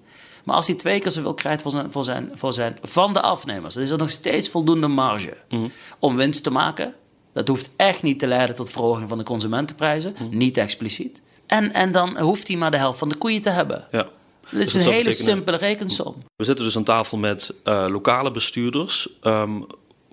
Maar 0.44 0.57
als 0.57 0.66
hij 0.66 0.77
twee 0.77 1.01
keer 1.01 1.11
zoveel 1.11 1.35
krijgt 1.35 1.62
voor 1.62 1.70
zijn, 1.70 1.92
voor 1.92 2.05
zijn, 2.05 2.31
voor 2.35 2.53
zijn, 2.53 2.77
van 2.83 3.12
de 3.12 3.20
afnemers, 3.20 3.75
dan 3.75 3.83
is 3.83 3.90
er 3.90 3.98
nog 3.98 4.11
steeds 4.11 4.48
voldoende 4.48 4.88
marge 4.88 5.37
mhm. 5.48 5.68
om 5.98 6.16
winst 6.16 6.42
te 6.42 6.51
maken. 6.51 6.94
Dat 7.33 7.48
hoeft 7.48 7.70
echt 7.77 8.03
niet 8.03 8.18
te 8.18 8.27
leiden 8.27 8.57
tot 8.57 8.70
verhoging 8.70 9.09
van 9.09 9.18
de 9.18 9.25
consumentenprijzen, 9.25 10.14
mhm. 10.18 10.37
niet 10.37 10.57
expliciet. 10.57 11.22
En, 11.46 11.72
en 11.72 11.92
dan 11.92 12.18
hoeft 12.18 12.48
hij 12.48 12.57
maar 12.57 12.70
de 12.70 12.77
helft 12.77 12.98
van 12.98 13.09
de 13.09 13.14
koeien 13.14 13.40
te 13.40 13.51
hebben. 13.51 13.87
Ja. 13.90 14.09
Dit 14.51 14.61
is 14.61 14.72
dus 14.72 14.85
een 14.85 14.92
hele 14.92 15.12
simpele 15.12 15.57
rekensom. 15.57 16.22
We 16.37 16.44
zitten 16.44 16.64
dus 16.64 16.77
aan 16.77 16.85
tafel 16.85 17.18
met 17.18 17.55
uh, 17.64 17.85
lokale 17.88 18.31
bestuurders. 18.31 19.09
Um, 19.22 19.66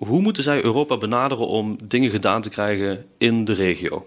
hoe 0.06 0.20
moeten 0.20 0.42
zij 0.42 0.64
Europa 0.64 0.96
benaderen 0.96 1.46
om 1.46 1.78
dingen 1.84 2.10
gedaan 2.10 2.42
te 2.42 2.48
krijgen 2.48 3.06
in 3.18 3.44
de 3.44 3.52
regio? 3.52 4.06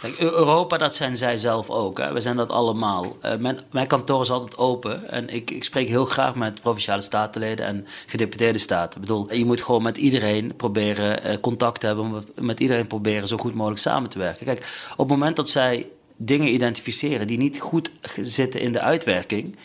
Kijk, 0.00 0.18
Europa, 0.18 0.78
dat 0.78 0.94
zijn 0.94 1.16
zij 1.16 1.36
zelf 1.36 1.70
ook. 1.70 1.98
Hè. 1.98 2.12
We 2.12 2.20
zijn 2.20 2.36
dat 2.36 2.48
allemaal. 2.48 3.16
Uh, 3.24 3.36
mijn, 3.36 3.60
mijn, 3.70 3.86
kantoor 3.86 4.20
is 4.20 4.30
altijd 4.30 4.58
open. 4.58 5.10
En 5.10 5.28
ik, 5.28 5.50
ik, 5.50 5.64
spreek 5.64 5.88
heel 5.88 6.04
graag 6.04 6.34
met 6.34 6.60
provinciale 6.60 7.00
statenleden 7.00 7.66
en 7.66 7.86
gedeputeerde 8.06 8.58
staten. 8.58 9.00
Ik 9.00 9.06
bedoel, 9.06 9.32
je 9.32 9.44
moet 9.44 9.62
gewoon 9.62 9.82
met 9.82 9.96
iedereen 9.96 10.56
proberen 10.56 11.26
uh, 11.26 11.36
contact 11.40 11.80
te 11.80 11.86
hebben. 11.86 12.24
Met 12.40 12.60
iedereen 12.60 12.86
proberen 12.86 13.28
zo 13.28 13.36
goed 13.36 13.54
mogelijk 13.54 13.80
samen 13.80 14.10
te 14.10 14.18
werken. 14.18 14.46
Kijk, 14.46 14.88
op 14.92 14.98
het 14.98 15.18
moment 15.18 15.36
dat 15.36 15.48
zij 15.48 15.88
dingen 16.16 16.52
identificeren 16.52 17.26
die 17.26 17.38
niet 17.38 17.60
goed 17.60 17.90
zitten 18.20 18.60
in 18.60 18.72
de 18.72 18.80
uitwerking 18.80 19.56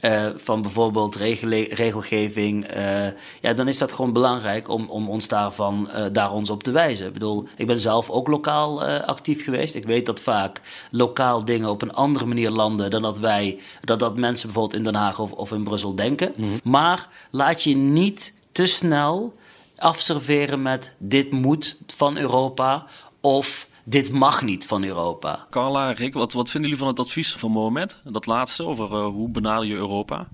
uh, 0.00 0.26
van 0.36 0.62
bijvoorbeeld 0.62 1.16
regelgeving, 1.16 2.76
uh, 2.76 3.06
ja, 3.40 3.52
dan 3.52 3.68
is 3.68 3.78
dat 3.78 3.92
gewoon 3.92 4.12
belangrijk 4.12 4.68
om, 4.68 4.86
om 4.88 5.08
ons 5.08 5.28
daarvan, 5.28 5.88
uh, 5.94 6.04
daar 6.12 6.32
ons 6.32 6.50
op 6.50 6.62
te 6.62 6.70
wijzen. 6.70 7.06
Ik 7.06 7.12
bedoel, 7.12 7.46
ik 7.56 7.66
ben 7.66 7.78
zelf 7.78 8.10
ook 8.10 8.28
lokaal 8.28 8.84
actief 8.84 9.44
geweest. 9.44 9.74
Ik 9.74 9.84
weet 9.84 10.06
dat 10.06 10.20
vaak 10.20 10.60
lokaal 10.90 11.44
dingen 11.44 11.68
op 11.68 11.82
een 11.82 11.92
andere 11.92 12.26
manier 12.26 12.50
landen 12.50 12.90
dan 12.90 13.02
dat 13.02 13.18
wij, 13.18 13.58
dat, 13.80 13.98
dat 13.98 14.16
mensen 14.16 14.46
bijvoorbeeld 14.46 14.78
in 14.78 14.92
Den 14.92 15.00
Haag 15.00 15.18
of, 15.18 15.32
of 15.32 15.52
in 15.52 15.64
Brussel 15.64 15.94
denken. 15.94 16.32
Mhm. 16.36 16.48
Maar 16.62 17.08
laat 17.30 17.62
je 17.62 17.76
niet 17.76 18.34
te 18.52 18.66
snel 18.66 19.34
afserveren 19.76 20.62
met 20.62 20.94
dit 20.98 21.32
moet 21.32 21.78
van 21.86 22.18
Europa 22.18 22.86
of 23.20 23.68
dit 23.90 24.12
mag 24.12 24.42
niet 24.42 24.66
van 24.66 24.84
Europa. 24.84 25.46
Carla, 25.50 25.92
Rick, 25.92 26.14
wat, 26.14 26.32
wat 26.32 26.50
vinden 26.50 26.70
jullie 26.70 26.84
van 26.84 26.88
het 26.88 26.98
advies 26.98 27.32
van 27.32 27.50
Mohamed? 27.50 27.98
Dat 28.04 28.26
laatste 28.26 28.64
over 28.64 28.90
uh, 28.90 29.06
hoe 29.06 29.28
benader 29.28 29.66
je 29.66 29.74
Europa? 29.74 30.28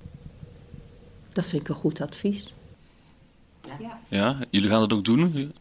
Dat 1.32 1.44
vind 1.44 1.62
ik 1.62 1.68
een 1.68 1.74
goed 1.74 2.00
advies. 2.00 2.54
Ja, 3.80 3.98
ja 4.08 4.38
jullie 4.50 4.68
gaan 4.68 4.80
het 4.80 4.92
ook 4.92 5.04
doen? 5.04 5.52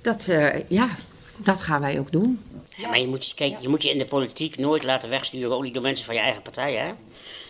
Dat, 0.00 0.26
uh, 0.30 0.68
ja, 0.68 0.88
dat 1.36 1.62
gaan 1.62 1.80
wij 1.80 1.98
ook 1.98 2.12
doen. 2.12 2.40
Ja, 2.76 2.88
maar 2.88 3.00
je 3.00 3.06
moet, 3.06 3.32
kijk, 3.34 3.60
je 3.60 3.68
moet 3.68 3.82
je 3.82 3.90
in 3.90 3.98
de 3.98 4.04
politiek 4.04 4.56
nooit 4.56 4.84
laten 4.84 5.08
wegsturen, 5.08 5.56
ook 5.56 5.62
niet 5.62 5.74
door 5.74 5.82
mensen 5.82 6.04
van 6.04 6.14
je 6.14 6.20
eigen 6.20 6.42
partij. 6.42 6.74
Hè? 6.74 6.88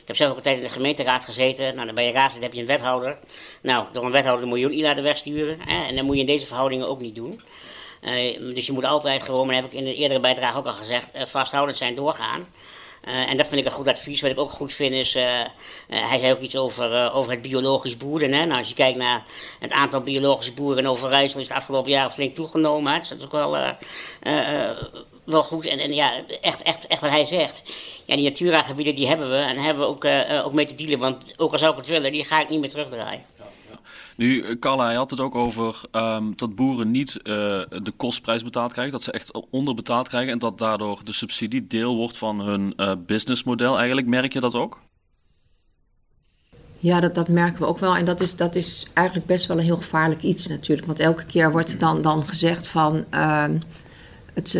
Ik 0.01 0.07
heb 0.07 0.17
zelf 0.17 0.31
ook 0.31 0.37
een 0.37 0.43
tijd 0.43 0.57
in 0.57 0.63
de 0.63 0.69
gemeenteraad 0.69 1.25
gezeten. 1.25 1.75
Nou, 1.75 1.87
dan 1.87 1.95
ben 1.95 2.05
je 2.05 2.13
raadslid, 2.13 2.43
heb 2.43 2.53
je 2.53 2.61
een 2.61 2.67
wethouder. 2.67 3.19
Nou, 3.63 3.87
door 3.93 4.05
een 4.05 4.11
wethouder 4.11 4.49
moet 4.49 4.59
je 4.59 4.65
ook 4.65 4.71
niet 4.71 4.83
laten 4.83 5.03
wegsturen. 5.03 5.59
Hè? 5.61 5.87
En 5.87 5.95
dat 5.95 6.05
moet 6.05 6.15
je 6.15 6.21
in 6.21 6.27
deze 6.27 6.47
verhoudingen 6.47 6.89
ook 6.89 7.01
niet 7.01 7.15
doen. 7.15 7.41
Uh, 8.01 8.55
dus 8.55 8.67
je 8.67 8.73
moet 8.73 8.85
altijd 8.85 9.23
gewoon, 9.23 9.47
maar 9.47 9.55
dat 9.55 9.65
heb 9.65 9.73
ik 9.73 9.79
in 9.79 9.85
de 9.85 9.95
eerdere 9.95 10.21
bijdrage 10.21 10.59
ook 10.59 10.67
al 10.67 10.73
gezegd, 10.73 11.09
uh, 11.17 11.23
vasthoudend 11.23 11.79
zijn 11.79 11.95
doorgaan. 11.95 12.47
Uh, 13.09 13.31
en 13.31 13.37
dat 13.37 13.49
vind 13.49 13.61
ik 13.61 13.67
een 13.67 13.73
goed 13.73 13.89
advies. 13.89 14.21
Wat 14.21 14.31
ik 14.31 14.39
ook 14.39 14.51
goed 14.51 14.73
vind 14.73 14.93
is, 14.93 15.13
hij 15.89 16.19
zei 16.19 16.33
ook 16.33 16.41
iets 16.41 16.57
over, 16.57 17.13
over 17.13 17.31
het 17.31 17.43
biologisch 17.43 17.97
boeren. 17.97 18.33
Hè? 18.33 18.45
Nou, 18.45 18.59
als 18.59 18.69
je 18.69 18.75
kijkt 18.75 18.99
naar 18.99 19.25
het 19.61 19.73
aantal 19.73 20.01
biologische 20.01 20.53
boeren 20.53 20.79
in 20.79 20.89
Overijssel 20.89 21.41
is 21.41 21.49
het 21.49 21.57
afgelopen 21.57 21.91
jaar 21.91 22.11
flink 22.11 22.35
toegenomen. 22.35 22.99
Dus 22.99 23.09
dat 23.09 23.19
is 23.19 23.25
ook 23.25 23.33
wel, 23.33 23.57
wel 25.25 25.43
goed. 25.43 25.67
En, 25.67 25.79
en 25.79 25.95
ja, 25.95 26.13
echt, 26.41 26.63
echt, 26.63 26.87
echt 26.87 27.01
wat 27.01 27.11
hij 27.11 27.27
zegt. 27.27 27.63
Ja, 28.05 28.17
die 28.17 28.25
Natura-gebieden 28.25 28.95
die 28.95 29.09
hebben 29.09 29.31
we 29.31 29.37
en 29.37 29.59
hebben 29.59 29.83
we 29.83 29.91
ook, 29.91 30.05
ook 30.45 30.53
mee 30.53 30.67
te 30.67 30.75
dealen. 30.75 30.99
Want 30.99 31.25
ook 31.37 31.53
al 31.53 31.59
zou 31.59 31.73
ik 31.73 31.79
het 31.79 31.89
willen, 31.89 32.13
die 32.13 32.25
ga 32.25 32.41
ik 32.41 32.49
niet 32.49 32.61
meer 32.61 32.71
terugdraaien. 32.71 33.25
Nu, 34.19 34.43
eh, 34.43 34.59
Carla, 34.59 34.85
hij 34.85 34.95
had 34.95 35.11
het 35.11 35.21
ook 35.21 35.35
over 35.35 35.81
um, 35.93 36.33
dat 36.37 36.55
boeren 36.55 36.91
niet 36.91 37.17
uh, 37.17 37.23
de 37.83 37.93
kostprijs 37.97 38.43
betaald 38.43 38.73
krijgen. 38.73 38.93
Dat 38.93 39.03
ze 39.03 39.13
echt 39.13 39.49
onderbetaald 39.51 40.09
krijgen. 40.09 40.33
En 40.33 40.39
dat 40.39 40.59
daardoor 40.59 41.01
de 41.05 41.13
subsidie 41.13 41.67
deel 41.67 41.97
wordt 41.97 42.19
van 42.19 42.41
hun 42.41 42.73
uh, 42.77 42.93
businessmodel 43.07 43.77
eigenlijk. 43.77 44.07
Merk 44.07 44.33
je 44.33 44.41
dat 44.41 44.55
ook? 44.55 44.81
Ja, 46.79 47.01
dat, 47.01 47.15
dat 47.15 47.29
merken 47.29 47.59
we 47.59 47.67
ook 47.67 47.79
wel. 47.79 47.97
En 47.97 48.05
dat 48.05 48.21
is, 48.21 48.37
dat 48.37 48.55
is 48.55 48.87
eigenlijk 48.95 49.27
best 49.27 49.47
wel 49.47 49.59
een 49.59 49.65
heel 49.65 49.77
gevaarlijk 49.77 50.23
iets 50.23 50.47
natuurlijk. 50.47 50.87
Want 50.87 50.99
elke 50.99 51.25
keer 51.25 51.51
wordt 51.51 51.81
dan, 51.81 52.03
dan 52.03 52.27
gezegd 52.27 52.69
van... 52.69 53.05
Uh, 53.15 53.45
het, 54.35 54.55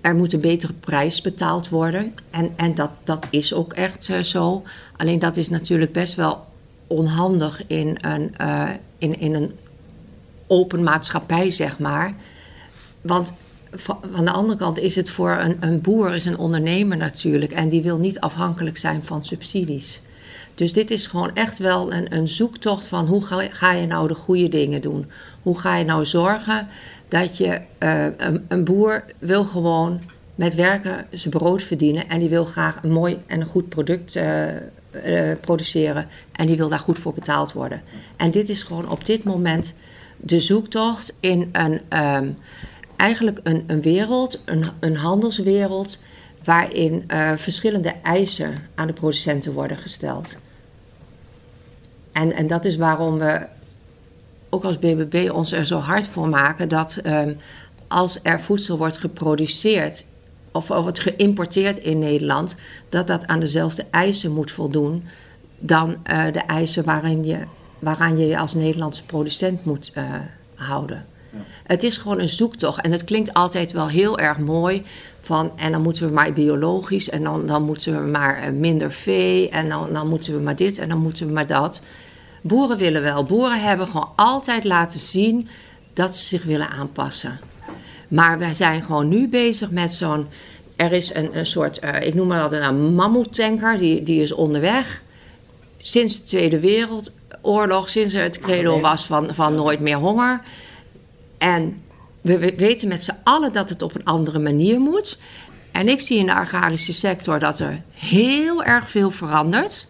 er 0.00 0.14
moet 0.14 0.32
een 0.32 0.40
betere 0.40 0.72
prijs 0.72 1.20
betaald 1.20 1.68
worden. 1.68 2.14
En, 2.30 2.52
en 2.56 2.74
dat, 2.74 2.90
dat 3.04 3.26
is 3.30 3.54
ook 3.54 3.72
echt 3.72 4.12
zo. 4.22 4.62
Alleen 4.96 5.18
dat 5.18 5.36
is 5.36 5.48
natuurlijk 5.48 5.92
best 5.92 6.14
wel 6.14 6.52
onhandig 6.86 7.66
in 7.66 7.98
een, 8.00 8.34
uh, 8.40 8.70
in, 8.98 9.20
in 9.20 9.34
een 9.34 9.52
open 10.46 10.82
maatschappij, 10.82 11.50
zeg 11.50 11.78
maar. 11.78 12.14
Want 13.00 13.32
van 14.10 14.24
de 14.24 14.30
andere 14.30 14.58
kant 14.58 14.78
is 14.78 14.96
het 14.96 15.10
voor 15.10 15.30
een, 15.30 15.56
een 15.60 15.80
boer, 15.80 16.14
is 16.14 16.24
een 16.24 16.38
ondernemer 16.38 16.96
natuurlijk, 16.96 17.52
en 17.52 17.68
die 17.68 17.82
wil 17.82 17.98
niet 17.98 18.20
afhankelijk 18.20 18.76
zijn 18.76 19.04
van 19.04 19.24
subsidies. 19.24 20.00
Dus 20.54 20.72
dit 20.72 20.90
is 20.90 21.06
gewoon 21.06 21.34
echt 21.34 21.58
wel 21.58 21.92
een, 21.92 22.14
een 22.14 22.28
zoektocht 22.28 22.86
van 22.86 23.06
hoe 23.06 23.24
ga, 23.24 23.46
ga, 23.50 23.72
je 23.72 23.86
nou 23.86 24.08
de 24.08 24.14
goede 24.14 24.48
dingen 24.48 24.80
doen? 24.80 25.10
Hoe 25.42 25.58
ga 25.58 25.76
je 25.76 25.84
nou 25.84 26.04
zorgen 26.04 26.68
dat 27.08 27.36
je 27.36 27.60
uh, 27.78 28.04
een, 28.16 28.44
een, 28.48 28.64
boer 28.64 29.04
wil 29.18 29.44
gewoon 29.44 30.00
met 30.34 30.54
werken 30.54 31.06
zijn 31.10 31.34
brood 31.34 31.62
verdienen 31.62 32.08
en 32.08 32.20
die 32.20 32.28
wil 32.28 32.44
graag 32.44 32.78
een 32.82 32.92
mooi 32.92 33.18
en 33.26 33.40
een 33.40 33.46
goed 33.46 33.68
product 33.68 34.16
uh, 34.16 34.46
uh, 35.06 35.32
produceren. 35.40 36.08
En 36.32 36.46
die 36.46 36.56
wil 36.56 36.68
daar 36.68 36.78
goed 36.78 36.98
voor 36.98 37.14
betaald 37.14 37.52
worden. 37.52 37.82
En 38.16 38.30
dit 38.30 38.48
is 38.48 38.62
gewoon 38.62 38.88
op 38.88 39.04
dit 39.04 39.24
moment 39.24 39.74
de 40.16 40.40
zoektocht 40.40 41.16
in 41.20 41.48
een, 41.52 41.80
um, 41.98 42.34
eigenlijk 42.96 43.40
een, 43.42 43.64
een 43.66 43.82
wereld, 43.82 44.42
een, 44.44 44.64
een 44.80 44.96
handelswereld, 44.96 45.98
waarin 46.44 47.04
uh, 47.08 47.32
verschillende 47.36 47.94
eisen 48.02 48.54
aan 48.74 48.86
de 48.86 48.92
producenten 48.92 49.52
worden 49.52 49.76
gesteld. 49.76 50.36
En, 52.12 52.32
en 52.32 52.46
dat 52.46 52.64
is 52.64 52.76
waarom 52.76 53.18
we 53.18 53.46
ook 54.48 54.64
als 54.64 54.78
BBB 54.78 55.30
ons 55.32 55.52
er 55.52 55.66
zo 55.66 55.78
hard 55.78 56.06
voor 56.06 56.28
maken 56.28 56.68
dat 56.68 57.00
um, 57.06 57.36
als 57.88 58.18
er 58.22 58.40
voedsel 58.40 58.78
wordt 58.78 58.96
geproduceerd 58.96 60.06
of, 60.54 60.86
het 60.86 60.98
geïmporteerd 60.98 61.78
in 61.78 61.98
Nederland, 61.98 62.56
dat 62.88 63.06
dat 63.06 63.26
aan 63.26 63.40
dezelfde 63.40 63.84
eisen 63.90 64.32
moet 64.32 64.50
voldoen 64.50 65.04
dan 65.58 65.90
uh, 65.90 66.24
de 66.32 66.42
eisen 66.46 66.84
waarin 66.84 67.24
je, 67.24 67.38
waaraan 67.78 68.18
je 68.18 68.26
je 68.26 68.38
als 68.38 68.54
Nederlandse 68.54 69.04
producent 69.04 69.64
moet 69.64 69.92
uh, 69.96 70.04
houden. 70.54 71.06
Het 71.64 71.82
is 71.82 71.98
gewoon 71.98 72.20
een 72.20 72.28
zoektocht. 72.28 72.80
En 72.80 72.92
het 72.92 73.04
klinkt 73.04 73.34
altijd 73.34 73.72
wel 73.72 73.88
heel 73.88 74.18
erg 74.18 74.38
mooi. 74.38 74.82
Van, 75.20 75.52
en 75.56 75.72
dan 75.72 75.82
moeten 75.82 76.06
we 76.06 76.12
maar 76.12 76.32
biologisch. 76.32 77.10
En 77.10 77.22
dan, 77.22 77.46
dan 77.46 77.62
moeten 77.62 78.02
we 78.02 78.10
maar 78.10 78.42
eh, 78.42 78.50
minder 78.52 78.92
vee. 78.92 79.48
En 79.48 79.68
dan, 79.68 79.92
dan 79.92 80.08
moeten 80.08 80.34
we 80.34 80.40
maar 80.40 80.56
dit. 80.56 80.78
En 80.78 80.88
dan 80.88 80.98
moeten 80.98 81.26
we 81.26 81.32
maar 81.32 81.46
dat. 81.46 81.82
Boeren 82.42 82.76
willen 82.76 83.02
wel. 83.02 83.24
Boeren 83.24 83.62
hebben 83.62 83.86
gewoon 83.86 84.12
altijd 84.16 84.64
laten 84.64 85.00
zien 85.00 85.48
dat 85.92 86.16
ze 86.16 86.24
zich 86.24 86.44
willen 86.44 86.70
aanpassen. 86.70 87.40
Maar 88.08 88.38
wij 88.38 88.54
zijn 88.54 88.82
gewoon 88.82 89.08
nu 89.08 89.28
bezig 89.28 89.70
met 89.70 89.92
zo'n. 89.92 90.26
Er 90.76 90.92
is 90.92 91.14
een, 91.14 91.38
een 91.38 91.46
soort, 91.46 91.84
uh, 91.84 92.00
ik 92.00 92.14
noem 92.14 92.26
maar 92.26 92.50
dat 92.50 92.52
een 92.52 92.94
mammoetanker, 92.94 93.78
die, 93.78 94.02
die 94.02 94.22
is 94.22 94.32
onderweg. 94.32 95.02
Sinds 95.76 96.16
de 96.16 96.24
Tweede 96.24 96.60
Wereldoorlog, 96.60 97.88
sinds 97.88 98.14
er 98.14 98.22
het 98.22 98.38
credo 98.38 98.80
was 98.80 99.06
van, 99.06 99.34
van 99.34 99.54
nooit 99.54 99.80
meer 99.80 99.96
honger. 99.96 100.40
En 101.38 101.82
we 102.20 102.54
weten 102.56 102.88
met 102.88 103.02
z'n 103.02 103.18
allen 103.22 103.52
dat 103.52 103.68
het 103.68 103.82
op 103.82 103.94
een 103.94 104.04
andere 104.04 104.38
manier 104.38 104.80
moet. 104.80 105.18
En 105.72 105.88
ik 105.88 106.00
zie 106.00 106.18
in 106.18 106.26
de 106.26 106.34
agrarische 106.34 106.92
sector 106.92 107.38
dat 107.38 107.58
er 107.58 107.82
heel 107.92 108.64
erg 108.64 108.90
veel 108.90 109.10
verandert. 109.10 109.86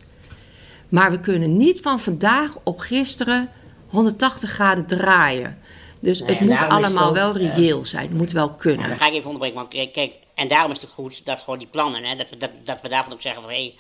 Maar 0.89 1.11
we 1.11 1.21
kunnen 1.21 1.57
niet 1.57 1.81
van 1.81 2.01
vandaag 2.01 2.57
op 2.63 2.79
gisteren 2.79 3.49
180 3.87 4.51
graden 4.51 4.87
draaien. 4.87 5.59
Dus 6.05 6.19
het 6.19 6.41
moet 6.41 6.63
allemaal 6.69 7.13
wel 7.13 7.37
reëel 7.37 7.85
zijn. 7.85 8.09
Het 8.09 8.17
moet 8.17 8.33
wel 8.33 8.51
kunnen. 8.51 8.89
dan 8.89 8.99
ga 8.99 9.07
ik 9.07 9.13
even 9.13 9.31
onderbreken, 9.31 9.59
want 9.59 9.93
kijk, 9.93 10.19
en 10.35 10.49
daarom 10.49 10.73
is 10.73 10.81
het 10.81 10.91
goed 10.91 11.25
dat 11.25 11.41
gewoon 11.41 11.59
die 11.59 11.69
plannen, 11.69 12.05
hè, 12.05 12.17
dat, 12.17 12.31
we, 12.31 12.37
dat, 12.37 12.51
dat 12.65 12.81
we 12.81 12.89
daarvan 12.89 13.13
ook 13.13 13.23
zeggen 13.23 13.43
van 13.43 13.51
hé, 13.51 13.57
hey, 13.57 13.75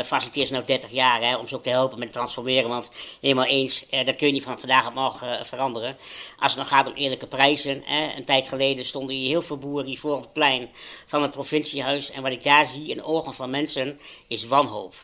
uh, 0.00 0.06
faciliteer 0.06 0.42
is 0.42 0.50
nou 0.50 0.64
30 0.64 0.90
jaar 0.90 1.22
hè, 1.22 1.36
om 1.36 1.48
ze 1.48 1.54
ook 1.54 1.62
te 1.62 1.70
helpen 1.70 1.98
met 1.98 2.12
transformeren. 2.12 2.68
Want 2.68 2.90
helemaal 3.20 3.44
eens, 3.44 3.84
uh, 3.90 4.04
dat 4.04 4.16
kun 4.16 4.26
je 4.26 4.32
niet 4.32 4.42
van 4.42 4.58
vandaag 4.58 4.86
op 4.86 4.94
morgen 4.94 5.28
uh, 5.28 5.44
veranderen. 5.44 5.96
Als 6.38 6.54
het 6.54 6.60
dan 6.60 6.78
gaat 6.78 6.86
om 6.86 6.94
eerlijke 6.94 7.26
prijzen. 7.26 7.82
Hè, 7.84 8.16
een 8.16 8.24
tijd 8.24 8.48
geleden 8.48 8.84
stonden 8.84 9.16
hier 9.16 9.28
heel 9.28 9.42
veel 9.42 9.58
boeren 9.58 9.86
hier 9.86 9.98
voor 9.98 10.16
op 10.16 10.22
het 10.22 10.32
plein 10.32 10.68
van 11.06 11.22
het 11.22 11.30
provinciehuis. 11.30 12.10
En 12.10 12.22
wat 12.22 12.32
ik 12.32 12.42
daar 12.42 12.66
zie 12.66 12.88
in 12.88 12.96
de 12.96 13.04
ogen 13.04 13.32
van 13.32 13.50
mensen 13.50 14.00
is 14.28 14.46
wanhoop. 14.46 14.94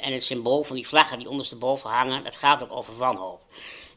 en 0.00 0.12
het 0.12 0.22
symbool 0.22 0.62
van 0.62 0.76
die 0.76 0.88
vlaggen 0.88 1.18
die 1.18 1.28
ondersteboven 1.28 1.90
hangen, 1.90 2.24
dat 2.24 2.36
gaat 2.36 2.62
ook 2.62 2.72
over 2.72 2.96
wanhoop. 2.96 3.40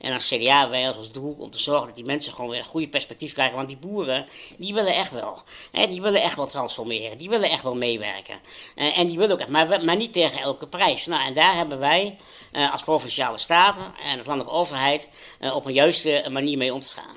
En 0.04 0.13
als 0.13 0.28
CDA 0.28 0.70
wij 0.70 0.88
als 0.88 1.12
doel 1.12 1.36
om 1.39 1.52
te 1.52 1.60
zorgen 1.60 1.86
dat 1.86 1.96
die 1.96 2.06
mensen 2.06 2.34
gewoon 2.34 2.50
weer 2.50 2.60
een 2.60 2.66
goede 2.66 2.88
perspectief 2.88 3.34
krijgen. 3.34 3.56
Want 3.56 3.68
die 3.68 3.78
boeren, 3.78 4.26
die 4.58 4.74
willen 4.74 4.96
echt 4.96 5.12
wel. 5.12 5.44
Hè, 5.72 5.88
die 5.88 6.02
willen 6.02 6.22
echt 6.22 6.36
wel 6.36 6.48
transformeren. 6.48 7.18
Die 7.18 7.30
willen 7.30 7.50
echt 7.50 7.63
wel 7.63 7.76
meewerken. 7.76 8.36
Uh, 8.76 8.98
en 8.98 9.08
die 9.08 9.18
willen 9.18 9.34
ook 9.34 9.39
echt, 9.39 9.50
maar, 9.50 9.86
maar 9.86 9.96
niet 9.96 10.13
tegen 10.13 10.39
elke 10.39 10.68
prijs. 10.68 11.06
Nou, 11.06 11.28
en 11.28 11.34
daar 11.34 11.56
hebben 11.56 11.80
wij 11.80 12.18
uh, 12.52 12.72
als 12.72 12.84
provinciale 12.84 13.38
staten 13.38 13.84
en 13.84 14.18
als 14.18 14.28
landelijke 14.28 14.60
overheid 14.60 15.10
uh, 15.42 15.56
op 15.56 15.66
een 15.66 15.74
juiste 15.74 16.26
manier 16.32 16.58
mee 16.58 16.74
om 16.74 16.80
te 16.80 16.92
gaan. 16.92 17.16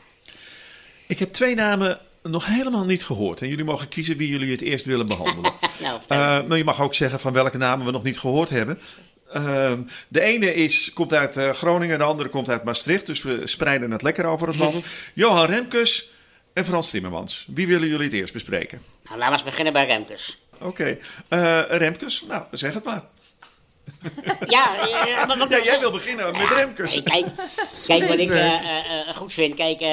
Ik 1.07 1.18
heb 1.18 1.33
twee 1.33 1.55
namen 1.55 2.01
nog 2.22 2.46
helemaal 2.46 2.85
niet 2.85 3.05
gehoord. 3.05 3.40
En 3.40 3.49
jullie 3.49 3.64
mogen 3.64 3.88
kiezen 3.88 4.16
wie 4.16 4.29
jullie 4.29 4.51
het 4.51 4.62
eerst 4.62 4.85
willen 4.85 5.07
behandelen. 5.07 5.53
nou, 6.09 6.46
maar 6.46 6.57
je 6.57 6.64
mag 6.64 6.81
ook 6.81 6.94
zeggen 6.94 7.20
van 7.20 7.33
welke 7.33 7.59
namen 7.59 7.87
we 7.87 7.92
nog 7.92 8.03
niet 8.03 8.18
gehoord 8.18 8.51
hebben. 8.51 8.79
Uh, 9.37 9.72
de 10.09 10.20
ene 10.20 10.55
is, 10.55 10.92
komt 10.92 11.12
uit 11.12 11.37
uh, 11.37 11.51
Groningen, 11.51 11.99
de 11.99 12.05
andere 12.05 12.29
komt 12.29 12.49
uit 12.49 12.64
Maastricht. 12.64 13.07
Dus 13.07 13.22
we 13.22 13.46
spreiden 13.46 13.90
het 13.90 14.03
lekker 14.03 14.25
over 14.25 14.49
het 14.49 14.57
land. 14.57 14.85
Johan 15.14 15.46
Remkes 15.46 16.11
en 16.53 16.64
Frans 16.64 16.90
Timmermans. 16.90 17.46
Wie 17.55 17.66
willen 17.66 17.88
jullie 17.88 18.05
het 18.05 18.14
eerst 18.14 18.33
bespreken? 18.33 18.83
Nou, 19.03 19.18
laten 19.18 19.27
we 19.27 19.33
eens 19.33 19.51
beginnen 19.51 19.72
bij 19.72 19.87
Remkes. 19.87 20.40
Oké. 20.55 20.99
Okay. 21.29 21.68
Uh, 21.68 21.79
Remkes, 21.79 22.25
nou, 22.29 22.42
zeg 22.51 22.75
het 22.75 22.85
maar. 22.85 23.03
Ja, 24.57 24.87
ja, 25.07 25.25
maar, 25.27 25.51
ja, 25.51 25.62
jij 25.62 25.79
wil 25.81 25.90
beginnen 25.90 26.33
met 26.33 26.49
Remkes. 26.49 27.03
Kijk, 27.03 27.27
kijk 27.87 28.07
wat 28.09 28.19
ik 28.19 28.31
uh, 28.31 28.53
uh, 28.53 29.16
goed 29.16 29.33
vind. 29.33 29.55
Kijk, 29.55 29.85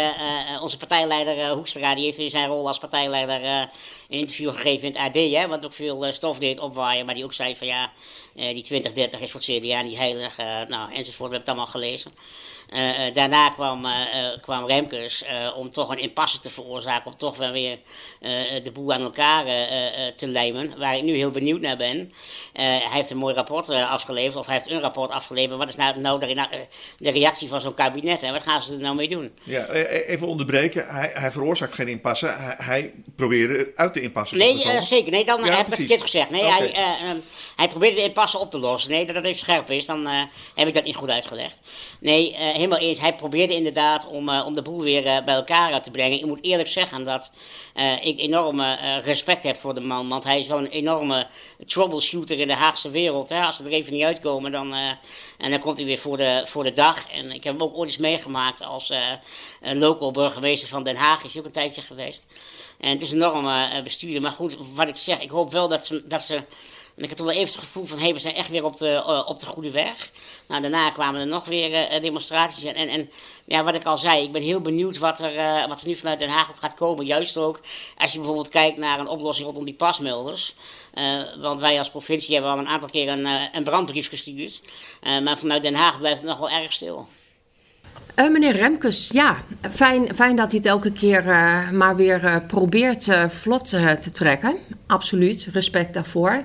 onze 0.61 0.77
partijleider 0.77 1.49
Hoekstra 1.49 1.95
die 1.95 2.05
heeft 2.05 2.17
in 2.17 2.29
zijn 2.29 2.47
rol 2.47 2.67
als 2.67 2.77
partijleider 2.77 3.41
een 4.09 4.19
interview 4.19 4.53
gegeven 4.53 4.87
in 4.87 4.93
het 4.93 5.01
AD. 5.01 5.31
Hè, 5.31 5.47
wat 5.47 5.65
ook 5.65 5.73
veel 5.73 6.13
stof 6.13 6.39
deed 6.39 6.59
opwaaien. 6.59 7.05
Maar 7.05 7.15
die 7.15 7.23
ook 7.23 7.33
zei 7.33 7.55
van 7.55 7.67
ja, 7.67 7.91
die 8.33 8.63
2030 8.63 9.19
is 9.19 9.31
voor 9.31 9.41
het 9.45 9.49
CDA 9.49 9.81
niet 9.81 9.97
heilig. 9.97 10.37
nou, 10.67 10.93
enzovoort. 10.93 11.29
We 11.29 11.35
hebben 11.35 11.39
het 11.39 11.47
allemaal 11.47 11.65
gelezen. 11.65 12.11
Uh, 12.73 13.13
daarna 13.13 13.49
kwam, 13.49 13.85
uh, 13.85 13.91
kwam 14.41 14.65
Remkes 14.65 15.23
om 15.55 15.71
toch 15.71 15.89
een 15.89 15.99
impasse 15.99 16.39
te 16.39 16.49
veroorzaken, 16.49 17.11
om 17.11 17.17
toch 17.17 17.37
wel 17.37 17.51
weer 17.51 17.77
de 18.63 18.71
boel 18.73 18.93
aan 18.93 19.01
elkaar 19.01 19.45
te 20.15 20.27
lijmen, 20.27 20.77
waar 20.77 20.95
ik 20.95 21.03
nu 21.03 21.15
heel 21.15 21.31
benieuwd 21.31 21.61
naar 21.61 21.77
ben. 21.77 22.11
hij 22.53 22.89
heeft 22.89 23.09
een 23.09 23.17
mooi 23.17 23.35
rapport 23.35 23.69
afgeleverd, 23.69 24.35
of 24.35 24.45
hij 24.45 24.55
heeft 24.55 24.69
een 24.69 24.79
rapport 24.79 25.11
afgeleverd. 25.11 25.57
Wat 25.57 25.69
is 25.69 25.75
nou, 25.75 25.99
nou 25.99 26.19
de, 26.19 26.47
de 26.97 27.11
reactie 27.11 27.49
van 27.49 27.61
zo'n 27.61 27.73
kabinet 27.73 28.21
en 28.21 28.33
wat 28.33 28.43
gaan 28.43 28.63
ze 28.63 28.73
er 28.73 28.79
nou 28.79 28.95
mee 28.95 29.07
doen? 29.07 29.31
Ja, 29.43 29.67
e, 29.69 29.79
e, 29.79 29.99
even 29.99 30.27
onderbreken. 30.27 30.87
Hij, 30.87 31.11
hij 31.13 31.31
veroorzaakt 31.31 31.73
geen 31.73 31.87
impasse, 31.87 32.27
hij, 32.27 32.55
hij 32.57 32.93
probeerde 33.15 33.71
uit 33.75 33.93
de 33.93 34.01
impasse 34.01 34.35
nee, 34.35 34.59
te 34.59 34.67
Nee, 34.67 34.81
zeker. 34.81 35.11
Nee, 35.11 35.25
dan 35.25 35.43
ja, 35.43 35.51
heb 35.51 35.59
ik 35.59 35.65
het 35.65 35.75
verkeerd 35.75 36.01
gezegd. 36.01 36.29
Nee, 36.29 36.41
okay. 36.41 36.71
hij, 36.71 37.09
um, 37.09 37.21
hij 37.55 37.67
probeerde 37.67 37.95
de 37.95 38.03
impasse 38.03 38.37
op 38.37 38.51
te 38.51 38.57
lossen. 38.57 38.91
Nee, 38.91 39.05
dat 39.05 39.15
dat 39.15 39.23
even 39.23 39.39
scherp 39.39 39.69
is, 39.69 39.85
dan 39.85 40.07
heb 40.55 40.67
ik 40.67 40.73
dat 40.73 40.83
niet 40.83 40.95
goed 40.95 41.09
uitgelegd. 41.09 41.59
Nee, 42.03 42.35
helemaal 42.35 42.79
eens. 42.79 42.99
Hij 42.99 43.15
probeerde 43.15 43.55
inderdaad 43.55 44.07
om, 44.07 44.29
uh, 44.29 44.43
om 44.45 44.55
de 44.55 44.61
boel 44.61 44.81
weer 44.81 45.05
uh, 45.05 45.23
bij 45.25 45.35
elkaar 45.35 45.83
te 45.83 45.91
brengen. 45.91 46.17
Ik 46.17 46.25
moet 46.25 46.43
eerlijk 46.43 46.69
zeggen 46.69 47.03
dat 47.03 47.31
ik 48.01 48.19
enorm 48.19 48.61
respect 49.03 49.43
heb 49.43 49.55
voor 49.55 49.73
de 49.73 49.81
man. 49.81 50.09
Want 50.09 50.23
hij 50.23 50.39
is 50.39 50.47
wel 50.47 50.57
een 50.57 50.67
enorme 50.67 51.27
troubleshooter 51.65 52.39
in 52.39 52.47
de 52.47 52.53
Haagse 52.53 52.89
wereld. 52.89 53.29
Hè. 53.29 53.41
Als 53.45 53.55
ze 53.55 53.63
er 53.63 53.71
even 53.71 53.93
niet 53.93 54.03
uitkomen, 54.03 54.51
dan, 54.51 54.73
en 55.37 55.49
dan 55.49 55.59
komt 55.59 55.77
hij 55.77 55.85
weer 55.85 55.97
voor 55.97 56.17
de, 56.17 56.43
voor 56.45 56.63
de 56.63 56.71
dag. 56.71 57.11
En 57.11 57.31
ik 57.31 57.43
heb 57.43 57.53
hem 57.53 57.63
ook 57.63 57.77
ooit 57.77 57.87
eens 57.87 57.97
meegemaakt 57.97 58.63
als 58.63 58.91
local 59.61 60.11
burgemeester 60.11 60.69
van 60.69 60.83
Den 60.83 60.95
Haag. 60.95 61.23
Is 61.23 61.37
ook 61.37 61.45
een 61.45 61.51
tijdje 61.51 61.81
geweest. 61.81 62.25
En 62.79 62.89
het 62.89 63.01
is 63.01 63.11
een 63.11 63.17
enorme 63.17 63.81
bestuurder. 63.83 64.21
Maar 64.21 64.31
goed, 64.31 64.57
wat 64.73 64.87
ik 64.87 64.97
zeg, 64.97 65.21
ik 65.21 65.29
hoop 65.29 65.51
wel 65.51 65.67
dat 65.67 65.85
ze... 65.85 66.07
Dat 66.07 66.21
ze 66.21 66.43
en 66.95 67.03
ik 67.03 67.09
had 67.09 67.19
wel 67.19 67.31
even 67.31 67.45
het 67.45 67.55
gevoel 67.55 67.85
van, 67.85 67.97
hé, 67.97 68.03
hey, 68.03 68.13
we 68.13 68.19
zijn 68.19 68.35
echt 68.35 68.49
weer 68.49 68.63
op 68.63 68.77
de, 68.77 69.03
uh, 69.07 69.23
op 69.25 69.39
de 69.39 69.45
goede 69.45 69.71
weg. 69.71 70.11
Nou, 70.47 70.61
daarna 70.61 70.89
kwamen 70.89 71.21
er 71.21 71.27
nog 71.27 71.45
weer 71.45 71.93
uh, 71.93 72.01
demonstraties. 72.01 72.63
En, 72.63 72.87
en, 72.87 73.09
ja, 73.45 73.63
wat 73.63 73.75
ik 73.75 73.83
al 73.83 73.97
zei, 73.97 74.23
ik 74.23 74.31
ben 74.31 74.41
heel 74.41 74.61
benieuwd 74.61 74.97
wat 74.97 75.19
er, 75.19 75.35
uh, 75.35 75.67
wat 75.67 75.81
er 75.81 75.87
nu 75.87 75.95
vanuit 75.95 76.19
Den 76.19 76.29
Haag 76.29 76.49
ook 76.49 76.59
gaat 76.59 76.73
komen. 76.73 77.05
Juist 77.05 77.37
ook 77.37 77.61
als 77.97 78.11
je 78.11 78.17
bijvoorbeeld 78.17 78.49
kijkt 78.49 78.77
naar 78.77 78.99
een 78.99 79.07
oplossing 79.07 79.45
rondom 79.45 79.65
die 79.65 79.73
pasmelders. 79.73 80.55
want 81.39 81.59
wij 81.59 81.77
als 81.77 81.89
provincie 81.89 82.33
hebben 82.33 82.51
al 82.51 82.57
een 82.57 82.67
aantal 82.67 82.89
keer 82.89 83.07
een, 83.09 83.27
een 83.53 83.63
brandbrief 83.63 84.09
gestuurd. 84.09 84.61
maar 85.23 85.37
vanuit 85.37 85.63
Den 85.63 85.75
Haag 85.75 85.97
blijft 85.97 86.21
het 86.21 86.29
nog 86.29 86.39
wel 86.39 86.49
erg 86.49 86.73
stil. 86.73 87.07
Meneer 88.15 88.55
Remkes, 88.55 89.09
ja, 89.11 89.37
fijn, 89.71 90.15
fijn 90.15 90.35
dat 90.35 90.51
hij 90.51 90.57
het 90.57 90.69
elke 90.69 90.91
keer 90.91 91.23
maar 91.71 91.95
weer 91.95 92.43
probeert 92.47 93.07
vlot 93.29 93.69
te 93.69 94.11
trekken. 94.11 94.57
Absoluut, 94.87 95.47
respect 95.51 95.93
daarvoor. 95.93 96.43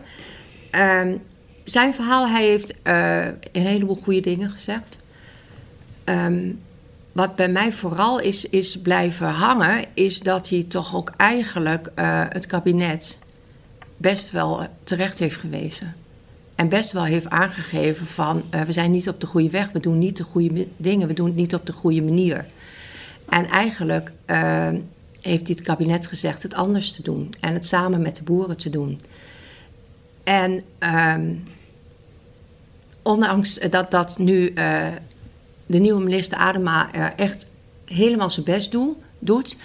Ehm, 0.71 1.17
zijn 1.65 1.95
verhaal, 1.95 2.29
hij 2.29 2.45
heeft 2.45 2.75
uh, 2.85 3.25
een 3.53 3.67
heleboel 3.67 3.99
goede 4.03 4.21
dingen 4.21 4.51
gezegd. 4.51 4.99
Um, 6.05 6.61
wat 7.13 7.37
bij 7.37 7.49
mij 7.49 7.73
vooral 7.73 8.21
is, 8.21 8.45
is 8.45 8.81
blijven 8.81 9.29
hangen, 9.29 9.85
is 9.95 10.21
dat 10.21 10.49
hij 10.49 10.63
toch 10.63 10.97
ook 10.97 11.13
eigenlijk 11.17 11.91
uh, 11.97 12.25
het 12.29 12.47
kabinet 12.47 13.19
best 13.97 14.31
wel 14.31 14.67
terecht 14.85 15.19
heeft 15.19 15.37
gewezen. 15.37 15.95
En 16.55 16.69
best 16.69 16.93
wel 16.93 17.05
heeft 17.05 17.29
aangegeven 17.29 18.07
van 18.07 18.43
uh, 18.55 18.61
we 18.61 18.73
zijn 18.73 18.91
niet 18.91 19.09
op 19.09 19.21
de 19.21 19.27
goede 19.27 19.51
weg, 19.51 19.73
we 19.73 19.81
doen 19.81 19.99
niet 19.99 20.17
de 20.17 20.25
goede 20.25 20.67
dingen, 20.77 21.09
we 21.09 21.15
doen 21.15 21.27
het 21.27 21.37
niet 21.37 21.55
op 21.55 21.67
de 21.67 21.73
goede 21.73 22.03
manier. 22.03 22.45
En 23.29 23.47
eigenlijk 23.47 24.13
uh, 24.27 24.69
heeft 25.21 25.47
dit 25.47 25.61
kabinet 25.61 26.07
gezegd 26.07 26.43
het 26.43 26.55
anders 26.55 26.93
te 26.93 27.03
doen 27.03 27.35
en 27.41 27.55
het 27.55 27.65
samen 27.65 28.03
met 28.03 28.17
de 28.17 28.23
boeren 28.23 28.57
te 28.57 28.71
doen. 28.71 29.01
En 30.29 30.63
um, 31.17 31.45
ondanks 33.03 33.59
dat, 33.71 33.91
dat 33.91 34.19
nu 34.19 34.53
uh, 34.55 34.87
de 35.67 35.79
nieuwe 35.79 36.03
minister 36.03 36.39
Adema 36.39 36.89
uh, 36.97 37.07
echt 37.17 37.47
helemaal 37.85 38.31
zijn 38.31 38.45
best 38.45 38.73
doe, 38.73 38.95
doet, 39.19 39.57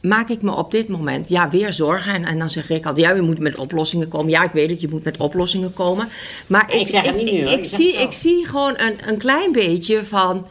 maak 0.00 0.28
ik 0.28 0.42
me 0.42 0.54
op 0.54 0.70
dit 0.70 0.88
moment 0.88 1.28
ja, 1.28 1.48
weer 1.48 1.72
zorgen. 1.72 2.14
En, 2.14 2.24
en 2.24 2.38
dan 2.38 2.50
zeg 2.50 2.70
ik 2.70 2.86
altijd, 2.86 3.06
ja, 3.06 3.14
je 3.14 3.22
moet 3.22 3.38
met 3.38 3.56
oplossingen 3.56 4.08
komen. 4.08 4.30
Ja, 4.30 4.42
ik 4.42 4.50
weet 4.50 4.70
het, 4.70 4.80
je 4.80 4.88
moet 4.88 5.04
met 5.04 5.16
oplossingen 5.16 5.72
komen. 5.72 6.08
Maar 6.46 6.74
ik, 6.74 6.88
ik, 6.88 7.06
ik, 7.06 7.30
ik, 7.30 7.48
ik 7.48 7.64
zie, 7.64 7.92
ik 7.96 8.12
zie 8.12 8.46
gewoon 8.46 8.74
een, 8.76 9.08
een 9.08 9.18
klein 9.18 9.52
beetje 9.52 10.04
van... 10.04 10.46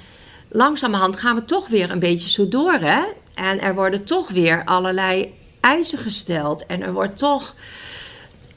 langzamerhand 0.50 1.18
gaan 1.18 1.36
we 1.36 1.46
toch 1.46 1.68
weer 1.68 1.92
een 1.92 2.00
beetje 2.00 2.30
zo 2.30 2.48
door, 2.48 2.74
hè? 2.74 3.02
En 3.34 3.62
er 3.62 3.76
worden 3.76 4.04
toch 4.04 4.30
weer 4.30 4.62
allerlei 4.66 5.34
eisen 5.60 5.98
gesteld. 5.98 6.66
En 6.66 6.82
er 6.82 6.94
wordt 6.94 7.18
toch... 7.18 7.56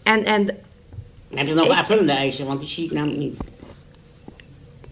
En, 0.02 0.24
en 0.24 0.46
heb 1.34 1.46
je 1.46 1.54
nog 1.54 1.64
ik, 1.64 1.72
aanvullende 1.72 2.12
eisen? 2.12 2.46
Want 2.46 2.60
die 2.60 2.68
zie 2.68 2.84
ik 2.84 2.92
namelijk 2.92 3.18
niet. 3.18 3.36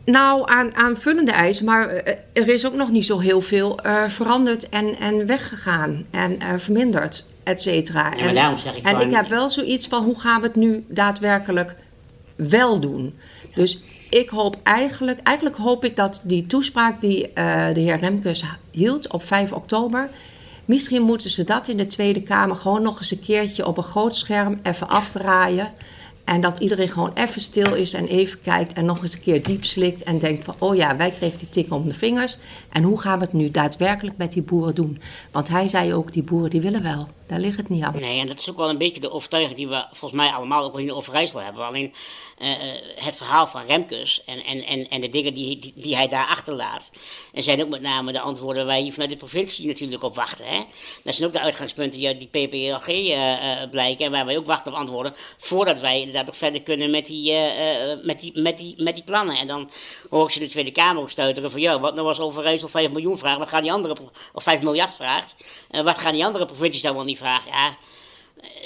Nou, 0.05 0.43
aan 0.45 0.74
aanvullende 0.74 1.32
eisen, 1.32 1.64
maar 1.64 1.95
uh, 1.95 1.99
er 2.32 2.49
is 2.49 2.66
ook 2.66 2.74
nog 2.74 2.91
niet 2.91 3.07
zo 3.07 3.18
heel 3.18 3.41
veel 3.41 3.78
uh, 3.86 4.05
veranderd 4.09 4.68
en, 4.68 4.99
en 4.99 5.26
weggegaan 5.26 6.07
en 6.11 6.32
uh, 6.32 6.49
verminderd, 6.57 7.24
et 7.43 7.61
cetera. 7.61 8.12
Ja, 8.16 8.26
en, 8.26 8.34
daarom 8.34 8.59
zeg 8.59 8.76
ik 8.76 8.86
en 8.86 9.01
ik 9.01 9.14
heb 9.14 9.28
wel 9.28 9.51
zoiets 9.51 9.86
van, 9.86 10.05
hoe 10.05 10.20
gaan 10.20 10.41
we 10.41 10.47
het 10.47 10.57
nu 10.57 10.84
daadwerkelijk 10.89 11.74
wel 12.36 12.80
doen? 12.80 13.14
Ja. 13.43 13.55
Dus 13.55 13.80
ik 14.11 14.28
hoop 14.28 14.57
eigenlijk, 14.62 15.20
eigenlijk 15.22 15.57
hoop 15.57 15.84
ik 15.84 15.97
dat 15.97 16.20
die 16.24 16.47
toespraak 16.47 17.01
die 17.01 17.22
uh, 17.22 17.66
de 17.72 17.80
heer 17.80 17.99
Remkes 17.99 18.45
hield 18.70 19.12
op 19.12 19.22
5 19.22 19.53
oktober. 19.53 20.09
Misschien 20.64 21.03
moeten 21.03 21.30
ze 21.30 21.45
dat 21.45 21.68
in 21.68 21.76
de 21.76 21.86
Tweede 21.86 22.22
Kamer 22.22 22.57
gewoon 22.57 22.82
nog 22.82 22.99
eens 22.99 23.11
een 23.11 23.20
keertje 23.20 23.66
op 23.66 23.76
een 23.76 23.84
groot 23.84 24.14
scherm 24.14 24.61
even 24.62 24.89
afdraaien. 24.89 25.72
En 26.28 26.40
dat 26.40 26.58
iedereen 26.58 26.88
gewoon 26.88 27.12
even 27.14 27.40
stil 27.40 27.74
is 27.74 27.92
en 27.92 28.06
even 28.06 28.40
kijkt 28.40 28.72
en 28.72 28.84
nog 28.84 29.02
eens 29.02 29.14
een 29.14 29.20
keer 29.20 29.42
diep 29.42 29.64
slikt 29.64 30.02
en 30.02 30.18
denkt 30.18 30.44
van, 30.44 30.54
oh 30.58 30.76
ja, 30.76 30.96
wij 30.96 31.10
kregen 31.10 31.38
die 31.38 31.48
tik 31.48 31.72
om 31.72 31.88
de 31.88 31.94
vingers. 31.94 32.38
En 32.68 32.82
hoe 32.82 33.00
gaan 33.00 33.18
we 33.18 33.24
het 33.24 33.32
nu 33.32 33.50
daadwerkelijk 33.50 34.16
met 34.16 34.32
die 34.32 34.42
boeren 34.42 34.74
doen? 34.74 35.00
Want 35.32 35.48
hij 35.48 35.68
zei 35.68 35.94
ook, 35.94 36.12
die 36.12 36.22
boeren 36.22 36.50
die 36.50 36.60
willen 36.60 36.82
wel. 36.82 37.08
Daar 37.28 37.38
ligt 37.38 37.56
het 37.56 37.68
niet 37.68 37.82
aan. 37.82 38.00
Nee, 38.00 38.20
en 38.20 38.26
dat 38.26 38.38
is 38.38 38.50
ook 38.50 38.56
wel 38.56 38.68
een 38.68 38.78
beetje 38.78 39.00
de 39.00 39.10
overtuiging 39.10 39.56
die 39.56 39.68
we 39.68 39.84
volgens 39.92 40.20
mij 40.20 40.30
allemaal 40.30 40.64
ook 40.64 40.78
in 40.78 40.92
Overijssel 40.92 41.40
hebben. 41.40 41.64
Alleen 41.64 41.94
uh, 42.38 42.48
het 42.94 43.16
verhaal 43.16 43.46
van 43.46 43.64
Remkes 43.66 44.22
en, 44.26 44.44
en, 44.44 44.64
en, 44.64 44.88
en 44.88 45.00
de 45.00 45.08
dingen 45.08 45.34
die, 45.34 45.72
die, 45.74 45.96
hij 45.96 46.08
daar 46.08 46.26
achterlaat. 46.26 46.90
En 47.32 47.42
zijn 47.42 47.62
ook 47.62 47.68
met 47.68 47.80
name 47.80 48.12
de 48.12 48.20
antwoorden 48.20 48.66
waar 48.66 48.80
je 48.80 48.92
vanuit 48.92 49.10
de 49.10 49.16
provincie 49.16 49.66
natuurlijk 49.66 50.02
op 50.02 50.14
wachten. 50.14 50.44
Hè? 50.44 50.62
Dat 51.04 51.14
zijn 51.14 51.28
ook 51.28 51.34
de 51.34 51.40
uitgangspunten 51.40 51.98
die 51.98 52.08
uit 52.08 52.18
die 52.20 52.28
PPLG 52.28 52.88
uh, 52.88 53.70
blijken. 53.70 54.04
En 54.04 54.10
waar 54.10 54.26
wij 54.26 54.36
ook 54.36 54.46
wachten 54.46 54.72
op 54.72 54.78
antwoorden. 54.78 55.14
Voordat 55.38 55.80
wij 55.80 55.98
inderdaad 55.98 56.28
ook 56.28 56.34
verder 56.34 56.62
kunnen 56.62 56.90
met 56.90 57.06
die, 57.06 57.32
met 58.02 58.20
die, 58.20 58.40
met 58.40 58.58
die, 58.58 58.74
met 58.82 58.94
die 58.94 59.04
plannen. 59.04 59.36
En 59.36 59.46
dan 59.46 59.70
hoor 60.10 60.24
ik 60.24 60.30
ze 60.30 60.40
in 60.40 60.44
de 60.46 60.50
Tweede 60.50 60.72
Kamer 60.72 61.02
ook 61.02 61.10
stuiteren 61.10 61.50
van 61.50 61.60
ja, 61.60 61.80
wat 61.80 61.94
nou 61.94 62.08
als 62.08 62.20
Overijssel 62.20 62.68
5 62.68 62.90
miljoen 62.90 63.18
vraagt, 63.18 63.38
wat 63.38 63.48
gaan 63.48 63.62
die 63.62 63.72
andere, 63.72 63.96
of 64.32 64.42
5 64.42 64.62
miljard 64.62 64.90
vraagt, 64.90 65.34
wat 65.68 65.98
gaan 65.98 66.12
die 66.12 66.24
andere 66.24 66.46
provincies 66.46 66.82
dan 66.82 66.94
wel 66.94 67.04
niet 67.04 67.17
vragen? 67.18 67.50
Ja, 67.50 67.76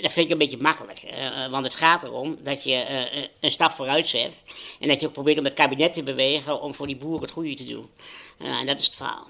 dat 0.00 0.12
vind 0.12 0.26
ik 0.26 0.32
een 0.32 0.38
beetje 0.38 0.56
makkelijk. 0.56 1.02
Uh, 1.04 1.50
want 1.50 1.64
het 1.64 1.74
gaat 1.74 2.04
erom 2.04 2.36
dat 2.42 2.64
je 2.64 2.84
uh, 2.90 3.22
een 3.40 3.50
stap 3.50 3.72
vooruit 3.72 4.08
zet. 4.08 4.32
En 4.80 4.88
dat 4.88 5.00
je 5.00 5.06
ook 5.06 5.12
probeert 5.12 5.38
om 5.38 5.44
het 5.44 5.54
kabinet 5.54 5.92
te 5.92 6.02
bewegen 6.02 6.60
om 6.60 6.74
voor 6.74 6.86
die 6.86 6.96
boeren 6.96 7.20
het 7.20 7.30
goede 7.30 7.54
te 7.54 7.64
doen. 7.64 7.88
En 8.38 8.66
dat 8.66 8.78
is 8.78 8.84
het 8.84 8.94
verhaal. 8.94 9.28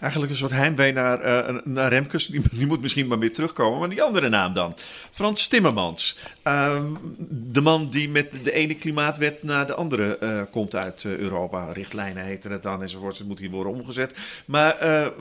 Eigenlijk 0.00 0.32
een 0.32 0.38
soort 0.38 0.52
heimwee 0.52 0.92
naar, 0.92 1.52
naar 1.64 1.88
Remkes. 1.88 2.26
Die, 2.26 2.42
die, 2.50 2.66
moet 2.66 2.80
misschien 2.80 3.06
maar 3.06 3.18
weer 3.18 3.32
terugkomen. 3.32 3.78
Maar 3.78 3.88
die 3.88 4.02
andere 4.02 4.28
naam 4.28 4.52
dan. 4.52 4.74
Frans 5.10 5.46
Timmermans. 5.46 6.16
Uh, 6.44 6.82
de 7.28 7.60
man 7.60 7.88
die 7.90 8.08
met 8.08 8.44
de 8.44 8.52
ene 8.52 8.74
klimaatwet 8.74 9.42
naar 9.42 9.66
de 9.66 9.74
andere 9.74 10.48
komt 10.50 10.74
uit 10.74 11.04
Europa. 11.04 11.72
Richtlijnen 11.72 12.24
heten 12.24 12.50
het 12.50 12.62
dan 12.62 12.82
enzovoort. 12.82 13.18
Het 13.18 13.26
moet 13.26 13.38
hier 13.38 13.50
worden 13.50 13.72
omgezet. 13.72 14.18
Maar 14.46 14.76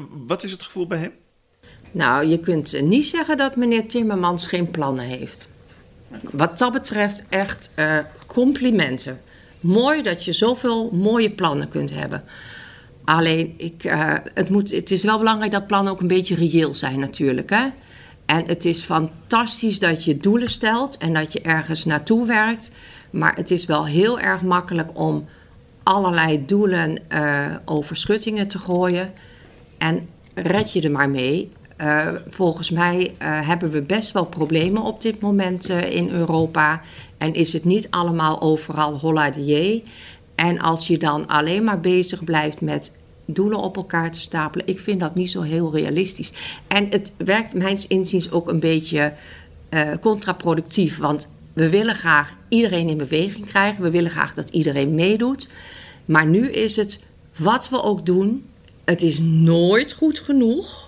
wat 0.09 0.43
is 0.43 0.51
het 0.51 0.63
gevoel 0.63 0.87
bij 0.87 0.97
hem? 0.97 1.13
Nou, 1.95 2.27
je 2.27 2.39
kunt 2.39 2.81
niet 2.81 3.05
zeggen 3.05 3.37
dat 3.37 3.55
meneer 3.55 3.87
Timmermans 3.87 4.47
geen 4.47 4.71
plannen 4.71 5.05
heeft. 5.05 5.47
Wat 6.31 6.57
dat 6.57 6.71
betreft 6.71 7.25
echt 7.29 7.71
uh, 7.75 7.97
complimenten. 8.25 9.19
Mooi 9.59 10.01
dat 10.01 10.25
je 10.25 10.33
zoveel 10.33 10.89
mooie 10.91 11.29
plannen 11.31 11.69
kunt 11.69 11.91
hebben. 11.91 12.21
Alleen, 13.03 13.53
ik, 13.57 13.83
uh, 13.83 14.13
het, 14.33 14.49
moet, 14.49 14.71
het 14.71 14.91
is 14.91 15.03
wel 15.03 15.17
belangrijk 15.17 15.51
dat 15.51 15.67
plannen 15.67 15.93
ook 15.93 16.01
een 16.01 16.07
beetje 16.07 16.35
reëel 16.35 16.73
zijn 16.73 16.99
natuurlijk. 16.99 17.49
Hè? 17.49 17.65
En 18.25 18.43
het 18.47 18.65
is 18.65 18.81
fantastisch 18.81 19.79
dat 19.79 20.03
je 20.03 20.17
doelen 20.17 20.49
stelt 20.49 20.97
en 20.97 21.13
dat 21.13 21.33
je 21.33 21.41
ergens 21.41 21.85
naartoe 21.85 22.25
werkt. 22.25 22.71
Maar 23.09 23.35
het 23.35 23.51
is 23.51 23.65
wel 23.65 23.85
heel 23.85 24.19
erg 24.19 24.41
makkelijk 24.41 24.89
om 24.93 25.27
allerlei 25.83 26.45
doelen 26.45 26.99
uh, 27.09 27.45
over 27.65 27.97
schuttingen 27.97 28.47
te 28.47 28.57
gooien. 28.57 29.13
En 29.77 30.07
red 30.33 30.73
je 30.73 30.81
er 30.81 30.91
maar 30.91 31.09
mee. 31.09 31.51
Uh, 31.81 32.09
volgens 32.29 32.69
mij 32.69 33.15
uh, 33.21 33.47
hebben 33.47 33.71
we 33.71 33.81
best 33.81 34.11
wel 34.11 34.25
problemen 34.25 34.81
op 34.81 35.01
dit 35.01 35.19
moment 35.19 35.69
uh, 35.69 35.95
in 35.95 36.09
Europa. 36.09 36.81
En 37.17 37.33
is 37.33 37.53
het 37.53 37.63
niet 37.63 37.87
allemaal 37.89 38.41
overal 38.41 38.99
holla 38.99 39.31
En 40.35 40.59
als 40.59 40.87
je 40.87 40.97
dan 40.97 41.27
alleen 41.27 41.63
maar 41.63 41.79
bezig 41.79 42.23
blijft 42.23 42.61
met 42.61 42.97
doelen 43.25 43.59
op 43.59 43.75
elkaar 43.75 44.11
te 44.11 44.19
stapelen, 44.19 44.67
ik 44.67 44.79
vind 44.79 44.99
dat 44.99 45.15
niet 45.15 45.29
zo 45.29 45.41
heel 45.41 45.73
realistisch. 45.73 46.33
En 46.67 46.87
het 46.89 47.13
werkt 47.17 47.53
mijns 47.53 47.87
inziens 47.87 48.31
ook 48.31 48.47
een 48.47 48.59
beetje 48.59 49.13
contraproductief. 50.01 50.97
Want 50.97 51.27
we 51.53 51.69
willen 51.69 51.95
graag 51.95 52.33
iedereen 52.49 52.89
in 52.89 52.97
beweging 52.97 53.45
krijgen. 53.45 53.83
We 53.83 53.91
willen 53.91 54.11
graag 54.11 54.33
dat 54.33 54.49
iedereen 54.49 54.95
meedoet. 54.95 55.47
Maar 56.05 56.25
nu 56.25 56.51
is 56.51 56.75
het 56.75 56.99
wat 57.37 57.69
we 57.69 57.81
ook 57.81 58.05
doen, 58.05 58.45
het 58.85 59.01
is 59.01 59.19
nooit 59.19 59.93
goed 59.93 60.19
genoeg. 60.19 60.84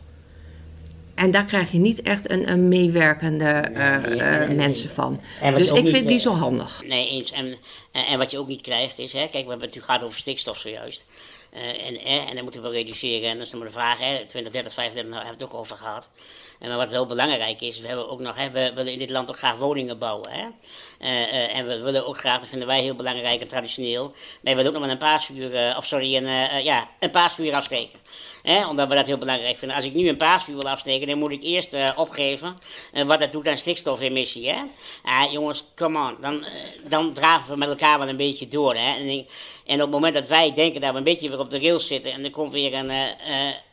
En 1.18 1.32
daar 1.32 1.46
krijg 1.46 1.72
je 1.72 1.78
niet 1.78 2.02
echt 2.02 2.32
een, 2.32 2.52
een 2.52 2.68
meewerkende 2.68 3.64
uh, 3.72 4.56
mensen 4.56 4.90
van. 4.90 5.22
Dus 5.56 5.72
ik 5.72 5.88
vind 5.88 6.08
die 6.08 6.20
zo 6.20 6.32
handig. 6.32 6.84
Nee, 6.86 7.10
eens. 7.10 7.32
En, 7.32 7.58
en 7.92 8.18
wat 8.18 8.32
je 8.32 8.38
ook 8.38 8.48
niet 8.48 8.62
krijgt 8.62 9.00
is, 9.00 9.14
hè, 9.14 9.28
kijk, 9.28 9.44
we 9.44 9.50
hebben 9.50 9.70
het 9.70 9.84
gehad 9.84 10.04
over 10.04 10.20
stikstof 10.20 10.58
zojuist. 10.58 11.06
Uh, 11.54 11.88
en, 11.88 12.00
en 12.28 12.36
dan 12.36 12.44
moeten 12.44 12.62
we 12.62 12.70
reduceren. 12.70 13.30
En 13.30 13.38
dat 13.38 13.46
is 13.46 13.50
dan 13.50 13.60
maar 13.60 13.68
de 13.68 13.74
vraag, 13.74 14.00
hè, 14.00 14.26
20, 14.26 14.52
30, 14.52 14.74
35, 14.74 15.12
daar 15.12 15.26
hebben 15.26 15.38
we 15.38 15.44
het 15.44 15.54
ook 15.54 15.60
over 15.60 15.78
gehad. 15.78 16.10
En 16.60 16.78
wat 16.78 16.90
wel 16.90 17.06
belangrijk 17.06 17.62
is, 17.62 17.80
we, 17.80 17.88
hebben 17.88 18.10
ook 18.10 18.20
nog, 18.20 18.36
hè, 18.36 18.52
we 18.52 18.72
willen 18.76 18.94
in 18.94 19.00
dit 19.00 19.10
land 19.10 19.30
ook 19.30 19.38
graag 19.38 19.58
woningen 19.58 19.98
bouwen. 19.98 20.30
Hè? 20.32 20.48
Uh, 21.02 21.10
uh, 21.10 21.58
en 21.58 21.68
we 21.68 21.80
willen 21.80 22.08
ook 22.08 22.18
graag, 22.18 22.40
dat 22.40 22.50
vinden 22.50 22.68
wij 22.68 22.82
heel 22.82 22.96
belangrijk 22.96 23.42
en 23.42 23.48
traditioneel, 23.48 24.14
wij 24.42 24.56
willen 24.56 24.68
ook 24.68 24.78
nog 24.78 24.88
met 24.88 24.92
een 24.92 25.08
paasvuur, 25.08 25.54
uh, 25.54 25.78
of 25.78 25.86
sorry, 25.86 26.16
een, 26.16 26.64
ja, 26.64 26.90
een 27.00 27.12
paasvuur 27.12 27.54
afsteken. 27.54 28.00
Hè? 28.44 28.68
Omdat 28.68 28.88
we 28.88 28.96
dat 28.96 29.06
heel 29.06 29.18
belangrijk 29.18 29.58
vinden. 29.58 29.78
Als 29.78 29.86
ik 29.86 29.94
nu 29.94 30.10
een 30.10 30.18
paasvuur 30.18 30.56
wil 30.56 30.70
afsteken, 30.70 31.08
dan 31.08 31.18
moet 31.18 31.32
ik 31.32 31.44
eerst 31.44 31.76
opgeven 31.96 32.58
wat 33.06 33.20
dat 33.20 33.32
doet 33.32 33.48
aan 33.48 33.58
stikstofemissie. 33.58 34.50
Hè? 34.50 34.58
Ah, 35.04 35.32
jongens, 35.32 35.64
come 35.76 36.00
on, 36.00 36.18
dan, 36.22 36.46
dan 36.90 37.14
dragen 37.14 37.52
we 37.52 37.58
met 37.58 37.70
elkaar 37.70 38.00
wel 38.00 38.10
een 38.10 38.18
beetje 38.18 38.48
door. 38.48 38.76
Hè? 38.76 38.96
En, 38.96 39.26
en, 39.66 39.76
op 39.76 39.80
het 39.80 39.90
moment 39.90 40.14
dat 40.14 40.28
wij 40.28 40.54
denken 40.54 40.82
dat 40.82 40.92
we 40.92 40.98
een 40.98 41.04
beetje 41.04 41.30
weer 41.30 41.40
op 41.40 41.50
de 41.50 41.60
rails 41.60 41.88
zitten 41.88 42.14
en 42.14 42.24
er 42.24 42.30
komt 42.30 42.52
weer 42.52 42.74
een, 42.74 42.92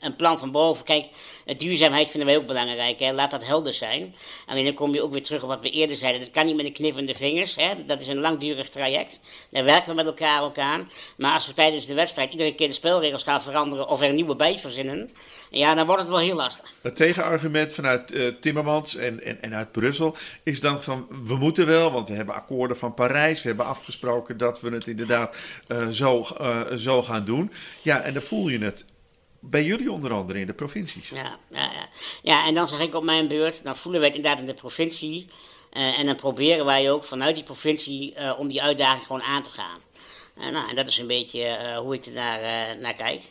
een 0.01 0.17
plan 0.17 0.39
van 0.39 0.51
boven. 0.51 0.85
Kijk, 0.85 1.09
duurzaamheid 1.57 2.09
vinden 2.09 2.29
wij 2.29 2.39
ook 2.39 2.47
belangrijk. 2.47 3.01
Hè? 3.01 3.13
Laat 3.13 3.31
dat 3.31 3.45
helder 3.45 3.73
zijn. 3.73 4.15
Alleen 4.47 4.65
dan 4.65 4.75
kom 4.75 4.95
je 4.95 5.03
ook 5.03 5.13
weer 5.13 5.23
terug 5.23 5.43
op 5.43 5.49
wat 5.49 5.61
we 5.61 5.71
eerder 5.71 5.97
zeiden. 5.97 6.21
Dat 6.21 6.31
kan 6.31 6.47
niet 6.47 6.57
met 6.57 6.67
een 6.67 6.73
knippende 6.73 7.14
vingers. 7.17 7.57
Hè? 7.57 7.85
Dat 7.87 8.01
is 8.01 8.07
een 8.07 8.21
langdurig 8.21 8.69
traject. 8.69 9.21
Daar 9.51 9.65
werken 9.65 9.89
we 9.89 9.95
met 9.95 10.07
elkaar 10.07 10.43
ook 10.43 10.59
aan. 10.59 10.91
Maar 11.17 11.35
als 11.35 11.47
we 11.47 11.53
tijdens 11.53 11.87
de 11.87 11.95
wedstrijd 11.95 12.31
iedere 12.31 12.55
keer 12.55 12.69
de 12.69 12.75
spelregels 12.75 13.23
gaan 13.23 13.43
veranderen 13.43 13.89
of 13.89 14.01
er 14.01 14.09
een 14.09 14.15
nieuwe 14.15 14.37
bij 14.37 14.59
verzinnen. 14.59 15.11
Ja, 15.51 15.75
dan 15.75 15.87
wordt 15.87 16.01
het 16.01 16.11
wel 16.11 16.19
heel 16.19 16.37
lastig. 16.37 16.73
Het 16.83 16.97
tegenargument 16.97 17.73
vanuit 17.73 18.13
uh, 18.13 18.33
Timmermans 18.41 18.97
en, 18.97 19.23
en, 19.23 19.43
en 19.43 19.55
uit 19.55 19.73
Brussel 19.73 20.17
is 20.43 20.61
dan 20.61 20.83
van 20.83 21.07
we 21.25 21.37
moeten 21.37 21.67
wel, 21.67 21.91
want 21.91 22.09
we 22.09 22.15
hebben 22.15 22.35
akkoorden 22.35 22.77
van 22.77 22.95
Parijs. 22.95 23.43
We 23.43 23.49
hebben 23.49 23.67
afgesproken 23.67 24.37
dat 24.37 24.61
we 24.61 24.71
het 24.71 24.89
inderdaad 24.89 25.37
uh, 25.69 25.89
zo, 25.89 26.27
uh, 26.41 26.61
zo 26.75 27.03
gaan 27.03 27.25
doen. 27.25 27.53
Ja, 27.83 28.01
en 28.01 28.13
dan 28.13 28.23
voel 28.23 28.49
je 28.49 28.59
het 28.59 28.85
bij 29.41 29.65
jullie 29.65 29.93
onder 29.93 30.13
andere 30.13 30.41
in 30.41 30.47
de 30.47 30.53
provincies. 30.53 31.09
Ja, 31.09 31.39
ja, 31.51 31.73
ja. 31.73 31.89
ja, 32.23 32.47
en 32.47 32.55
dan 32.55 32.69
zeg 32.69 32.81
ik 32.81 32.95
op 32.95 33.05
mijn 33.05 33.29
beurt, 33.29 33.65
dan 33.65 33.77
voelen 33.77 34.01
we 34.01 34.07
het 34.07 34.17
inderdaad 34.17 34.41
in 34.41 34.47
de 34.47 34.55
provincie. 34.55 35.29
Uh, 35.75 35.99
en 35.99 36.07
dan 36.07 36.17
proberen 36.17 36.65
wij 36.65 36.91
ook 36.91 37.05
vanuit 37.05 37.35
die 37.35 37.45
provincie 37.45 38.15
uh, 38.19 38.33
om 38.39 38.49
die 38.49 38.63
uitdaging 38.63 39.07
gewoon 39.07 39.23
aan 39.23 39.43
te 39.43 39.51
gaan. 39.51 39.79
Uh, 40.39 40.49
nou, 40.49 40.69
en 40.69 40.77
dat 40.77 40.87
is 40.87 40.99
een 40.99 41.07
beetje 41.07 41.59
hoe 41.77 41.95
ik 41.95 42.07
er 42.07 42.13
naar, 42.13 42.77
naar 42.77 42.95
kijk. 42.95 43.23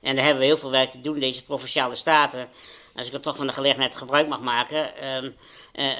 En 0.00 0.14
daar 0.14 0.24
hebben 0.24 0.40
we 0.40 0.48
heel 0.48 0.58
veel 0.58 0.70
werk 0.70 0.90
te 0.90 1.00
doen 1.00 1.18
deze 1.18 1.44
provinciale 1.44 1.94
staten. 1.94 2.48
Als 2.96 3.06
ik 3.06 3.12
er 3.12 3.20
toch 3.20 3.36
van 3.36 3.46
de 3.46 3.52
gelegenheid 3.52 3.96
gebruik 3.96 4.28
mag 4.28 4.40
maken, 4.40 4.96
ehm, 4.96 5.30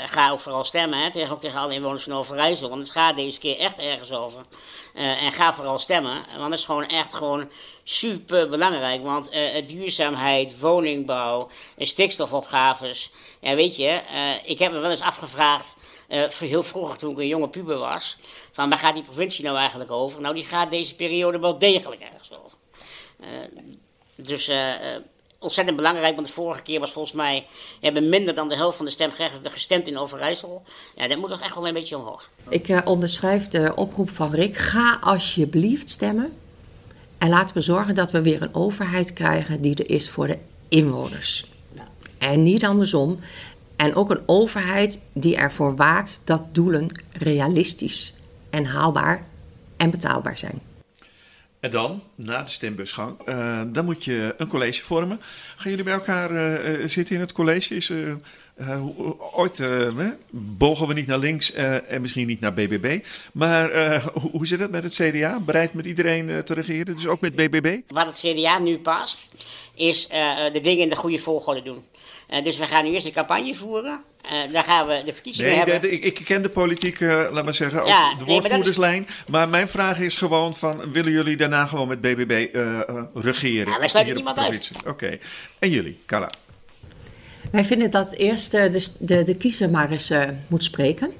ga 0.06 0.30
ook 0.30 0.40
vooral 0.40 0.64
stemmen. 0.64 0.98
Hè, 0.98 1.10
tegen, 1.10 1.32
ook 1.32 1.40
tegen 1.40 1.60
alle 1.60 1.74
inwoners 1.74 2.04
van 2.04 2.12
Overijssel. 2.12 2.68
Want 2.68 2.80
het 2.80 2.90
gaat 2.90 3.16
deze 3.16 3.38
keer 3.38 3.58
echt 3.58 3.78
ergens 3.78 4.12
over. 4.12 4.44
en 4.94 5.32
ga 5.32 5.54
vooral 5.54 5.78
stemmen. 5.78 6.12
Want 6.36 6.50
het 6.50 6.58
is 6.58 6.64
gewoon 6.64 6.86
echt 6.86 7.14
gewoon 7.14 7.50
super 7.84 8.48
belangrijk. 8.48 9.02
Want 9.02 9.30
duurzaamheid, 9.66 10.60
woningbouw, 10.60 11.48
stikstofopgaves. 11.78 13.10
Ja, 13.40 13.54
weet 13.54 13.76
je, 13.76 14.00
ik 14.44 14.58
heb 14.58 14.72
me 14.72 14.78
wel 14.78 14.90
eens 14.90 15.00
afgevraagd. 15.00 15.76
Uh, 16.08 16.24
heel 16.28 16.62
vroeger, 16.62 16.96
toen 16.96 17.10
ik 17.10 17.18
een 17.18 17.26
jonge 17.26 17.48
puber 17.48 17.78
was. 17.78 18.16
Van 18.52 18.68
waar 18.68 18.78
gaat 18.78 18.94
die 18.94 19.02
provincie 19.02 19.44
nou 19.44 19.56
eigenlijk 19.56 19.90
over? 19.90 20.20
Nou, 20.20 20.34
die 20.34 20.44
gaat 20.44 20.70
deze 20.70 20.94
periode 20.94 21.38
wel 21.38 21.58
degelijk 21.58 22.00
ergens 22.00 22.30
over. 22.32 22.58
dus 24.14 24.50
ontzettend 25.38 25.76
belangrijk, 25.76 26.14
want 26.14 26.26
de 26.26 26.32
vorige 26.32 26.62
keer 26.62 26.80
was 26.80 26.92
volgens 26.92 27.14
mij. 27.14 27.46
hebben 27.80 28.08
minder 28.08 28.34
dan 28.34 28.48
de 28.48 28.56
helft 28.56 28.76
van 28.76 28.84
de 28.84 28.90
stemgerechtigden 28.90 29.52
gestemd 29.52 29.88
in 29.88 29.98
Overijssel. 29.98 30.62
Ja, 30.94 31.08
dat 31.08 31.18
moet 31.18 31.30
toch 31.30 31.40
echt 31.40 31.54
wel 31.54 31.68
een 31.68 31.74
beetje 31.74 31.96
omhoog. 31.96 32.28
Ik 32.48 32.82
onderschrijf 32.84 33.48
de 33.48 33.72
oproep 33.74 34.10
van 34.10 34.30
Rick. 34.30 34.56
Ga 34.56 34.98
alsjeblieft 35.00 35.90
stemmen. 35.90 36.32
En 37.18 37.28
laten 37.28 37.54
we 37.54 37.60
zorgen 37.60 37.94
dat 37.94 38.12
we 38.12 38.22
weer 38.22 38.42
een 38.42 38.54
overheid 38.54 39.12
krijgen 39.12 39.60
die 39.60 39.74
er 39.74 39.90
is 39.90 40.10
voor 40.10 40.26
de 40.26 40.38
inwoners. 40.68 41.44
En 42.18 42.42
niet 42.42 42.64
andersom. 42.64 43.18
En 43.78 43.94
ook 43.94 44.10
een 44.10 44.22
overheid 44.26 45.00
die 45.12 45.36
ervoor 45.36 45.76
waakt 45.76 46.20
dat 46.24 46.48
doelen 46.52 46.86
realistisch 47.12 48.14
en 48.50 48.64
haalbaar 48.64 49.22
en 49.76 49.90
betaalbaar 49.90 50.38
zijn. 50.38 50.60
En 51.60 51.70
dan, 51.70 52.02
na 52.14 52.42
de 52.42 52.50
stembusgang, 52.50 53.28
uh, 53.28 53.60
dan 53.66 53.84
moet 53.84 54.04
je 54.04 54.34
een 54.36 54.48
college 54.48 54.82
vormen. 54.82 55.20
Gaan 55.56 55.70
jullie 55.70 55.84
bij 55.84 55.94
elkaar 55.94 56.32
uh, 56.32 56.86
zitten 56.86 57.14
in 57.14 57.20
het 57.20 57.32
college? 57.32 57.74
Is, 57.74 57.90
uh, 57.90 58.14
ooit 59.36 59.62
bogen 60.30 60.86
we 60.86 60.94
niet 60.94 61.06
naar 61.06 61.18
links 61.18 61.52
en 61.52 62.00
misschien 62.00 62.26
niet 62.26 62.40
naar 62.40 62.54
BBB. 62.54 63.04
Maar 63.32 64.02
hoe 64.32 64.46
zit 64.46 64.60
het 64.60 64.70
met 64.70 64.82
het 64.82 64.92
CDA? 64.92 65.40
Bereid 65.40 65.72
met 65.72 65.86
iedereen 65.86 66.44
te 66.44 66.54
regeren, 66.54 66.94
dus 66.94 67.06
ook 67.06 67.20
met 67.20 67.36
BBB? 67.36 67.80
Wat 67.88 68.06
het 68.06 68.18
CDA 68.18 68.58
nu 68.58 68.78
past, 68.78 69.32
is 69.74 70.08
de 70.52 70.60
dingen 70.62 70.82
in 70.82 70.88
de 70.88 70.96
goede 70.96 71.18
volgorde 71.18 71.62
doen. 71.62 71.82
Dus 72.42 72.58
we 72.58 72.64
gaan 72.64 72.84
nu 72.84 72.90
eerst 72.90 73.06
een 73.06 73.12
campagne 73.12 73.54
voeren. 73.54 74.00
Uh, 74.32 74.52
dan 74.52 74.62
gaan 74.62 74.86
we 74.86 75.02
de 75.04 75.12
verkiezingen 75.12 75.50
nee, 75.50 75.64
hebben. 75.64 75.92
ik, 75.92 76.04
ik, 76.04 76.24
ken 76.24 76.42
de 76.42 76.48
politiek, 76.48 77.00
uh, 77.00 77.24
laat 77.30 77.44
maar 77.44 77.54
zeggen, 77.54 77.86
ja, 77.86 78.14
de 78.14 78.24
woordvoerderslijn. 78.24 79.06
Maar, 79.28 79.48
mijn 79.48 79.68
vraag 79.68 79.98
is 79.98 80.16
gewoon 80.16 80.54
van, 80.54 80.92
willen 80.92 81.12
jullie 81.12 81.36
daarna 81.36 81.66
gewoon 81.66 81.88
met 81.88 82.00
BBB 82.00 82.48
uh, 82.52 82.80
regeren? 83.14 83.72
Ja, 83.72 83.78
wij 83.78 83.88
sluiten 83.88 84.14
niemand 84.14 84.38
uit. 84.38 84.70
Oké. 84.86 85.18
En 85.58 85.70
jullie, 85.70 85.98
Carla? 86.06 86.30
Wij 87.50 87.64
vinden 87.64 87.90
dat 87.90 88.12
eerst 88.12 88.50
de, 88.50 88.88
de, 88.98 89.22
de 89.22 89.36
kiezer 89.36 89.70
maar 89.70 89.90
eens 89.90 90.12
moet 90.48 90.64
spreken. 90.64 91.12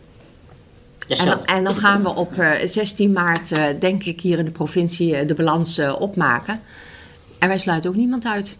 En 1.08 1.26
dan, 1.26 1.44
en 1.44 1.64
dan, 1.64 1.74
gaan 1.74 2.02
we 2.02 2.14
op 2.14 2.32
16 2.64 3.12
maart, 3.12 3.48
denk 3.80 4.04
ik, 4.04 4.20
hier 4.20 4.38
in 4.38 4.44
de 4.44 4.50
provincie 4.50 5.24
de 5.24 5.34
balans 5.34 5.78
opmaken. 5.78 6.60
En 7.38 7.48
wij 7.48 7.58
sluiten 7.58 7.90
ook 7.90 7.96
niemand 7.96 8.26
uit. 8.26 8.58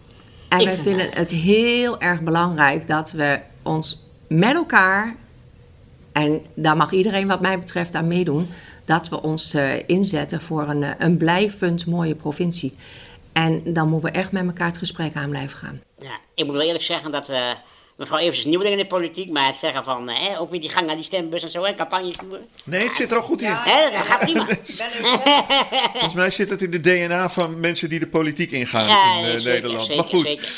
En 0.49 0.65
wij 0.65 0.77
vinden 0.77 1.09
het 1.13 1.31
heel 1.31 1.99
erg 1.99 2.21
belangrijk 2.21 2.87
dat 2.87 3.11
we 3.11 3.39
ons 3.63 4.03
met 4.27 4.55
elkaar, 4.55 5.15
en 6.11 6.41
daar 6.55 6.77
mag 6.77 6.91
iedereen 6.91 7.27
wat 7.27 7.41
mij 7.41 7.59
betreft 7.59 7.95
aan 7.95 8.07
meedoen, 8.07 8.49
dat 8.85 9.09
we 9.09 9.21
ons 9.21 9.55
uh, 9.55 9.71
inzetten 9.85 10.41
voor 10.41 10.69
een, 10.69 10.83
eh, 10.83 10.91
een 10.97 11.17
blijvend 11.17 11.85
mooie 11.85 12.15
provincie. 12.15 12.77
En 13.31 13.73
dan 13.73 13.89
moeten 13.89 14.11
we 14.11 14.17
echt 14.17 14.31
met 14.31 14.45
elkaar 14.45 14.67
het 14.67 14.77
gesprek 14.77 15.15
aan 15.15 15.29
blijven 15.29 15.57
gaan. 15.57 15.81
Ja, 15.99 16.17
ik 16.33 16.45
moet 16.45 16.53
wel 16.53 16.65
eerlijk 16.65 16.83
zeggen 16.83 17.11
dat 17.11 17.29
uh, 17.29 17.51
mevrouw 17.99 18.19
Evers 18.19 18.45
nieuw 18.45 18.61
in 18.61 18.77
de 18.77 18.85
politiek, 18.85 19.29
maar 19.29 19.47
het 19.47 19.55
zeggen 19.55 19.83
van 19.83 20.09
eh, 20.09 20.41
ook 20.41 20.51
weer 20.51 20.59
die 20.59 20.69
gang 20.69 20.85
naar 20.85 20.95
die 20.95 21.03
stembus 21.03 21.43
en 21.43 21.51
zo, 21.51 21.63
en 21.63 21.75
campagne 21.75 22.13
voeren. 22.19 22.47
Nee, 22.63 22.87
het 22.87 22.95
zit 22.95 23.11
er 23.11 23.17
al 23.17 23.23
goed 23.23 23.41
in. 23.41 23.47
Ja, 23.47 23.89
dat 23.89 24.05
gaat 24.05 24.19
prima. 24.19 24.47
Volgens 25.91 26.13
mij 26.13 26.29
zit 26.29 26.49
het 26.49 26.61
in 26.61 26.71
de 26.71 26.79
DNA 26.79 27.29
van 27.29 27.59
mensen 27.59 27.89
die 27.89 27.99
de 27.99 28.07
politiek 28.07 28.51
ingaan 28.51 29.25
in 29.25 29.43
Nederland. 29.43 29.85
Zeker, 29.85 29.95
maar 29.95 30.05
goed. 30.05 30.25
Zeker. 30.25 30.49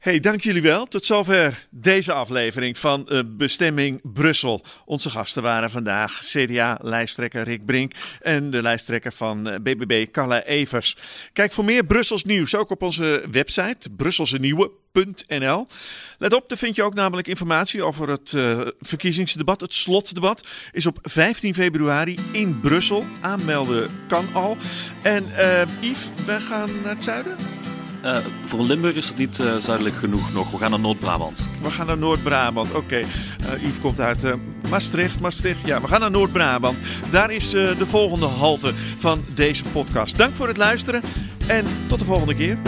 Hey, 0.00 0.20
dank 0.20 0.40
jullie 0.40 0.62
wel. 0.62 0.86
Tot 0.86 1.04
zover 1.04 1.66
deze 1.70 2.12
aflevering 2.12 2.78
van 2.78 3.06
uh, 3.08 3.20
Bestemming 3.26 4.00
Brussel. 4.02 4.62
Onze 4.84 5.10
gasten 5.10 5.42
waren 5.42 5.70
vandaag 5.70 6.20
CDA-lijsttrekker 6.20 7.42
Rick 7.42 7.66
Brink 7.66 7.92
en 8.20 8.50
de 8.50 8.62
lijsttrekker 8.62 9.12
van 9.12 9.42
BBB 9.62 9.90
eh, 9.90 10.10
Carla 10.10 10.42
Evers. 10.42 10.96
Kijk 11.32 11.52
voor 11.52 11.64
meer 11.64 11.84
Brussels 11.84 12.24
nieuws 12.24 12.54
ook 12.54 12.70
op 12.70 12.82
onze 12.82 13.24
website 13.30 13.90
brusselsenieuwe.nl. 13.90 15.66
Let 16.18 16.32
op, 16.32 16.48
daar 16.48 16.58
vind 16.58 16.76
je 16.76 16.82
ook 16.82 16.94
namelijk 16.94 17.28
informatie 17.28 17.82
over 17.82 18.08
het 18.08 18.32
uh, 18.32 18.60
verkiezingsdebat. 18.78 19.60
Het 19.60 19.74
slotdebat 19.74 20.48
is 20.72 20.86
op 20.86 20.98
15 21.02 21.54
februari 21.54 22.18
in 22.32 22.60
Brussel. 22.60 23.04
Aanmelden 23.20 23.90
kan 24.08 24.26
al. 24.32 24.56
En 25.02 25.26
Yves, 25.80 26.08
wij 26.26 26.40
gaan 26.40 26.70
naar 26.82 26.94
het 26.94 27.04
zuiden. 27.04 27.36
Uh, 28.04 28.16
voor 28.44 28.60
Limburg 28.64 28.94
is 28.94 29.08
het 29.08 29.18
niet 29.18 29.38
uh, 29.38 29.56
zuidelijk 29.56 29.96
genoeg 29.96 30.32
nog. 30.32 30.50
We 30.50 30.58
gaan 30.58 30.70
naar 30.70 30.80
Noord-Brabant. 30.80 31.48
We 31.62 31.70
gaan 31.70 31.86
naar 31.86 31.98
Noord-Brabant, 31.98 32.68
oké. 32.68 32.78
Okay. 32.78 33.00
Uh, 33.00 33.62
Yves 33.62 33.80
komt 33.80 34.00
uit 34.00 34.34
Maastricht. 34.70 35.20
Maastricht, 35.20 35.66
ja, 35.66 35.80
we 35.80 35.88
gaan 35.88 36.00
naar 36.00 36.10
Noord-Brabant. 36.10 36.80
Daar 37.10 37.30
is 37.30 37.50
de 37.50 37.86
volgende 37.86 38.26
halte 38.26 38.72
van 38.98 39.24
deze 39.34 39.64
podcast. 39.64 40.18
Dank 40.18 40.34
voor 40.34 40.48
het 40.48 40.56
luisteren 40.56 41.02
en 41.46 41.64
tot 41.86 41.98
de 41.98 42.04
volgende 42.04 42.34
keer. 42.34 42.58